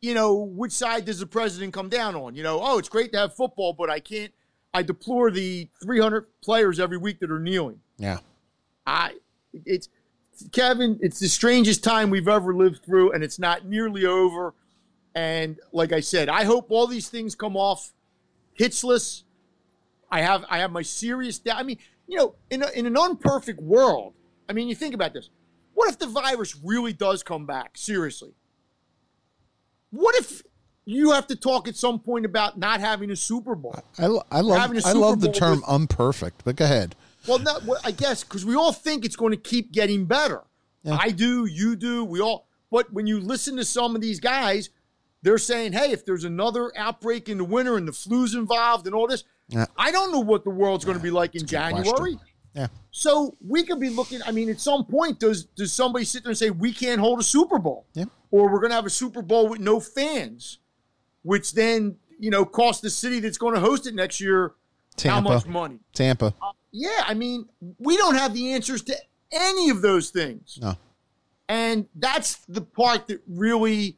you 0.00 0.14
know, 0.14 0.34
which 0.34 0.72
side 0.72 1.04
does 1.04 1.18
the 1.18 1.26
president 1.26 1.72
come 1.72 1.88
down 1.88 2.14
on? 2.14 2.34
You 2.34 2.42
know, 2.42 2.60
oh, 2.62 2.78
it's 2.78 2.88
great 2.88 3.12
to 3.12 3.18
have 3.18 3.34
football, 3.34 3.72
but 3.72 3.90
I 3.90 4.00
can't. 4.00 4.32
I 4.74 4.82
deplore 4.82 5.30
the 5.30 5.68
300 5.82 6.26
players 6.42 6.78
every 6.78 6.98
week 6.98 7.20
that 7.20 7.30
are 7.30 7.38
kneeling. 7.38 7.80
Yeah. 7.98 8.18
I 8.86 9.14
it's 9.64 9.88
Kevin, 10.52 10.98
it's 11.00 11.18
the 11.18 11.28
strangest 11.28 11.82
time 11.82 12.10
we've 12.10 12.28
ever 12.28 12.54
lived 12.54 12.84
through, 12.84 13.12
and 13.12 13.24
it's 13.24 13.38
not 13.38 13.64
nearly 13.64 14.04
over. 14.04 14.54
And 15.14 15.58
like 15.72 15.92
I 15.92 16.00
said, 16.00 16.28
I 16.28 16.44
hope 16.44 16.66
all 16.70 16.86
these 16.86 17.08
things 17.08 17.34
come 17.34 17.56
off 17.56 17.92
hitchless. 18.58 19.22
I 20.10 20.20
have 20.20 20.44
I 20.50 20.58
have 20.58 20.70
my 20.70 20.82
serious 20.82 21.38
doubt. 21.38 21.56
I 21.58 21.62
mean, 21.62 21.78
you 22.06 22.18
know, 22.18 22.34
in 22.50 22.62
a, 22.62 22.68
in 22.70 22.86
an 22.86 22.96
unperfect 22.96 23.60
world, 23.60 24.12
I 24.48 24.52
mean, 24.52 24.68
you 24.68 24.74
think 24.74 24.94
about 24.94 25.14
this. 25.14 25.30
What 25.74 25.90
if 25.90 25.98
the 25.98 26.06
virus 26.06 26.56
really 26.62 26.92
does 26.92 27.22
come 27.22 27.46
back? 27.46 27.76
Seriously. 27.76 28.34
What 29.90 30.14
if 30.16 30.42
you 30.84 31.12
have 31.12 31.26
to 31.28 31.36
talk 31.36 31.68
at 31.68 31.76
some 31.76 31.98
point 31.98 32.24
about 32.24 32.58
not 32.58 32.80
having 32.80 33.10
a 33.10 33.16
Super 33.16 33.54
Bowl? 33.54 33.74
I, 33.98 34.04
I 34.04 34.40
love 34.40 34.76
I 34.84 34.92
love 34.92 35.20
the 35.20 35.32
term 35.32 35.56
with- 35.60 35.64
unperfect, 35.68 36.42
but 36.44 36.56
go 36.56 36.64
ahead. 36.64 36.94
Well, 37.26 37.40
not, 37.40 37.64
well, 37.64 37.80
I 37.84 37.90
guess 37.90 38.22
because 38.22 38.44
we 38.44 38.54
all 38.54 38.72
think 38.72 39.04
it's 39.04 39.16
going 39.16 39.32
to 39.32 39.36
keep 39.36 39.72
getting 39.72 40.04
better. 40.04 40.42
Yeah. 40.84 40.96
I 41.00 41.10
do, 41.10 41.46
you 41.46 41.74
do, 41.74 42.04
we 42.04 42.20
all. 42.20 42.46
But 42.70 42.92
when 42.92 43.08
you 43.08 43.18
listen 43.20 43.56
to 43.56 43.64
some 43.64 43.96
of 43.96 44.00
these 44.00 44.20
guys, 44.20 44.70
they're 45.22 45.38
saying, 45.38 45.72
"Hey, 45.72 45.90
if 45.90 46.04
there's 46.04 46.22
another 46.22 46.70
outbreak 46.76 47.28
in 47.28 47.38
the 47.38 47.44
winter 47.44 47.76
and 47.76 47.88
the 47.88 47.92
flu's 47.92 48.34
involved 48.34 48.86
and 48.86 48.94
all 48.94 49.08
this, 49.08 49.24
Yeah. 49.48 49.66
I 49.76 49.90
don't 49.90 50.12
know 50.12 50.20
what 50.20 50.44
the 50.44 50.50
world's 50.50 50.84
going 50.84 50.96
to 50.96 51.02
be 51.02 51.10
like 51.10 51.34
in 51.34 51.46
January." 51.46 52.18
Yeah. 52.54 52.68
So 52.92 53.36
we 53.46 53.64
could 53.64 53.80
be 53.80 53.90
looking. 53.90 54.20
I 54.24 54.30
mean, 54.30 54.48
at 54.48 54.60
some 54.60 54.84
point, 54.84 55.18
does 55.18 55.46
does 55.46 55.72
somebody 55.72 56.04
sit 56.04 56.22
there 56.22 56.30
and 56.30 56.38
say 56.38 56.50
we 56.50 56.72
can't 56.72 57.00
hold 57.00 57.18
a 57.18 57.24
Super 57.24 57.58
Bowl, 57.58 57.86
Yeah. 57.94 58.04
Or 58.36 58.52
we're 58.52 58.60
going 58.60 58.70
to 58.70 58.76
have 58.76 58.86
a 58.86 58.90
Super 58.90 59.22
Bowl 59.22 59.48
with 59.48 59.60
no 59.60 59.80
fans, 59.80 60.58
which 61.22 61.52
then 61.52 61.96
you 62.18 62.30
know 62.30 62.44
cost 62.44 62.82
the 62.82 62.90
city 62.90 63.20
that's 63.20 63.38
going 63.38 63.54
to 63.54 63.60
host 63.60 63.86
it 63.86 63.94
next 63.94 64.20
year 64.20 64.52
Tampa. 64.96 65.28
how 65.28 65.34
much 65.34 65.46
money? 65.46 65.78
Tampa. 65.94 66.34
Uh, 66.42 66.52
yeah, 66.70 67.04
I 67.06 67.14
mean, 67.14 67.48
we 67.78 67.96
don't 67.96 68.16
have 68.16 68.34
the 68.34 68.52
answers 68.52 68.82
to 68.82 68.96
any 69.32 69.70
of 69.70 69.80
those 69.80 70.10
things. 70.10 70.58
No. 70.60 70.76
And 71.48 71.86
that's 71.94 72.36
the 72.46 72.60
part 72.60 73.06
that 73.06 73.22
really 73.26 73.96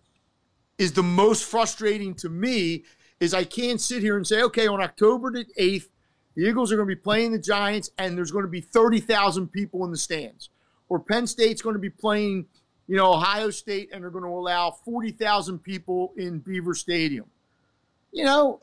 is 0.76 0.92
the 0.92 1.02
most 1.02 1.44
frustrating 1.44 2.14
to 2.14 2.28
me 2.28 2.84
is 3.18 3.34
I 3.34 3.42
can't 3.44 3.80
sit 3.80 4.02
here 4.02 4.16
and 4.16 4.26
say, 4.26 4.42
okay, 4.42 4.68
on 4.68 4.80
October 4.80 5.32
the 5.32 5.46
8th, 5.58 5.88
the 6.36 6.44
Eagles 6.44 6.70
are 6.70 6.76
going 6.76 6.88
to 6.88 6.94
be 6.94 7.00
playing 7.00 7.32
the 7.32 7.38
Giants 7.38 7.90
and 7.98 8.16
there's 8.16 8.30
going 8.30 8.44
to 8.44 8.50
be 8.50 8.60
30,000 8.60 9.48
people 9.48 9.84
in 9.84 9.90
the 9.90 9.96
stands. 9.96 10.50
Or 10.88 11.00
Penn 11.00 11.26
State's 11.26 11.62
going 11.62 11.74
to 11.74 11.80
be 11.80 11.90
playing, 11.90 12.46
you 12.88 12.96
know, 12.96 13.12
Ohio 13.12 13.50
State 13.50 13.90
and 13.92 14.02
they're 14.02 14.10
going 14.10 14.24
to 14.24 14.30
allow 14.30 14.70
40,000 14.70 15.58
people 15.60 16.12
in 16.16 16.38
Beaver 16.38 16.74
Stadium. 16.74 17.26
You 18.12 18.24
know, 18.24 18.60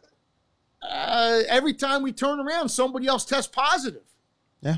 uh, 0.81 1.41
every 1.47 1.73
time 1.73 2.01
we 2.01 2.11
turn 2.11 2.39
around, 2.39 2.69
somebody 2.69 3.07
else 3.07 3.23
tests 3.23 3.51
positive. 3.53 4.01
Yeah. 4.61 4.77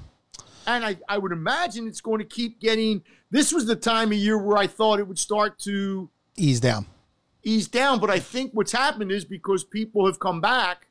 And 0.67 0.83
I, 0.85 0.97
I 1.07 1.17
would 1.17 1.31
imagine 1.31 1.87
it's 1.87 2.01
going 2.01 2.19
to 2.19 2.25
keep 2.25 2.59
getting. 2.59 3.01
This 3.31 3.53
was 3.53 3.65
the 3.65 3.75
time 3.75 4.11
of 4.11 4.17
year 4.17 4.37
where 4.37 4.57
I 4.57 4.67
thought 4.67 4.99
it 4.99 5.07
would 5.07 5.17
start 5.19 5.57
to 5.59 6.09
Ease 6.35 6.59
down. 6.59 6.85
ease 7.43 7.67
down. 7.69 7.99
But 7.99 8.09
I 8.09 8.19
think 8.19 8.51
what's 8.53 8.73
happened 8.73 9.11
is 9.11 9.23
because 9.23 9.63
people 9.63 10.05
have 10.05 10.19
come 10.19 10.41
back, 10.41 10.87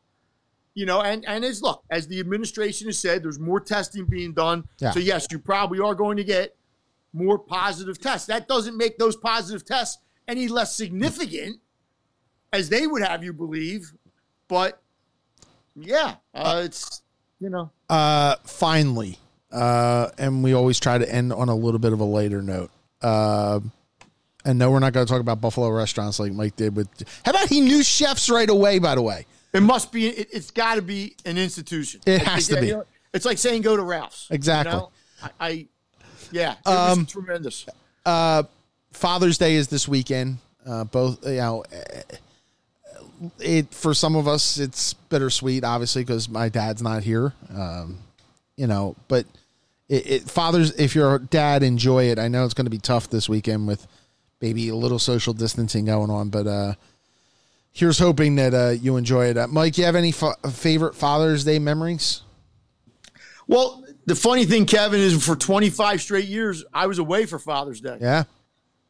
you 0.74 0.86
know, 0.86 1.02
and, 1.02 1.24
and 1.26 1.44
as 1.44 1.60
look, 1.62 1.84
as 1.90 2.08
the 2.08 2.18
administration 2.20 2.86
has 2.88 2.98
said, 2.98 3.22
there's 3.22 3.38
more 3.38 3.60
testing 3.60 4.06
being 4.06 4.32
done. 4.32 4.66
Yeah. 4.78 4.92
So, 4.92 4.98
yes, 4.98 5.26
you 5.30 5.38
probably 5.38 5.78
are 5.80 5.94
going 5.94 6.16
to 6.16 6.24
get 6.24 6.56
more 7.16 7.38
positive 7.38 7.98
tests. 8.00 8.26
That 8.26 8.46
doesn't 8.46 8.76
make 8.76 8.98
those 8.98 9.16
positive 9.16 9.64
tests 9.64 9.98
any 10.28 10.48
less 10.48 10.76
significant 10.76 11.58
as 12.52 12.68
they 12.68 12.86
would 12.86 13.02
have 13.02 13.24
you 13.24 13.32
believe. 13.32 13.92
But 14.48 14.80
yeah, 15.74 16.16
uh, 16.34 16.62
it's, 16.64 17.02
you 17.40 17.50
know, 17.50 17.70
Uh, 17.88 18.36
finally, 18.44 19.18
uh, 19.52 20.10
and 20.18 20.42
we 20.44 20.52
always 20.52 20.78
try 20.78 20.98
to 20.98 21.10
end 21.12 21.32
on 21.32 21.48
a 21.48 21.54
little 21.54 21.80
bit 21.80 21.92
of 21.92 22.00
a 22.00 22.04
lighter 22.04 22.42
note. 22.42 22.70
Uh, 23.02 23.60
and 24.44 24.58
no, 24.58 24.70
we're 24.70 24.78
not 24.78 24.92
going 24.92 25.04
to 25.06 25.10
talk 25.12 25.20
about 25.20 25.40
Buffalo 25.40 25.68
restaurants 25.70 26.20
like 26.20 26.32
Mike 26.32 26.54
did 26.56 26.76
with. 26.76 26.88
How 27.24 27.30
about 27.30 27.48
he 27.48 27.60
knew 27.60 27.82
chefs 27.82 28.30
right 28.30 28.48
away? 28.48 28.78
By 28.78 28.94
the 28.94 29.02
way, 29.02 29.26
it 29.52 29.60
must 29.62 29.90
be, 29.90 30.06
it, 30.06 30.28
it's 30.32 30.50
got 30.50 30.76
to 30.76 30.82
be 30.82 31.16
an 31.24 31.36
institution. 31.38 32.00
It 32.06 32.22
has 32.22 32.46
to 32.48 32.60
be. 32.60 32.68
you 32.68 32.72
know, 32.74 32.84
it's 33.12 33.24
like 33.24 33.38
saying 33.38 33.62
go 33.62 33.76
to 33.76 33.82
Ralph's. 33.82 34.28
you 34.30 34.34
Exactly. 34.34 34.72
know? 34.76 34.90
I, 35.22 35.30
I, 35.40 35.66
yeah, 36.32 36.52
it 36.52 36.58
was 36.66 36.98
Um, 36.98 37.06
tremendous. 37.06 37.66
Father's 38.92 39.38
Day 39.38 39.56
is 39.56 39.68
this 39.68 39.86
weekend. 39.86 40.38
Uh, 40.66 40.84
both, 40.84 41.24
you 41.26 41.36
know, 41.36 41.64
it 43.38 43.72
for 43.72 43.94
some 43.94 44.16
of 44.16 44.26
us 44.28 44.58
it's 44.58 44.94
bittersweet, 44.94 45.64
obviously, 45.64 46.02
because 46.02 46.28
my 46.28 46.48
dad's 46.48 46.82
not 46.82 47.02
here. 47.02 47.32
Um, 47.54 47.98
you 48.56 48.66
know, 48.66 48.96
but 49.08 49.26
it, 49.88 50.10
it 50.10 50.22
fathers, 50.30 50.72
if 50.72 50.94
you're 50.94 51.18
dad, 51.18 51.62
enjoy 51.62 52.04
it. 52.04 52.18
I 52.18 52.28
know 52.28 52.44
it's 52.44 52.54
going 52.54 52.64
to 52.66 52.70
be 52.70 52.78
tough 52.78 53.08
this 53.10 53.28
weekend 53.28 53.66
with 53.68 53.86
maybe 54.40 54.68
a 54.68 54.74
little 54.74 54.98
social 54.98 55.32
distancing 55.32 55.84
going 55.84 56.10
on, 56.10 56.28
but 56.30 56.46
uh, 56.46 56.74
here's 57.72 57.98
hoping 57.98 58.36
that 58.36 58.52
uh, 58.54 58.70
you 58.70 58.96
enjoy 58.96 59.26
it. 59.26 59.38
Uh, 59.38 59.46
Mike, 59.46 59.78
you 59.78 59.84
have 59.84 59.94
any 59.96 60.12
fa- 60.12 60.36
favorite 60.50 60.94
Father's 60.94 61.44
Day 61.44 61.58
memories? 61.58 62.22
Well, 63.46 63.84
the 64.06 64.14
funny 64.14 64.44
thing, 64.44 64.66
Kevin, 64.66 65.00
is 65.00 65.24
for 65.24 65.36
25 65.36 66.00
straight 66.00 66.26
years, 66.26 66.64
I 66.72 66.86
was 66.86 66.98
away 66.98 67.26
for 67.26 67.38
Father's 67.38 67.80
Day 67.80 67.98
Yeah, 68.00 68.24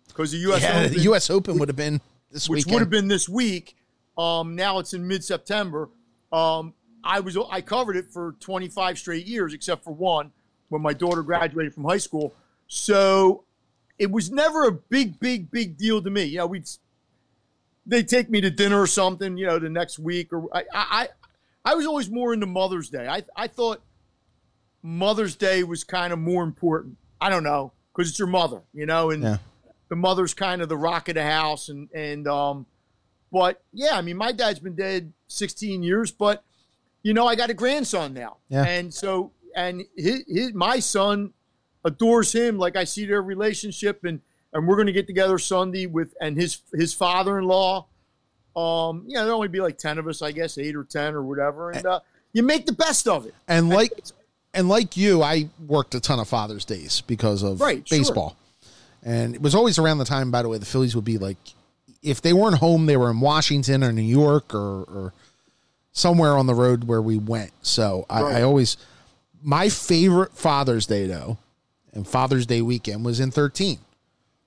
because 0.08 0.30
the 0.30 0.38
U.S. 0.38 0.62
yeah. 0.62 0.80
Open, 0.80 0.92
The 0.92 1.00
U.S. 1.00 1.30
Open 1.30 1.58
would 1.58 1.68
have 1.68 1.76
been 1.76 2.00
this 2.30 2.48
which 2.48 2.58
weekend. 2.58 2.72
would 2.74 2.80
have 2.80 2.90
been 2.90 3.08
this 3.08 3.28
week. 3.28 3.76
Um, 4.16 4.54
now 4.54 4.78
it's 4.78 4.94
in 4.94 5.06
mid-September. 5.06 5.88
Um, 6.32 6.74
I 7.04 7.20
was 7.20 7.36
I 7.50 7.60
covered 7.60 7.96
it 7.96 8.06
for 8.10 8.34
25 8.40 8.98
straight 8.98 9.26
years, 9.26 9.54
except 9.54 9.84
for 9.84 9.92
one 9.92 10.32
when 10.68 10.82
my 10.82 10.92
daughter 10.92 11.22
graduated 11.22 11.74
from 11.74 11.84
high 11.84 11.98
school. 11.98 12.34
So 12.66 13.44
it 13.98 14.10
was 14.10 14.30
never 14.30 14.64
a 14.66 14.72
big, 14.72 15.20
big, 15.20 15.50
big 15.50 15.76
deal 15.76 16.02
to 16.02 16.10
me. 16.10 16.24
You 16.24 16.38
know, 16.38 16.46
we'd 16.46 16.68
they 17.86 18.02
take 18.02 18.28
me 18.28 18.40
to 18.40 18.50
dinner 18.50 18.80
or 18.80 18.86
something, 18.88 19.36
you 19.36 19.46
know, 19.46 19.60
the 19.60 19.68
next 19.68 19.98
week, 20.00 20.32
or 20.32 20.48
I, 20.52 20.64
I, 20.74 21.08
I 21.64 21.74
was 21.76 21.86
always 21.86 22.10
more 22.10 22.34
into 22.34 22.46
Mother's 22.46 22.90
Day. 22.90 23.06
I, 23.06 23.22
I 23.36 23.46
thought 23.46 23.80
Mother's 24.90 25.34
Day 25.34 25.64
was 25.64 25.82
kind 25.84 26.12
of 26.12 26.18
more 26.18 26.44
important. 26.44 26.96
I 27.20 27.28
don't 27.28 27.42
know 27.42 27.72
because 27.92 28.08
it's 28.10 28.18
your 28.18 28.28
mother, 28.28 28.60
you 28.72 28.86
know, 28.86 29.10
and 29.10 29.22
Yeah. 29.22 29.38
the 29.88 29.96
mother's 29.96 30.32
kind 30.34 30.62
of 30.62 30.68
the 30.68 30.76
rock 30.76 31.08
of 31.08 31.14
the 31.16 31.24
house, 31.24 31.68
and 31.68 31.88
and 31.92 32.28
um, 32.28 32.66
but 33.32 33.62
yeah, 33.72 33.96
I 33.96 34.02
mean, 34.02 34.16
my 34.16 34.30
dad's 34.32 34.60
been 34.60 34.76
dead 34.76 35.12
16 35.28 35.82
years, 35.82 36.12
but 36.12 36.44
you 37.02 37.14
know, 37.14 37.26
I 37.26 37.34
got 37.34 37.50
a 37.50 37.54
grandson 37.54 38.14
now, 38.14 38.36
Yeah. 38.48 38.64
and 38.64 38.94
so 38.94 39.32
and 39.56 39.82
his, 39.96 40.22
his 40.28 40.52
my 40.54 40.78
son 40.78 41.32
adores 41.84 42.32
him 42.32 42.56
like 42.58 42.76
I 42.76 42.84
see 42.84 43.06
their 43.06 43.22
relationship, 43.22 44.04
and 44.04 44.20
and 44.52 44.68
we're 44.68 44.76
going 44.76 44.86
to 44.86 44.92
get 44.92 45.06
together 45.08 45.38
Sunday 45.38 45.86
with 45.86 46.14
and 46.20 46.36
his 46.36 46.60
his 46.72 46.94
father-in-law. 46.94 47.86
Um, 48.54 49.04
you 49.06 49.14
know, 49.14 49.24
there'll 49.24 49.36
only 49.36 49.48
be 49.48 49.60
like 49.60 49.76
10 49.78 49.98
of 49.98 50.06
us, 50.08 50.22
I 50.22 50.32
guess, 50.32 50.56
eight 50.58 50.74
or 50.76 50.84
10 50.84 51.14
or 51.14 51.22
whatever, 51.22 51.70
and 51.72 51.84
uh, 51.84 52.00
you 52.32 52.42
make 52.42 52.64
the 52.66 52.72
best 52.72 53.06
of 53.08 53.26
it. 53.26 53.34
and 53.48 53.68
like 53.68 53.92
and 54.56 54.68
like 54.68 54.96
you, 54.96 55.22
I 55.22 55.48
worked 55.66 55.94
a 55.94 56.00
ton 56.00 56.18
of 56.18 56.28
Father's 56.28 56.64
Days 56.64 57.02
because 57.02 57.42
of 57.42 57.60
Right, 57.60 57.86
sure. 57.86 57.98
baseball. 57.98 58.36
And 59.02 59.34
it 59.34 59.42
was 59.42 59.54
always 59.54 59.78
around 59.78 59.98
the 59.98 60.04
time, 60.04 60.30
by 60.30 60.42
the 60.42 60.48
way, 60.48 60.58
the 60.58 60.66
Phillies 60.66 60.96
would 60.96 61.04
be 61.04 61.18
like, 61.18 61.36
if 62.02 62.20
they 62.22 62.32
weren't 62.32 62.56
home, 62.58 62.86
they 62.86 62.96
were 62.96 63.10
in 63.10 63.20
Washington 63.20 63.84
or 63.84 63.92
New 63.92 64.02
York 64.02 64.54
or, 64.54 64.82
or 64.84 65.12
somewhere 65.92 66.36
on 66.36 66.46
the 66.46 66.54
road 66.54 66.84
where 66.84 67.02
we 67.02 67.16
went. 67.16 67.52
So 67.62 68.04
I, 68.10 68.20
I 68.22 68.42
always, 68.42 68.76
my 69.42 69.68
favorite 69.68 70.32
Father's 70.32 70.86
Day, 70.86 71.06
though, 71.06 71.38
and 71.92 72.06
Father's 72.06 72.46
Day 72.46 72.62
weekend 72.62 73.04
was 73.04 73.20
in 73.20 73.30
13 73.30 73.78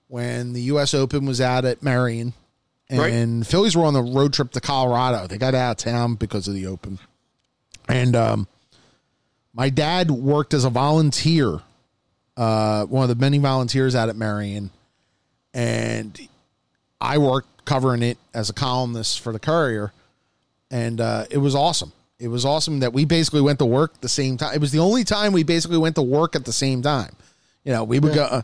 when 0.07 0.53
the 0.53 0.61
U.S. 0.63 0.93
Open 0.93 1.25
was 1.25 1.39
out 1.39 1.65
at 1.65 1.81
Merion. 1.81 2.33
Right. 2.91 3.13
And 3.13 3.45
Phillies 3.45 3.77
were 3.77 3.85
on 3.85 3.93
the 3.93 4.01
road 4.01 4.33
trip 4.33 4.51
to 4.51 4.61
Colorado. 4.61 5.27
They 5.27 5.37
got 5.37 5.53
out 5.53 5.71
of 5.71 5.77
town 5.77 6.15
because 6.15 6.47
of 6.47 6.53
the 6.55 6.65
Open. 6.65 6.97
And 7.87 8.15
um, 8.15 8.47
my 9.53 9.69
dad 9.69 10.11
worked 10.11 10.53
as 10.53 10.63
a 10.63 10.69
volunteer, 10.69 11.61
uh, 12.37 12.85
one 12.85 13.03
of 13.03 13.09
the 13.09 13.15
many 13.15 13.37
volunteers 13.37 13.95
out 13.95 14.09
at 14.09 14.15
Merion, 14.15 14.69
and 15.53 16.19
I 17.01 17.17
worked 17.17 17.65
covering 17.65 18.03
it 18.03 18.17
as 18.33 18.49
a 18.49 18.53
columnist 18.53 19.19
for 19.19 19.33
the 19.33 19.39
Courier, 19.39 19.91
and 20.71 21.01
uh, 21.01 21.25
it 21.29 21.37
was 21.37 21.55
awesome. 21.55 21.91
It 22.19 22.27
was 22.27 22.45
awesome 22.45 22.81
that 22.81 22.93
we 22.93 23.05
basically 23.05 23.41
went 23.41 23.59
to 23.59 23.65
work 23.65 24.01
the 24.01 24.09
same 24.09 24.37
time. 24.37 24.53
It 24.53 24.61
was 24.61 24.71
the 24.71 24.79
only 24.79 25.03
time 25.03 25.31
we 25.31 25.43
basically 25.43 25.77
went 25.77 25.95
to 25.95 26.01
work 26.01 26.35
at 26.35 26.45
the 26.45 26.51
same 26.51 26.81
time. 26.81 27.15
You 27.63 27.71
know, 27.71 27.83
we 27.83 27.99
would 27.99 28.13
go, 28.13 28.23
uh, 28.23 28.41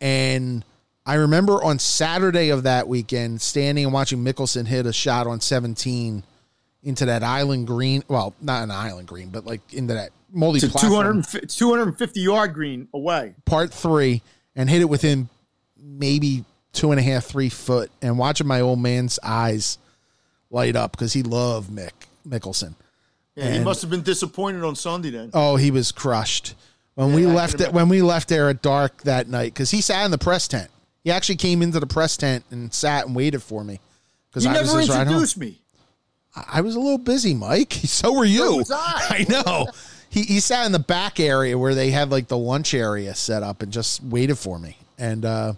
and 0.00 0.64
I 1.04 1.14
remember 1.14 1.62
on 1.62 1.78
Saturday 1.78 2.50
of 2.50 2.64
that 2.64 2.88
weekend 2.88 3.40
standing 3.40 3.84
and 3.84 3.92
watching 3.92 4.24
Mickelson 4.24 4.66
hit 4.66 4.86
a 4.86 4.92
shot 4.92 5.26
on 5.26 5.40
17 5.40 6.22
into 6.82 7.04
that 7.06 7.22
island 7.22 7.66
green. 7.66 8.04
Well, 8.08 8.34
not 8.40 8.62
an 8.62 8.70
island 8.70 9.08
green, 9.08 9.30
but 9.30 9.44
like 9.44 9.60
into 9.72 9.94
that 9.94 10.10
multi 10.36 10.64
It's 10.64 10.74
a 10.74 10.78
200, 10.78 11.48
250 11.48 12.20
yard 12.20 12.54
green 12.54 12.88
away. 12.94 13.34
part 13.44 13.72
three 13.72 14.22
and 14.54 14.70
hit 14.70 14.80
it 14.82 14.88
within 14.88 15.28
maybe 15.76 16.44
two 16.72 16.90
and 16.90 17.00
a 17.00 17.02
half, 17.02 17.24
three 17.24 17.48
foot, 17.48 17.90
and 18.02 18.18
watching 18.18 18.46
my 18.46 18.60
old 18.60 18.78
man's 18.80 19.18
eyes 19.22 19.78
light 20.50 20.76
up 20.76 20.92
because 20.92 21.12
he 21.12 21.22
loved 21.22 21.70
Mick 21.70 21.92
Mickelson. 22.28 22.74
Yeah, 23.34 23.52
he 23.52 23.58
must 23.58 23.82
have 23.82 23.90
been 23.90 24.02
disappointed 24.02 24.62
on 24.64 24.76
Sunday 24.76 25.10
then. 25.10 25.30
Oh, 25.34 25.56
he 25.56 25.70
was 25.70 25.92
crushed 25.92 26.54
when 26.94 27.12
we 27.12 27.26
I 27.26 27.30
left 27.30 27.60
it. 27.60 27.72
When 27.72 27.88
we 27.88 28.02
left 28.02 28.28
there 28.28 28.48
at 28.48 28.62
dark 28.62 29.02
that 29.02 29.28
night, 29.28 29.52
because 29.52 29.70
he 29.70 29.80
sat 29.80 30.04
in 30.04 30.10
the 30.10 30.18
press 30.18 30.48
tent. 30.48 30.70
He 31.04 31.12
actually 31.12 31.36
came 31.36 31.62
into 31.62 31.78
the 31.78 31.86
press 31.86 32.16
tent 32.16 32.44
and 32.50 32.72
sat 32.74 33.06
and 33.06 33.14
waited 33.14 33.42
for 33.42 33.62
me. 33.62 33.78
Because 34.28 34.44
I 34.46 34.52
was 34.60 34.66
never 34.68 34.80
his 34.80 34.88
ride 34.88 34.96
home. 34.96 35.06
introduced 35.08 35.38
me. 35.38 35.60
I 36.50 36.60
was 36.62 36.74
a 36.74 36.80
little 36.80 36.98
busy, 36.98 37.32
Mike. 37.34 37.72
So 37.86 38.12
were 38.12 38.24
you. 38.24 38.38
So 38.38 38.56
was 38.56 38.70
I. 38.72 39.24
know. 39.28 39.66
He 40.16 40.22
he 40.22 40.40
sat 40.40 40.64
in 40.64 40.72
the 40.72 40.78
back 40.78 41.20
area 41.20 41.58
where 41.58 41.74
they 41.74 41.90
had 41.90 42.10
like 42.10 42.28
the 42.28 42.38
lunch 42.38 42.72
area 42.72 43.14
set 43.14 43.42
up 43.42 43.60
and 43.60 43.70
just 43.70 44.02
waited 44.02 44.38
for 44.38 44.58
me. 44.58 44.78
And 44.96 45.26
uh, 45.26 45.52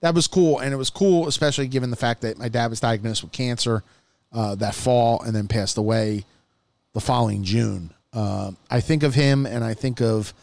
that 0.00 0.12
was 0.12 0.26
cool. 0.26 0.58
And 0.58 0.74
it 0.74 0.76
was 0.76 0.90
cool, 0.90 1.28
especially 1.28 1.68
given 1.68 1.90
the 1.90 1.96
fact 1.96 2.22
that 2.22 2.36
my 2.36 2.48
dad 2.48 2.68
was 2.68 2.80
diagnosed 2.80 3.22
with 3.22 3.30
cancer 3.30 3.84
uh, 4.32 4.56
that 4.56 4.74
fall 4.74 5.22
and 5.22 5.32
then 5.36 5.46
passed 5.46 5.78
away 5.78 6.24
the 6.94 7.00
following 7.00 7.44
June. 7.44 7.94
Uh, 8.12 8.50
I 8.68 8.80
think 8.80 9.04
of 9.04 9.14
him 9.14 9.46
and 9.46 9.62
I 9.62 9.74
think 9.74 10.00
of 10.00 10.34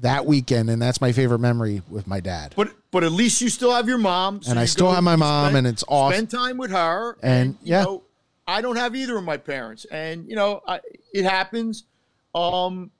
that 0.00 0.26
weekend, 0.26 0.68
and 0.68 0.82
that's 0.82 1.00
my 1.00 1.12
favorite 1.12 1.38
memory 1.38 1.82
with 1.88 2.08
my 2.08 2.18
dad. 2.18 2.54
But 2.56 2.72
but 2.90 3.04
at 3.04 3.12
least 3.12 3.40
you 3.40 3.50
still 3.50 3.70
have 3.70 3.86
your 3.86 3.98
mom. 3.98 4.42
so 4.42 4.50
And 4.50 4.58
I 4.58 4.64
still 4.64 4.90
have 4.90 5.04
my 5.04 5.14
mom, 5.14 5.52
spend- 5.52 5.58
and 5.58 5.66
it's 5.68 5.84
awesome. 5.86 6.16
Spend 6.16 6.30
time 6.32 6.56
with 6.56 6.72
her. 6.72 7.16
And, 7.22 7.56
you 7.62 7.70
yeah. 7.70 7.84
know, 7.84 8.02
I 8.48 8.62
don't 8.62 8.76
have 8.76 8.96
either 8.96 9.16
of 9.16 9.22
my 9.22 9.36
parents, 9.36 9.84
and 9.84 10.28
you 10.28 10.34
know 10.34 10.60
I, 10.66 10.80
it 11.14 11.24
happens. 11.24 11.84
Um, 12.34 12.90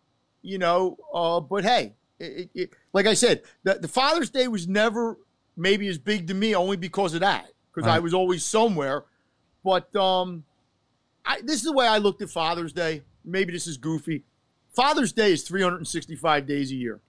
you 0.47 0.59
know, 0.59 0.97
uh, 1.13 1.41
but 1.41 1.65
hey, 1.65 1.95
it, 2.21 2.49
it, 2.55 2.71
like 2.93 3.07
I 3.07 3.15
said, 3.15 3.43
the, 3.65 3.75
the 3.75 3.89
Father's 3.89 4.31
Day 4.31 4.49
was 4.49 4.67
never 4.69 5.19
maybe 5.57 5.89
as 5.89 5.99
big 5.99 6.29
to 6.29 6.35
me 6.35 6.55
only 6.55 6.77
because 6.77 7.15
of 7.15 7.21
that, 7.21 7.47
because 7.75 7.89
I 7.89 7.99
was 7.99 8.15
always 8.15 8.45
somewhere. 8.45 9.05
But 9.65 9.95
um, 9.97 10.45
I, 11.25 11.41
this 11.43 11.57
is 11.57 11.63
the 11.65 11.73
way 11.73 11.87
I 11.87 11.99
looked 11.99 12.23
at 12.23 12.31
Father's 12.31 12.73
Day. 12.73 13.03
Maybe 13.25 13.53
this 13.53 13.67
is 13.67 13.77
goofy. 13.77 14.25
Father's 14.75 15.13
Day 15.13 15.33
is 15.33 15.43
365 15.43 16.47
days 16.47 16.71
a 16.71 16.75
year. 16.75 17.01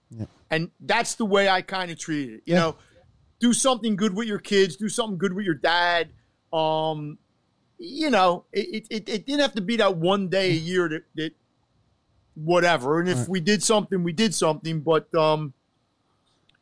And 0.50 0.70
that's 0.80 1.14
the 1.14 1.24
way 1.26 1.48
I 1.48 1.62
kind 1.62 1.90
of 1.90 1.98
treat 1.98 2.28
it. 2.30 2.42
You 2.46 2.54
Yeah. 2.54 2.58
know, 2.60 2.76
do 3.40 3.52
something 3.52 3.94
good 3.94 4.14
with 4.16 4.26
your 4.26 4.38
kids, 4.40 4.74
do 4.76 4.88
something 4.88 5.16
good 5.18 5.32
with 5.32 5.44
your 5.44 5.54
dad. 5.54 6.08
Um, 6.52 7.18
you 7.78 8.10
know, 8.10 8.44
it, 8.52 8.86
it, 8.90 9.08
it 9.08 9.26
didn't 9.26 9.40
have 9.40 9.52
to 9.54 9.60
be 9.60 9.76
that 9.76 9.96
one 9.96 10.28
day 10.28 10.50
a 10.50 10.54
year 10.54 10.88
that, 10.88 11.02
that 11.14 11.32
whatever. 12.44 13.00
And 13.00 13.08
if 13.08 13.18
Right. 13.18 13.28
we 13.28 13.40
did 13.40 13.62
something, 13.62 14.02
we 14.02 14.12
did 14.12 14.34
something. 14.34 14.80
But 14.80 15.12
um, 15.14 15.52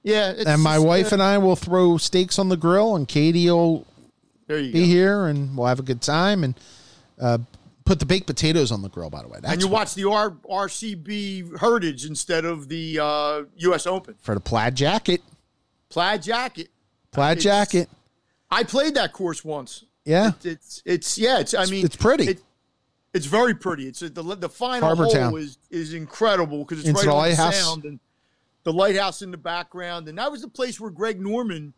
yeah. 0.03 0.31
It's 0.33 0.47
and 0.47 0.63
my 0.63 0.77
just, 0.77 0.87
wife 0.87 1.13
uh, 1.13 1.17
and 1.17 1.23
I 1.23 1.39
will 1.39 1.57
throw 1.57 1.97
steaks 1.99 2.39
on 2.39 2.49
the 2.49 2.57
grill, 2.57 2.97
and 2.97 3.07
Katie 3.09 3.51
will 3.51 3.87
there 4.47 4.59
you 4.59 4.73
be 4.73 4.81
go. 4.81 4.87
here 4.87 5.27
and 5.27 5.57
we'll 5.57 5.67
have 5.67 5.79
a 5.81 5.83
good 5.85 6.01
time 6.03 6.45
and 6.45 6.55
uh, 7.21 7.39
put 7.85 7.99
the 7.99 8.07
baked 8.07 8.27
potatoes 8.27 8.71
on 8.71 8.83
the 8.83 8.89
grill. 8.89 9.11
By 9.11 9.23
the 9.23 9.29
way, 9.29 9.39
that's 9.41 9.53
And 9.53 9.63
you 9.63 9.69
watch 9.69 9.95
the 9.95 10.09
R, 10.09 10.31
RBC 10.51 11.59
Heritage 11.61 12.05
instead 12.07 12.45
of 12.45 12.69
the 12.69 12.99
uh, 13.01 13.43
U.S. 13.57 13.87
Open. 13.87 14.15
for 14.21 14.35
the 14.35 14.41
plaid 14.41 14.75
jacket. 14.77 15.23
Plaid 15.89 16.23
jacket. 16.23 16.69
Plaid 17.13 17.39
It's- 17.39 17.45
jacket. 17.45 17.89
I 18.51 18.63
played 18.63 18.95
that 18.95 19.13
course 19.13 19.45
once. 19.45 19.85
Yeah, 20.05 20.31
It's 20.45 20.83
it's 20.85 21.19
yeah. 21.19 21.41
It's 21.41 21.53
I 21.53 21.65
mean 21.67 21.85
it's 21.85 21.97
pretty. 21.97 22.29
It, 22.29 22.41
it's 23.17 23.27
very 23.27 23.55
pretty. 23.55 23.89
It's 23.89 24.01
the 24.01 24.11
the 24.11 24.49
final 24.49 24.87
Harbour 24.87 25.05
hole 25.05 25.13
Town. 25.13 25.39
is 25.39 25.59
is 25.71 25.95
incredible 25.95 26.59
because 26.59 26.81
it's 26.81 26.89
It's 26.91 26.99
right 26.99 27.07
the 27.07 27.13
on 27.13 27.19
lighthouse. 27.19 27.57
the 27.57 27.63
sound 27.63 27.85
and 27.85 28.01
the 28.65 28.73
lighthouse 28.73 29.23
in 29.23 29.31
the 29.31 29.37
background, 29.39 30.09
and 30.09 30.19
that 30.19 30.31
was 30.31 30.43
the 30.43 30.49
place 30.49 30.81
where 30.81 30.91
Greg 30.91 31.21
Norman 31.21 31.73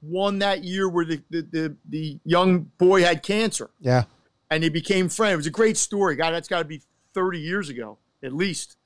won 0.00 0.38
that 0.40 0.64
year, 0.64 0.88
where 0.88 1.04
the 1.04 1.22
the 1.30 1.42
the, 1.42 1.76
the 1.88 2.18
young 2.24 2.70
boy 2.78 3.02
had 3.02 3.22
cancer 3.22 3.70
yeah. 3.80 4.04
and 4.50 4.62
they 4.62 4.68
became 4.68 5.08
friends. 5.08 5.34
It 5.34 5.36
was 5.36 5.46
a 5.46 5.50
great 5.50 5.76
story. 5.76 6.16
God, 6.16 6.32
that's 6.32 6.48
got 6.48 6.60
to 6.60 6.64
be 6.64 6.82
thirty 7.12 7.40
years 7.40 7.68
ago 7.68 7.98
at 8.22 8.32
least, 8.32 8.76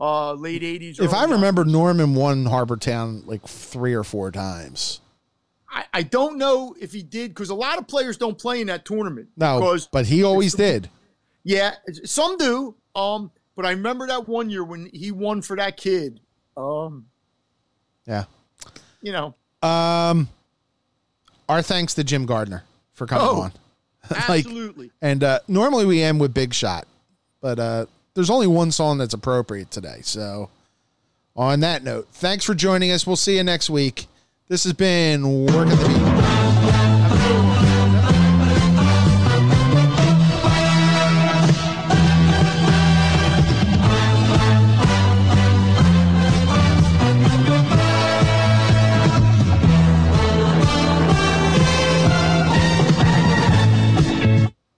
uh, 0.00 0.34
late 0.34 0.62
eighties. 0.62 1.00
If 1.00 1.14
I 1.14 1.24
remember, 1.24 1.64
Norman 1.64 2.14
won 2.14 2.44
Harbor 2.46 2.76
Town 2.76 3.22
like 3.26 3.46
three 3.46 3.94
or 3.94 4.04
four 4.04 4.30
times. 4.30 5.00
I, 5.70 5.84
I 5.94 6.02
don't 6.02 6.36
know 6.36 6.74
if 6.78 6.92
he 6.92 7.02
did 7.02 7.30
because 7.30 7.48
a 7.48 7.54
lot 7.54 7.78
of 7.78 7.88
players 7.88 8.18
don't 8.18 8.38
play 8.38 8.60
in 8.60 8.66
that 8.66 8.84
tournament. 8.84 9.28
No, 9.36 9.58
because 9.58 9.86
but 9.86 10.06
he 10.06 10.22
always 10.22 10.54
did. 10.54 10.90
Yeah, 11.44 11.74
some 12.04 12.36
do. 12.36 12.74
Um, 12.94 13.30
but 13.56 13.66
I 13.66 13.70
remember 13.70 14.06
that 14.06 14.28
one 14.28 14.48
year 14.50 14.64
when 14.64 14.88
he 14.92 15.10
won 15.10 15.42
for 15.42 15.56
that 15.56 15.76
kid. 15.76 16.20
Um, 16.56 17.06
Yeah. 18.06 18.24
you 19.00 19.12
know, 19.12 19.34
Um, 19.66 20.28
our 21.48 21.62
thanks 21.62 21.94
to 21.94 22.04
Jim 22.04 22.26
Gardner 22.26 22.64
for 22.94 23.06
coming 23.06 23.26
Oh, 23.28 23.40
on. 23.42 23.52
like, 24.28 24.44
absolutely. 24.44 24.90
and 25.00 25.22
uh, 25.24 25.38
normally 25.48 25.86
we 25.86 26.02
end 26.02 26.20
with 26.20 26.34
Big 26.34 26.52
Shot, 26.54 26.86
but 27.40 27.58
uh, 27.58 27.86
there's 28.14 28.30
only 28.30 28.46
one 28.46 28.70
song 28.72 28.98
that's 28.98 29.14
appropriate 29.14 29.70
today. 29.70 30.00
So, 30.02 30.50
on 31.36 31.60
that 31.60 31.82
note, 31.84 32.08
thanks 32.12 32.44
for 32.44 32.54
joining 32.54 32.90
us. 32.90 33.06
We'll 33.06 33.16
see 33.16 33.36
you 33.36 33.44
next 33.44 33.70
week. 33.70 34.06
This 34.48 34.64
has 34.64 34.72
been 34.74 35.46
Work 35.46 35.68
at 35.68 35.78
the 35.78 35.88
Beat. 35.88 36.41